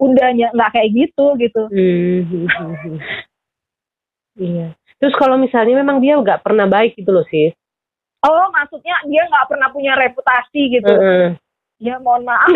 Udah 0.00 0.32
nggak 0.32 0.70
kayak 0.72 0.90
gitu 0.96 1.26
gitu. 1.36 1.62
Hmm. 1.68 2.48
iya. 4.48 4.72
Terus 4.96 5.12
kalau 5.20 5.36
misalnya 5.36 5.84
memang 5.84 6.00
dia 6.00 6.16
nggak 6.16 6.40
pernah 6.40 6.64
baik 6.64 6.96
gitu 6.96 7.12
loh 7.12 7.28
sih 7.28 7.52
Oh, 8.26 8.46
maksudnya 8.50 8.98
dia 9.06 9.22
nggak 9.30 9.46
pernah 9.46 9.70
punya 9.70 9.94
reputasi 9.94 10.62
gitu. 10.74 10.90
Uh 10.90 10.98
-uh. 10.98 11.28
Ya, 11.78 12.00
mohon 12.00 12.24
maaf. 12.24 12.48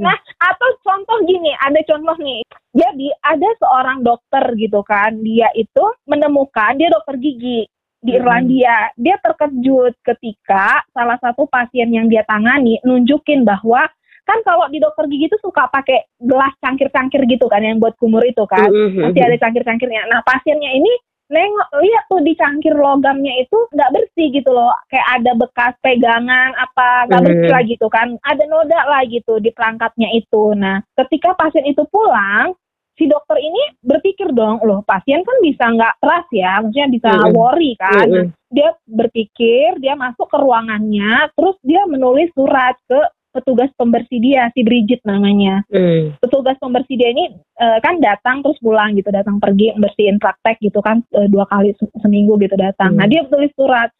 nah, 0.00 0.16
atau 0.40 0.70
contoh 0.80 1.18
gini, 1.28 1.52
ada 1.60 1.80
contoh 1.84 2.16
nih. 2.16 2.40
Jadi 2.72 3.08
ada 3.24 3.48
seorang 3.60 4.00
dokter 4.00 4.44
gitu 4.56 4.80
kan, 4.86 5.20
dia 5.20 5.52
itu 5.52 5.84
menemukan 6.08 6.78
dia 6.78 6.88
dokter 6.88 7.20
gigi 7.20 7.68
di 7.98 8.10
Irlandia. 8.14 8.94
Dia 8.94 9.18
terkejut 9.20 9.98
ketika 10.00 10.86
salah 10.94 11.18
satu 11.20 11.44
pasien 11.50 11.90
yang 11.90 12.06
dia 12.06 12.22
tangani 12.24 12.78
nunjukin 12.86 13.42
bahwa 13.44 13.90
kan 14.28 14.44
kalau 14.44 14.68
di 14.68 14.76
dokter 14.76 15.08
gigi 15.08 15.32
itu 15.32 15.40
suka 15.40 15.72
pakai 15.72 16.04
gelas 16.20 16.52
cangkir-cangkir 16.60 17.24
gitu 17.24 17.48
kan 17.48 17.64
yang 17.64 17.80
buat 17.80 17.96
kumur 17.96 18.20
itu 18.28 18.44
kan 18.44 18.68
mm-hmm. 18.68 19.08
masih 19.08 19.24
ada 19.24 19.36
cangkir-cangkirnya 19.40 20.04
nah 20.12 20.20
pasiennya 20.20 20.68
ini 20.76 20.92
nengok 21.28 21.68
lihat 21.80 22.04
tuh 22.08 22.20
di 22.24 22.32
cangkir 22.36 22.72
logamnya 22.72 23.32
itu 23.40 23.58
nggak 23.72 23.92
bersih 23.92 24.32
gitu 24.32 24.48
loh 24.52 24.72
kayak 24.88 25.20
ada 25.20 25.32
bekas 25.36 25.72
pegangan 25.84 26.56
apa 26.56 27.08
nggak 27.08 27.22
bersih 27.24 27.40
mm-hmm. 27.48 27.56
lah 27.56 27.62
gitu 27.64 27.86
kan 27.88 28.08
ada 28.24 28.44
noda 28.48 28.80
lah 28.84 29.02
gitu 29.08 29.40
di 29.40 29.48
perangkatnya 29.52 30.08
itu 30.12 30.52
nah 30.56 30.80
ketika 30.96 31.32
pasien 31.36 31.64
itu 31.64 31.84
pulang 31.88 32.52
si 32.96 33.06
dokter 33.06 33.38
ini 33.38 33.78
berpikir 33.80 34.32
dong 34.34 34.60
loh 34.64 34.80
pasien 34.84 35.24
kan 35.24 35.36
bisa 35.40 35.64
nggak 35.72 35.96
trust 36.00 36.30
ya 36.32 36.60
maksudnya 36.64 36.88
bisa 36.92 37.10
mm-hmm. 37.12 37.32
worry 37.36 37.72
kan 37.76 38.08
mm-hmm. 38.08 38.32
dia 38.48 38.68
berpikir 38.88 39.68
dia 39.80 39.94
masuk 39.96 40.28
ke 40.28 40.36
ruangannya 40.36 41.28
terus 41.36 41.56
dia 41.60 41.84
menulis 41.88 42.32
surat 42.32 42.76
ke 42.88 43.00
petugas 43.32 43.70
pembersih 43.76 44.18
dia 44.18 44.48
si 44.56 44.64
Bridget 44.64 45.04
namanya. 45.04 45.62
Hmm. 45.68 46.16
Petugas 46.18 46.56
pembersih 46.58 46.96
dia 46.96 47.12
ini 47.12 47.36
uh, 47.60 47.78
kan 47.84 48.00
datang 48.00 48.40
terus 48.40 48.58
pulang 48.58 48.96
gitu, 48.96 49.08
datang 49.12 49.38
pergi 49.38 49.76
bersihin 49.76 50.16
praktek 50.18 50.58
gitu 50.64 50.80
kan 50.80 51.04
uh, 51.14 51.28
dua 51.28 51.44
kali 51.46 51.76
se 51.76 51.84
seminggu 52.00 52.40
gitu 52.40 52.56
datang. 52.56 52.96
Hmm. 52.96 52.98
Nah 53.04 53.06
dia 53.06 53.24
tulis 53.28 53.52
surat 53.54 53.92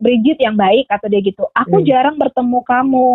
Bridget 0.00 0.40
yang 0.40 0.56
baik 0.56 0.88
kata 0.88 1.06
dia 1.12 1.20
gitu. 1.20 1.44
Aku 1.52 1.80
hmm. 1.80 1.86
jarang 1.86 2.16
bertemu 2.16 2.60
kamu. 2.64 3.10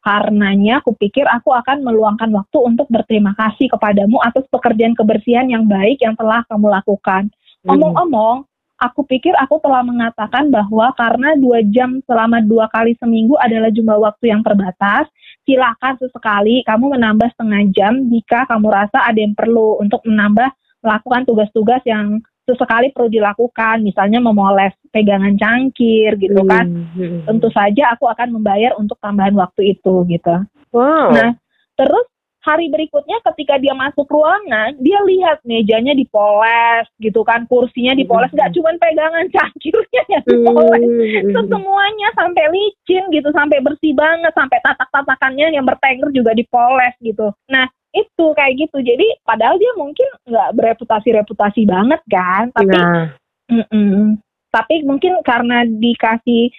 Karenanya 0.00 0.80
aku 0.80 0.96
pikir 0.96 1.28
aku 1.28 1.52
akan 1.52 1.84
meluangkan 1.84 2.32
waktu 2.32 2.56
untuk 2.64 2.88
berterima 2.88 3.36
kasih 3.36 3.68
kepadamu 3.68 4.16
atas 4.24 4.48
pekerjaan 4.48 4.96
kebersihan 4.96 5.44
yang 5.44 5.68
baik 5.68 6.00
yang 6.00 6.16
telah 6.16 6.40
kamu 6.48 6.72
lakukan. 6.72 7.28
Hmm. 7.60 7.76
Omong-omong, 7.76 8.48
aku 8.80 9.04
pikir 9.04 9.36
aku 9.36 9.60
telah 9.60 9.84
mengatakan 9.84 10.48
bahwa 10.48 10.90
karena 10.96 11.36
dua 11.36 11.60
jam 11.68 12.00
selama 12.08 12.40
dua 12.40 12.66
kali 12.72 12.96
seminggu 12.96 13.36
adalah 13.36 13.68
jumlah 13.68 14.00
waktu 14.00 14.32
yang 14.32 14.40
terbatas, 14.40 15.06
silakan 15.44 16.00
sesekali 16.00 16.64
kamu 16.64 16.96
menambah 16.96 17.28
setengah 17.36 17.62
jam 17.76 18.08
jika 18.08 18.48
kamu 18.48 18.72
rasa 18.72 19.04
ada 19.04 19.20
yang 19.20 19.36
perlu 19.36 19.76
untuk 19.78 20.00
menambah 20.08 20.48
melakukan 20.80 21.28
tugas-tugas 21.28 21.84
yang 21.84 22.24
sesekali 22.48 22.90
perlu 22.90 23.12
dilakukan, 23.12 23.84
misalnya 23.84 24.18
memoles 24.18 24.74
pegangan 24.90 25.36
cangkir 25.36 26.16
gitu 26.18 26.40
kan. 26.48 26.66
Hmm, 26.66 26.88
hmm. 26.96 27.20
Tentu 27.28 27.52
saja 27.52 27.94
aku 27.94 28.10
akan 28.10 28.40
membayar 28.40 28.74
untuk 28.80 28.96
tambahan 28.98 29.36
waktu 29.36 29.76
itu 29.76 30.02
gitu. 30.08 30.34
Wow. 30.74 31.14
Nah, 31.14 31.30
terus 31.76 32.06
hari 32.40 32.72
berikutnya 32.72 33.20
ketika 33.32 33.60
dia 33.60 33.76
masuk 33.76 34.08
ruangan 34.08 34.72
dia 34.80 34.96
lihat 35.04 35.44
mejanya 35.44 35.92
dipoles 35.92 36.88
gitu 36.96 37.20
kan 37.20 37.44
kursinya 37.44 37.92
dipoles. 37.92 38.32
Nggak 38.32 38.52
cuma 38.56 38.72
pegangan 38.80 39.26
cangkirnya 39.28 40.02
yang 40.08 40.24
dipoles. 40.24 40.84
Semuanya 41.36 42.08
sampai 42.16 42.44
licin 42.48 43.04
gitu 43.12 43.28
sampai 43.36 43.60
bersih 43.60 43.92
banget 43.92 44.32
sampai 44.32 44.58
tatak-tatakannya 44.64 45.52
yang 45.52 45.64
bertengger 45.68 46.08
juga 46.16 46.32
dipoles 46.32 46.96
gitu. 47.04 47.28
Nah 47.52 47.68
itu 47.92 48.26
kayak 48.32 48.56
gitu. 48.56 48.78
Jadi 48.80 49.06
padahal 49.26 49.60
dia 49.60 49.72
mungkin 49.76 50.08
nggak 50.24 50.50
bereputasi 50.56 51.08
reputasi 51.12 51.68
banget 51.68 52.00
kan 52.08 52.48
tapi 52.56 52.72
nah. 52.72 53.12
mm 53.50 53.64
-mm. 53.68 54.04
tapi 54.50 54.82
mungkin 54.86 55.20
karena 55.26 55.66
dikasih 55.66 56.50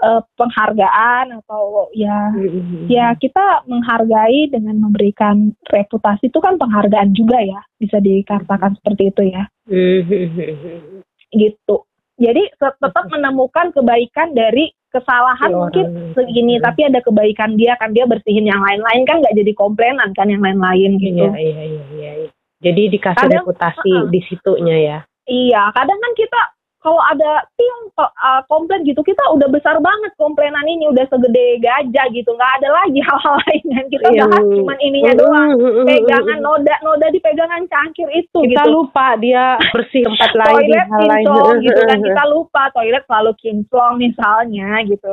uh, 0.00 0.22
penghargaan 0.34 1.36
atau 1.44 1.88
ya 1.92 2.32
mm-hmm. 2.32 2.88
ya 2.88 3.12
kita 3.16 3.64
menghargai 3.68 4.48
dengan 4.50 4.80
memberikan 4.80 5.52
reputasi 5.68 6.32
itu 6.32 6.38
kan 6.40 6.56
penghargaan 6.56 7.12
juga 7.12 7.38
ya 7.40 7.60
bisa 7.76 8.00
dikatakan 8.00 8.76
seperti 8.80 9.12
itu 9.12 9.22
ya 9.30 9.44
mm-hmm. 9.68 11.04
gitu 11.36 11.76
jadi 12.20 12.42
tetap 12.56 13.04
menemukan 13.08 13.72
kebaikan 13.72 14.36
dari 14.36 14.72
kesalahan 14.90 15.54
mungkin 15.54 15.86
segini 16.18 16.58
mm-hmm. 16.58 16.66
tapi 16.66 16.80
ada 16.88 17.00
kebaikan 17.00 17.54
dia 17.54 17.78
kan 17.78 17.94
dia 17.94 18.04
bersihin 18.08 18.48
yang 18.48 18.58
lain-lain 18.58 19.06
kan 19.06 19.22
nggak 19.22 19.36
jadi 19.36 19.52
komplainan 19.54 20.10
kan 20.16 20.26
yang 20.26 20.42
lain-lain 20.42 20.98
gitu 20.98 21.30
iya 21.30 21.38
iya 21.38 21.62
iya, 21.64 21.82
iya. 21.94 22.10
jadi 22.58 22.82
dikasih 22.90 23.22
kadang, 23.28 23.44
reputasi 23.46 23.92
uh, 23.94 24.08
di 24.10 24.20
situnya 24.26 24.76
ya 24.76 24.98
iya 25.30 25.62
kadang 25.70 25.96
kan 25.96 26.12
kita 26.18 26.42
kalau 26.80 27.00
ada 27.12 27.44
tim 27.60 27.76
uh, 28.00 28.40
komplain 28.48 28.88
gitu 28.88 29.04
kita 29.04 29.20
udah 29.36 29.48
besar 29.52 29.76
banget 29.84 30.12
komplainan 30.16 30.64
ini 30.64 30.88
udah 30.88 31.04
segede 31.12 31.60
gajah 31.60 32.06
gitu. 32.08 32.32
Nggak 32.32 32.52
ada 32.60 32.68
lagi 32.72 33.00
hal-hal 33.08 33.34
lain 33.44 33.64
yang 33.68 33.86
kita 33.92 34.08
yeah. 34.16 34.24
bahas 34.24 34.44
cuman 34.48 34.78
ininya 34.80 35.12
doang. 35.20 35.50
Pegangan 35.84 36.38
noda 36.40 36.74
noda 36.80 37.06
di 37.12 37.20
pegangan 37.20 37.68
cangkir 37.68 38.08
itu 38.16 38.38
kita 38.48 38.64
gitu. 38.64 38.72
lupa 38.72 39.16
dia 39.20 39.60
bersih 39.76 40.04
tempat 40.08 40.32
lain 40.32 40.48
toilet 40.56 40.86
hal 40.88 41.00
kinclong 41.04 41.56
gitu 41.68 41.80
kan 41.84 41.98
kita 42.00 42.24
lupa. 42.32 42.62
Toilet 42.72 43.04
selalu 43.04 43.32
kinclong 43.36 43.94
misalnya 44.00 44.68
gitu. 44.88 45.12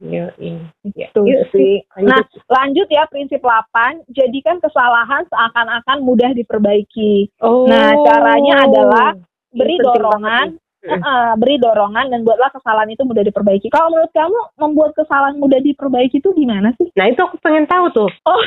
Iya, 0.00 0.32
iya. 0.36 1.08
itu 1.08 1.22
sih. 1.52 1.84
nah 2.00 2.20
lanjut 2.48 2.88
ya 2.88 3.04
prinsip 3.08 3.40
8 3.40 4.04
jadikan 4.12 4.60
kesalahan 4.60 5.24
seakan-akan 5.28 5.98
mudah 6.04 6.30
diperbaiki. 6.36 7.32
Oh. 7.40 7.64
nah 7.64 7.96
caranya 8.04 8.68
adalah 8.68 9.08
beri 9.50 9.76
dorongan 9.82 10.58
uh, 10.88 11.34
beri 11.36 11.60
dorongan 11.60 12.08
dan 12.08 12.20
buatlah 12.24 12.50
kesalahan 12.54 12.90
itu 12.92 13.02
mudah 13.04 13.24
diperbaiki. 13.24 13.68
Kalau 13.68 13.92
menurut 13.92 14.12
kamu 14.14 14.38
membuat 14.56 14.92
kesalahan 14.96 15.36
mudah 15.36 15.60
diperbaiki 15.60 16.22
itu 16.22 16.30
gimana 16.32 16.72
sih? 16.80 16.88
Nah 16.96 17.10
itu 17.10 17.20
aku 17.20 17.36
pengen 17.44 17.68
tahu 17.68 17.92
tuh. 17.92 18.10
Oh. 18.24 18.42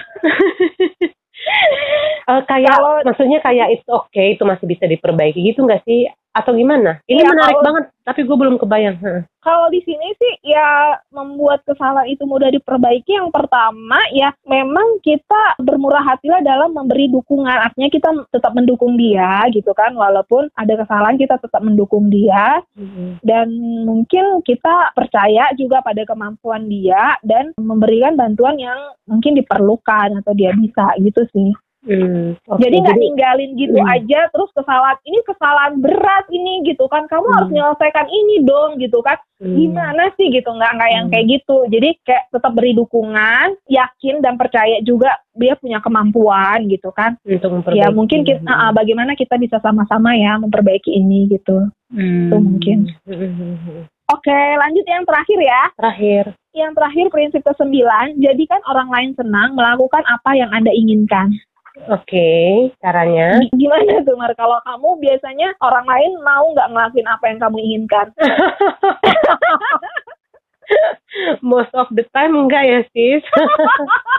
uh, 2.29 2.41
kayak 2.49 2.73
Kalau, 2.73 2.93
maksudnya 3.05 3.39
kayak 3.43 3.67
itu 3.81 3.89
oke 3.93 4.09
okay, 4.09 4.33
itu 4.37 4.43
masih 4.47 4.65
bisa 4.65 4.85
diperbaiki 4.89 5.39
gitu 5.53 5.65
nggak 5.65 5.83
sih? 5.85 6.09
Atau 6.33 6.51
gimana? 6.57 6.97
Ini 7.05 7.21
ya, 7.21 7.29
menarik 7.29 7.61
kalau, 7.61 7.65
banget, 7.65 7.83
tapi 8.03 8.21
gue 8.25 8.37
belum 8.37 8.57
kebayang. 8.57 8.97
Kalau 9.45 9.67
di 9.69 9.79
sini 9.85 10.11
sih 10.17 10.33
ya 10.49 10.97
membuat 11.13 11.61
kesalahan 11.63 12.09
itu 12.09 12.25
mudah 12.25 12.49
diperbaiki. 12.49 13.13
Yang 13.13 13.29
pertama 13.29 14.01
ya 14.11 14.33
memang 14.49 14.97
kita 15.05 15.61
bermurah 15.61 16.01
hatilah 16.01 16.41
dalam 16.41 16.73
memberi 16.73 17.07
dukungan. 17.13 17.69
Artinya 17.69 17.89
kita 17.93 18.09
tetap 18.33 18.51
mendukung 18.57 18.97
dia 18.97 19.45
gitu 19.53 19.71
kan, 19.77 19.93
walaupun 19.93 20.49
ada 20.57 20.73
kesalahan 20.73 21.21
kita 21.21 21.37
tetap 21.37 21.61
mendukung 21.61 22.09
dia. 22.09 22.59
Hmm. 22.73 23.21
Dan 23.21 23.53
mungkin 23.85 24.41
kita 24.41 24.91
percaya 24.97 25.53
juga 25.53 25.85
pada 25.85 26.01
kemampuan 26.03 26.65
dia 26.65 27.15
dan 27.21 27.53
memberikan 27.61 28.17
bantuan 28.17 28.57
yang 28.57 28.79
mungkin 29.05 29.37
diperlukan 29.37 30.23
atau 30.23 30.33
dia 30.33 30.49
bisa 30.57 30.97
gitu 30.97 31.23
sih. 31.29 31.53
Hmm, 31.83 32.39
okay. 32.47 32.63
Jadi 32.63 32.75
nggak 32.79 32.95
ninggalin 32.95 33.51
gitu 33.59 33.75
hmm. 33.75 33.91
aja 33.91 34.31
terus 34.31 34.47
kesalahan 34.55 34.95
ini 35.03 35.19
kesalahan 35.27 35.73
berat 35.83 36.25
ini 36.31 36.63
gitu 36.63 36.87
kan 36.87 37.03
kamu 37.11 37.27
hmm. 37.27 37.35
harus 37.35 37.49
menyelesaikan 37.51 38.07
ini 38.07 38.35
dong 38.47 38.79
gitu 38.79 39.03
kan 39.03 39.19
hmm. 39.43 39.51
gimana 39.51 40.07
sih 40.15 40.31
gitu 40.31 40.47
nggak 40.47 40.71
nggak 40.79 40.91
yang 40.95 41.05
hmm. 41.07 41.13
kayak 41.13 41.27
gitu 41.27 41.57
jadi 41.67 41.89
kayak 42.07 42.23
tetap 42.31 42.51
beri 42.55 42.71
dukungan 42.71 43.47
yakin 43.67 44.15
dan 44.23 44.39
percaya 44.39 44.79
juga 44.79 45.11
dia 45.35 45.59
punya 45.59 45.83
kemampuan 45.83 46.71
gitu 46.71 46.87
kan 46.95 47.19
untuk 47.27 47.67
ya 47.75 47.91
mungkin 47.91 48.23
kita 48.23 48.47
uh, 48.47 48.71
bagaimana 48.71 49.19
kita 49.19 49.35
bisa 49.35 49.59
sama-sama 49.59 50.15
ya 50.15 50.39
memperbaiki 50.39 50.87
ini 50.87 51.27
gitu 51.35 51.67
hmm. 51.91 52.31
itu 52.31 52.37
mungkin 52.39 52.77
hmm. 53.03 53.91
Oke, 54.11 54.35
lanjut 54.35 54.83
yang 54.83 55.07
terakhir 55.07 55.39
ya. 55.39 55.63
Terakhir. 55.79 56.23
Yang 56.51 56.71
terakhir 56.75 57.05
prinsip 57.07 57.41
ke-9, 57.47 57.71
jadikan 58.19 58.61
orang 58.67 58.91
lain 58.91 59.11
senang 59.15 59.55
melakukan 59.55 60.03
apa 60.05 60.35
yang 60.35 60.51
Anda 60.51 60.69
inginkan. 60.75 61.33
Oke, 61.73 61.89
okay, 61.89 62.69
caranya? 62.85 63.41
Gimana 63.49 64.05
tuh 64.05 64.13
Mar? 64.13 64.29
Kalau 64.37 64.61
kamu 64.61 64.93
biasanya 65.01 65.57
orang 65.57 65.89
lain 65.89 66.21
mau 66.21 66.45
nggak 66.53 66.69
ngelakuin 66.69 67.09
apa 67.09 67.25
yang 67.25 67.39
kamu 67.41 67.57
inginkan? 67.65 68.07
Most 71.41 71.73
of 71.73 71.89
the 71.97 72.05
time 72.13 72.37
enggak 72.37 72.69
ya 72.69 72.79
sis. 72.93 73.25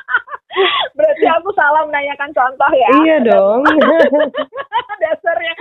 Berarti 0.98 1.26
aku 1.30 1.54
salah 1.54 1.86
menanyakan 1.86 2.34
contoh 2.34 2.70
ya? 2.74 2.90
Iya 3.06 3.16
dong. 3.22 3.62
Dasarnya. 5.02 5.54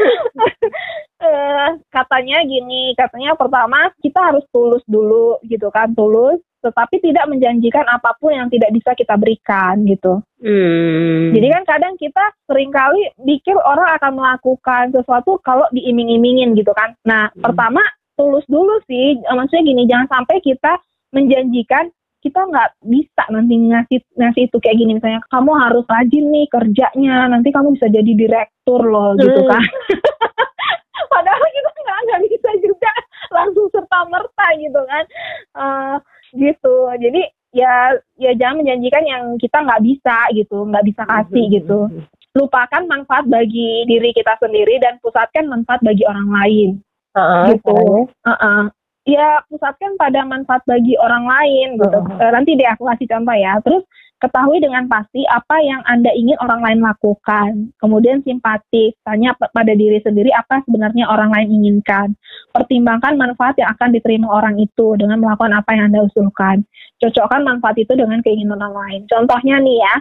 uh, 1.21 1.77
katanya 1.93 2.41
gini, 2.41 2.97
katanya 2.97 3.37
pertama 3.37 3.93
kita 4.01 4.33
harus 4.33 4.41
tulus 4.49 4.81
dulu 4.89 5.37
gitu 5.45 5.69
kan, 5.69 5.93
tulus 5.93 6.41
tetapi 6.63 7.03
tidak 7.03 7.27
menjanjikan 7.27 7.83
apa 7.91 8.15
pun 8.17 8.31
yang 8.31 8.47
tidak 8.47 8.71
bisa 8.71 8.95
kita 8.95 9.19
berikan 9.19 9.83
gitu. 9.83 10.23
Hmm. 10.39 11.35
Jadi 11.35 11.47
kan 11.51 11.63
kadang 11.67 11.93
kita 11.99 12.23
sering 12.47 12.71
kali 12.71 13.11
pikir 13.19 13.59
orang 13.59 13.99
akan 13.99 14.11
melakukan 14.15 14.95
sesuatu 14.95 15.37
kalau 15.43 15.67
diiming-imingin 15.75 16.55
gitu 16.55 16.71
kan. 16.71 16.95
Nah, 17.03 17.27
hmm. 17.35 17.43
pertama 17.43 17.83
tulus 18.15 18.47
dulu 18.47 18.79
sih, 18.87 19.19
maksudnya 19.27 19.63
gini, 19.67 19.83
jangan 19.85 20.07
sampai 20.07 20.39
kita 20.39 20.79
menjanjikan 21.11 21.91
kita 22.23 22.39
nggak 22.39 22.79
bisa 22.87 23.23
nanti 23.35 23.59
ngasih 23.67 23.99
ngasih 24.15 24.47
itu 24.47 24.57
kayak 24.63 24.79
gini 24.79 24.95
misalnya 24.95 25.19
kamu 25.27 25.51
harus 25.59 25.83
rajin 25.91 26.25
nih 26.31 26.47
kerjanya 26.47 27.27
nanti 27.27 27.51
kamu 27.51 27.75
bisa 27.75 27.91
jadi 27.91 28.11
direktur 28.15 28.79
loh 28.79 29.11
gitu 29.19 29.27
hmm. 29.27 29.27
gitu 29.27 29.41
kan 29.51 29.63
padahal 31.11 31.47
kita 31.51 31.69
nggak 31.83 31.99
nggak 32.07 32.21
bisa 32.31 32.49
juga 32.63 32.91
langsung 33.27 33.67
serta 33.75 33.99
merta 34.07 34.47
gitu 34.55 34.81
kan 34.87 35.03
uh, 35.59 35.95
gitu. 36.33 36.75
Jadi 36.97 37.21
ya 37.53 37.93
ya 38.17 38.31
jangan 38.33 38.65
menjanjikan 38.65 39.03
yang 39.05 39.23
kita 39.37 39.61
nggak 39.61 39.83
bisa 39.85 40.17
gitu 40.33 40.65
nggak 40.65 40.85
bisa 40.89 41.03
kasih 41.05 41.43
mm-hmm. 41.45 41.57
gitu. 41.61 41.79
Lupakan 42.33 42.83
manfaat 42.89 43.29
bagi 43.29 43.85
diri 43.85 44.09
kita 44.09 44.33
sendiri 44.41 44.81
dan 44.81 44.97
pusatkan 44.99 45.45
manfaat 45.45 45.85
bagi 45.85 46.03
orang 46.09 46.29
lain. 46.29 46.69
Uh-uh, 47.13 47.53
gitu. 47.53 48.09
uh-uh. 48.25 48.73
Ya 49.03 49.43
pusatkan 49.51 49.99
pada 49.99 50.23
manfaat 50.23 50.63
bagi 50.63 50.95
orang 50.99 51.27
lain 51.27 51.79
gitu 51.79 51.99
uh-huh. 51.99 52.31
nanti 52.31 52.55
deh 52.55 52.67
aku 52.67 52.87
kasih 52.87 53.07
contoh 53.07 53.35
ya 53.35 53.59
terus 53.63 53.83
Ketahui 54.23 54.63
dengan 54.63 54.87
pasti 54.87 55.27
apa 55.27 55.59
yang 55.59 55.83
Anda 55.83 56.07
ingin 56.15 56.39
orang 56.39 56.63
lain 56.63 56.79
lakukan. 56.79 57.75
Kemudian 57.75 58.23
simpatik, 58.23 58.95
tanya 59.03 59.35
pada 59.35 59.75
diri 59.75 59.99
sendiri 59.99 60.31
apa 60.31 60.63
sebenarnya 60.63 61.11
orang 61.11 61.27
lain 61.27 61.59
inginkan. 61.59 62.15
Pertimbangkan 62.55 63.19
manfaat 63.19 63.59
yang 63.59 63.75
akan 63.75 63.91
diterima 63.91 64.31
orang 64.31 64.55
itu 64.63 64.95
dengan 64.95 65.19
melakukan 65.19 65.51
apa 65.51 65.75
yang 65.75 65.91
Anda 65.91 66.07
usulkan. 66.07 66.63
Cocokkan 67.03 67.43
manfaat 67.43 67.75
itu 67.83 67.99
dengan 67.99 68.23
keinginan 68.23 68.63
orang 68.63 68.75
lain. 68.79 69.01
Contohnya 69.11 69.59
nih 69.59 69.77
ya, 69.83 69.95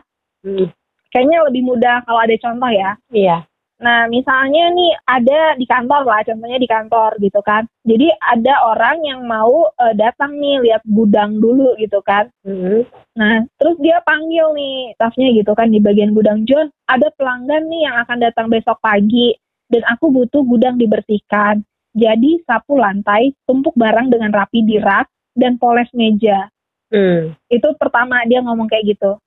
hmm. 0.47 0.67
kayaknya 1.11 1.43
lebih 1.51 1.63
mudah 1.67 2.07
kalau 2.07 2.23
ada 2.23 2.39
contoh 2.39 2.71
ya. 2.71 2.95
Iya. 3.11 3.43
Nah, 3.83 4.07
misalnya 4.07 4.71
nih 4.71 4.95
ada 5.11 5.59
di 5.59 5.67
kantor 5.67 6.07
lah, 6.07 6.23
contohnya 6.23 6.59
di 6.63 6.71
kantor 6.71 7.19
gitu 7.19 7.43
kan. 7.43 7.67
Jadi 7.83 8.15
ada 8.23 8.55
orang 8.71 9.03
yang 9.03 9.27
mau 9.27 9.67
uh, 9.75 9.95
datang 9.99 10.39
nih 10.39 10.63
lihat 10.63 10.87
gudang 10.87 11.43
dulu 11.43 11.75
gitu 11.83 11.99
kan. 12.07 12.31
Mm-hmm. 12.47 12.87
Nah, 13.19 13.43
terus 13.59 13.77
dia 13.83 13.99
panggil 14.07 14.55
nih 14.55 14.95
staffnya 14.95 15.35
gitu 15.35 15.53
kan 15.59 15.75
di 15.75 15.83
bagian 15.83 16.15
gudang 16.15 16.47
John, 16.47 16.71
ada 16.87 17.11
pelanggan 17.19 17.67
nih 17.67 17.91
yang 17.91 17.97
akan 18.07 18.19
datang 18.23 18.47
besok 18.47 18.79
pagi 18.79 19.35
dan 19.67 19.83
aku 19.91 20.15
butuh 20.15 20.47
gudang 20.47 20.79
dibersihkan. 20.79 21.67
Jadi 21.93 22.41
sapu 22.47 22.79
lantai, 22.79 23.35
tumpuk 23.45 23.75
barang 23.75 24.15
dengan 24.15 24.31
rapi 24.31 24.63
di 24.63 24.79
rak 24.79 25.11
dan 25.35 25.59
poles 25.59 25.91
meja. 25.93 26.47
Mm. 26.95 27.35
Itu 27.51 27.75
pertama 27.77 28.23
dia 28.31 28.47
ngomong 28.47 28.71
kayak 28.71 28.95
gitu 28.95 29.19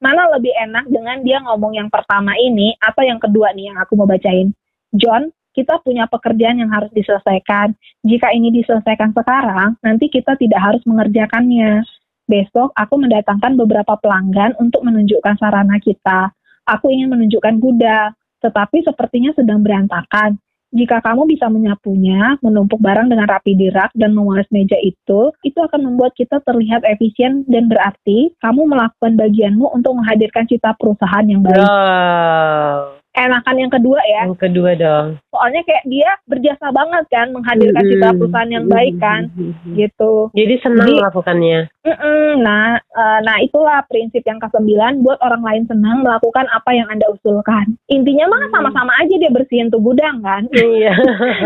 mana 0.00 0.28
lebih 0.36 0.52
enak 0.52 0.84
dengan 0.92 1.24
dia 1.24 1.40
ngomong 1.40 1.72
yang 1.76 1.88
pertama 1.88 2.36
ini 2.36 2.76
atau 2.80 3.02
yang 3.02 3.16
kedua 3.16 3.52
nih 3.56 3.72
yang 3.72 3.78
aku 3.80 3.96
mau 3.96 4.04
bacain. 4.08 4.52
John, 4.92 5.32
kita 5.56 5.80
punya 5.80 6.04
pekerjaan 6.04 6.60
yang 6.60 6.68
harus 6.68 6.92
diselesaikan. 6.92 7.72
Jika 8.04 8.28
ini 8.36 8.52
diselesaikan 8.52 9.16
sekarang, 9.16 9.80
nanti 9.80 10.12
kita 10.12 10.36
tidak 10.36 10.60
harus 10.60 10.82
mengerjakannya. 10.84 11.80
Besok 12.28 12.76
aku 12.76 12.94
mendatangkan 13.00 13.56
beberapa 13.56 13.96
pelanggan 13.96 14.52
untuk 14.60 14.84
menunjukkan 14.84 15.40
sarana 15.40 15.80
kita. 15.80 16.28
Aku 16.68 16.92
ingin 16.92 17.08
menunjukkan 17.08 17.56
gudang, 17.62 18.12
tetapi 18.44 18.84
sepertinya 18.84 19.32
sedang 19.32 19.64
berantakan. 19.64 20.36
Jika 20.74 20.98
kamu 20.98 21.30
bisa 21.30 21.46
menyapunya, 21.46 22.36
menumpuk 22.42 22.82
barang 22.82 23.06
dengan 23.06 23.30
rapi 23.30 23.54
di 23.54 23.70
rak, 23.70 23.94
dan 23.94 24.12
memoles 24.12 24.50
meja 24.50 24.76
itu, 24.82 25.30
itu 25.46 25.58
akan 25.62 25.86
membuat 25.86 26.12
kita 26.18 26.42
terlihat 26.42 26.82
efisien 26.84 27.46
dan 27.46 27.70
berarti 27.70 28.34
kamu 28.42 28.66
melakukan 28.66 29.14
bagianmu 29.14 29.70
untuk 29.70 29.94
menghadirkan 29.94 30.44
cita 30.50 30.74
perusahaan 30.74 31.26
yang 31.26 31.40
baik. 31.46 31.62
Wow 31.62 33.05
enakan 33.16 33.56
yang 33.56 33.72
kedua 33.72 34.00
ya. 34.04 34.28
Yang 34.28 34.40
kedua 34.44 34.70
dong. 34.76 35.06
Soalnya 35.32 35.64
kayak 35.64 35.84
dia 35.88 36.10
berjasa 36.28 36.68
banget 36.70 37.04
kan 37.08 37.32
menghadirkan 37.32 37.80
mm 37.80 37.88
-hmm. 37.88 37.98
citra 37.98 38.10
perusahaan 38.20 38.52
yang 38.52 38.66
baik 38.68 38.94
kan, 39.00 39.22
mm 39.32 39.52
-hmm. 39.52 39.72
gitu. 39.80 40.12
Jadi 40.36 40.54
senang 40.60 40.88
Jadi, 40.92 41.00
melakukannya. 41.00 41.60
Mm 41.88 41.96
-mm, 41.96 42.28
nah, 42.44 42.66
uh, 42.92 43.18
nah 43.24 43.36
itulah 43.40 43.80
prinsip 43.88 44.22
yang 44.28 44.36
kesembilan 44.38 45.00
buat 45.00 45.18
orang 45.24 45.42
lain 45.42 45.64
senang 45.66 46.04
melakukan 46.04 46.46
apa 46.52 46.70
yang 46.76 46.86
anda 46.92 47.08
usulkan. 47.08 47.74
Intinya 47.88 48.28
mah 48.28 48.52
sama-sama 48.52 48.92
aja 49.00 49.14
dia 49.16 49.32
bersihin 49.32 49.72
tuh 49.72 49.80
gudang 49.80 50.20
kan. 50.20 50.44
Iya. 50.52 50.92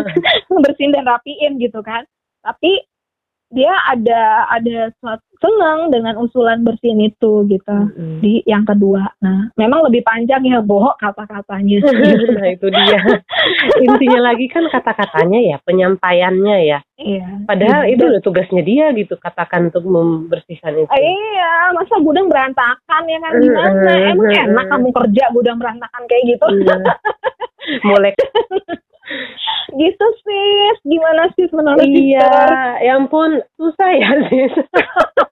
bersihin 0.64 0.92
dan 0.92 1.06
rapiin 1.06 1.62
gitu 1.62 1.80
kan. 1.86 2.02
Tapi 2.40 2.89
dia 3.50 3.74
ada 3.90 4.46
ada 4.46 4.94
senang 5.40 5.90
dengan 5.90 6.20
usulan 6.22 6.62
bersin 6.62 7.02
itu 7.02 7.42
gitu 7.50 7.66
mm-hmm. 7.66 8.22
di 8.22 8.44
yang 8.46 8.62
kedua. 8.62 9.10
Nah, 9.18 9.50
memang 9.58 9.90
lebih 9.90 10.06
panjang 10.06 10.44
ya 10.46 10.62
bohong 10.62 10.94
kata-katanya. 11.00 11.80
nah 12.38 12.46
itu 12.46 12.66
dia. 12.70 13.00
Intinya 13.90 14.30
lagi 14.30 14.46
kan 14.46 14.68
kata-katanya 14.70 15.40
ya, 15.42 15.56
penyampaiannya 15.66 16.56
ya. 16.62 16.78
Iya. 17.00 17.48
Padahal 17.48 17.88
itu 17.88 18.04
udah 18.06 18.22
tugasnya 18.22 18.62
dia 18.62 18.92
gitu 18.94 19.16
katakan 19.16 19.72
untuk 19.72 19.82
membersihkan 19.88 20.76
itu. 20.76 20.92
Iya, 20.92 21.72
masa 21.74 21.98
gudang 22.04 22.30
berantakan 22.30 23.02
ya 23.08 23.18
kan 23.18 23.32
gimana? 23.40 23.90
Mm-hmm. 23.90 24.10
Emang 24.14 24.30
enak 24.30 24.66
kamu 24.70 24.88
kerja 24.94 25.24
gudang 25.34 25.56
berantakan 25.58 26.02
kayak 26.06 26.36
gitu. 26.36 26.46
Iya. 26.62 26.76
Mulai 27.88 28.12
gitu 29.74 30.06
sis 30.24 30.78
gimana 30.86 31.30
sih 31.34 31.46
menurut 31.52 31.84
iya 31.84 32.78
ya 32.82 32.96
ampun 32.98 33.42
susah 33.58 33.90
ya 33.94 34.10
sis 34.28 34.54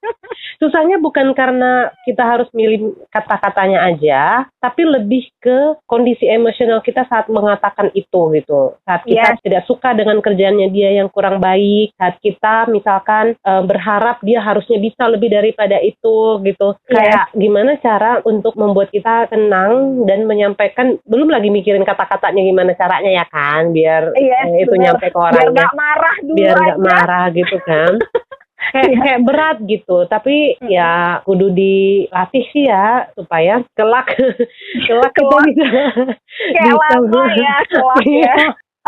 susahnya 0.58 0.98
bukan 0.98 1.32
karena 1.32 1.90
kita 2.02 2.22
harus 2.26 2.50
milih 2.50 2.94
kata-katanya 3.14 3.86
aja, 3.86 4.22
tapi 4.58 4.82
lebih 4.82 5.30
ke 5.38 5.78
kondisi 5.86 6.26
emosional 6.26 6.82
kita 6.82 7.06
saat 7.06 7.30
mengatakan 7.30 7.94
itu 7.94 8.20
gitu. 8.34 8.74
Saat 8.82 9.06
kita 9.06 9.38
yes. 9.38 9.42
tidak 9.46 9.62
suka 9.70 9.94
dengan 9.94 10.18
kerjaannya 10.18 10.68
dia 10.74 10.98
yang 10.98 11.08
kurang 11.14 11.38
baik, 11.38 11.94
saat 11.94 12.18
kita 12.18 12.66
misalkan 12.68 13.38
e, 13.38 13.52
berharap 13.64 14.18
dia 14.26 14.42
harusnya 14.42 14.82
bisa 14.82 15.06
lebih 15.06 15.30
daripada 15.30 15.78
itu 15.78 16.42
gitu. 16.42 16.74
Yes. 16.90 16.92
Kayak 16.92 17.24
gimana 17.38 17.72
cara 17.78 18.12
untuk 18.26 18.58
membuat 18.58 18.90
kita 18.90 19.30
tenang 19.30 20.02
dan 20.10 20.26
menyampaikan 20.26 20.98
belum 21.06 21.30
lagi 21.30 21.54
mikirin 21.54 21.86
kata-katanya 21.86 22.42
gimana 22.42 22.72
caranya 22.74 23.22
ya 23.22 23.24
kan 23.30 23.70
biar 23.70 24.10
eh, 24.32 24.62
itu 24.64 24.74
bener. 24.74 24.84
nyampe 24.92 25.06
ke 25.08 25.18
orangnya. 25.18 25.48
Biar 25.48 25.56
gak 25.56 25.72
marah 25.76 26.16
dulu 26.20 26.36
Biar 26.36 26.56
gak 26.56 26.80
marah 26.80 27.24
gitu 27.32 27.56
kan. 27.64 27.92
kayak 28.72 28.90
yeah. 28.90 29.00
kayak 29.00 29.24
berat 29.24 29.56
gitu 29.64 29.96
tapi 30.10 30.58
hmm. 30.60 30.68
ya 30.68 30.92
kudu 31.24 31.48
dilatih 31.54 32.44
sih 32.52 32.68
ya 32.68 33.08
supaya 33.16 33.64
kelak 33.72 34.12
kelak 34.86 35.12
kita 35.16 35.36
bisa 35.48 35.66
kayak 36.54 36.74
bisa 36.76 37.22
ya 37.32 37.56
kelak 37.70 38.02
ya 38.04 38.06
iya. 38.06 38.36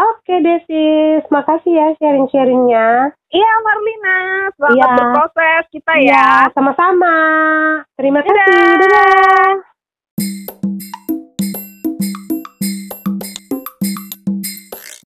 Oke 0.00 0.32
Desis, 0.40 1.28
makasih 1.28 1.76
ya 1.76 1.92
sharing-sharingnya. 2.00 3.12
Iya 3.28 3.52
Marlina, 3.60 4.48
selamat 4.56 4.80
ya. 4.80 4.96
berproses 4.96 5.64
kita 5.76 5.92
ya. 6.00 6.08
Iya, 6.08 6.28
sama-sama. 6.56 7.16
Terima 8.00 8.24
Dadah. 8.24 8.32
kasih. 8.32 8.64
Dadah. 8.80 9.69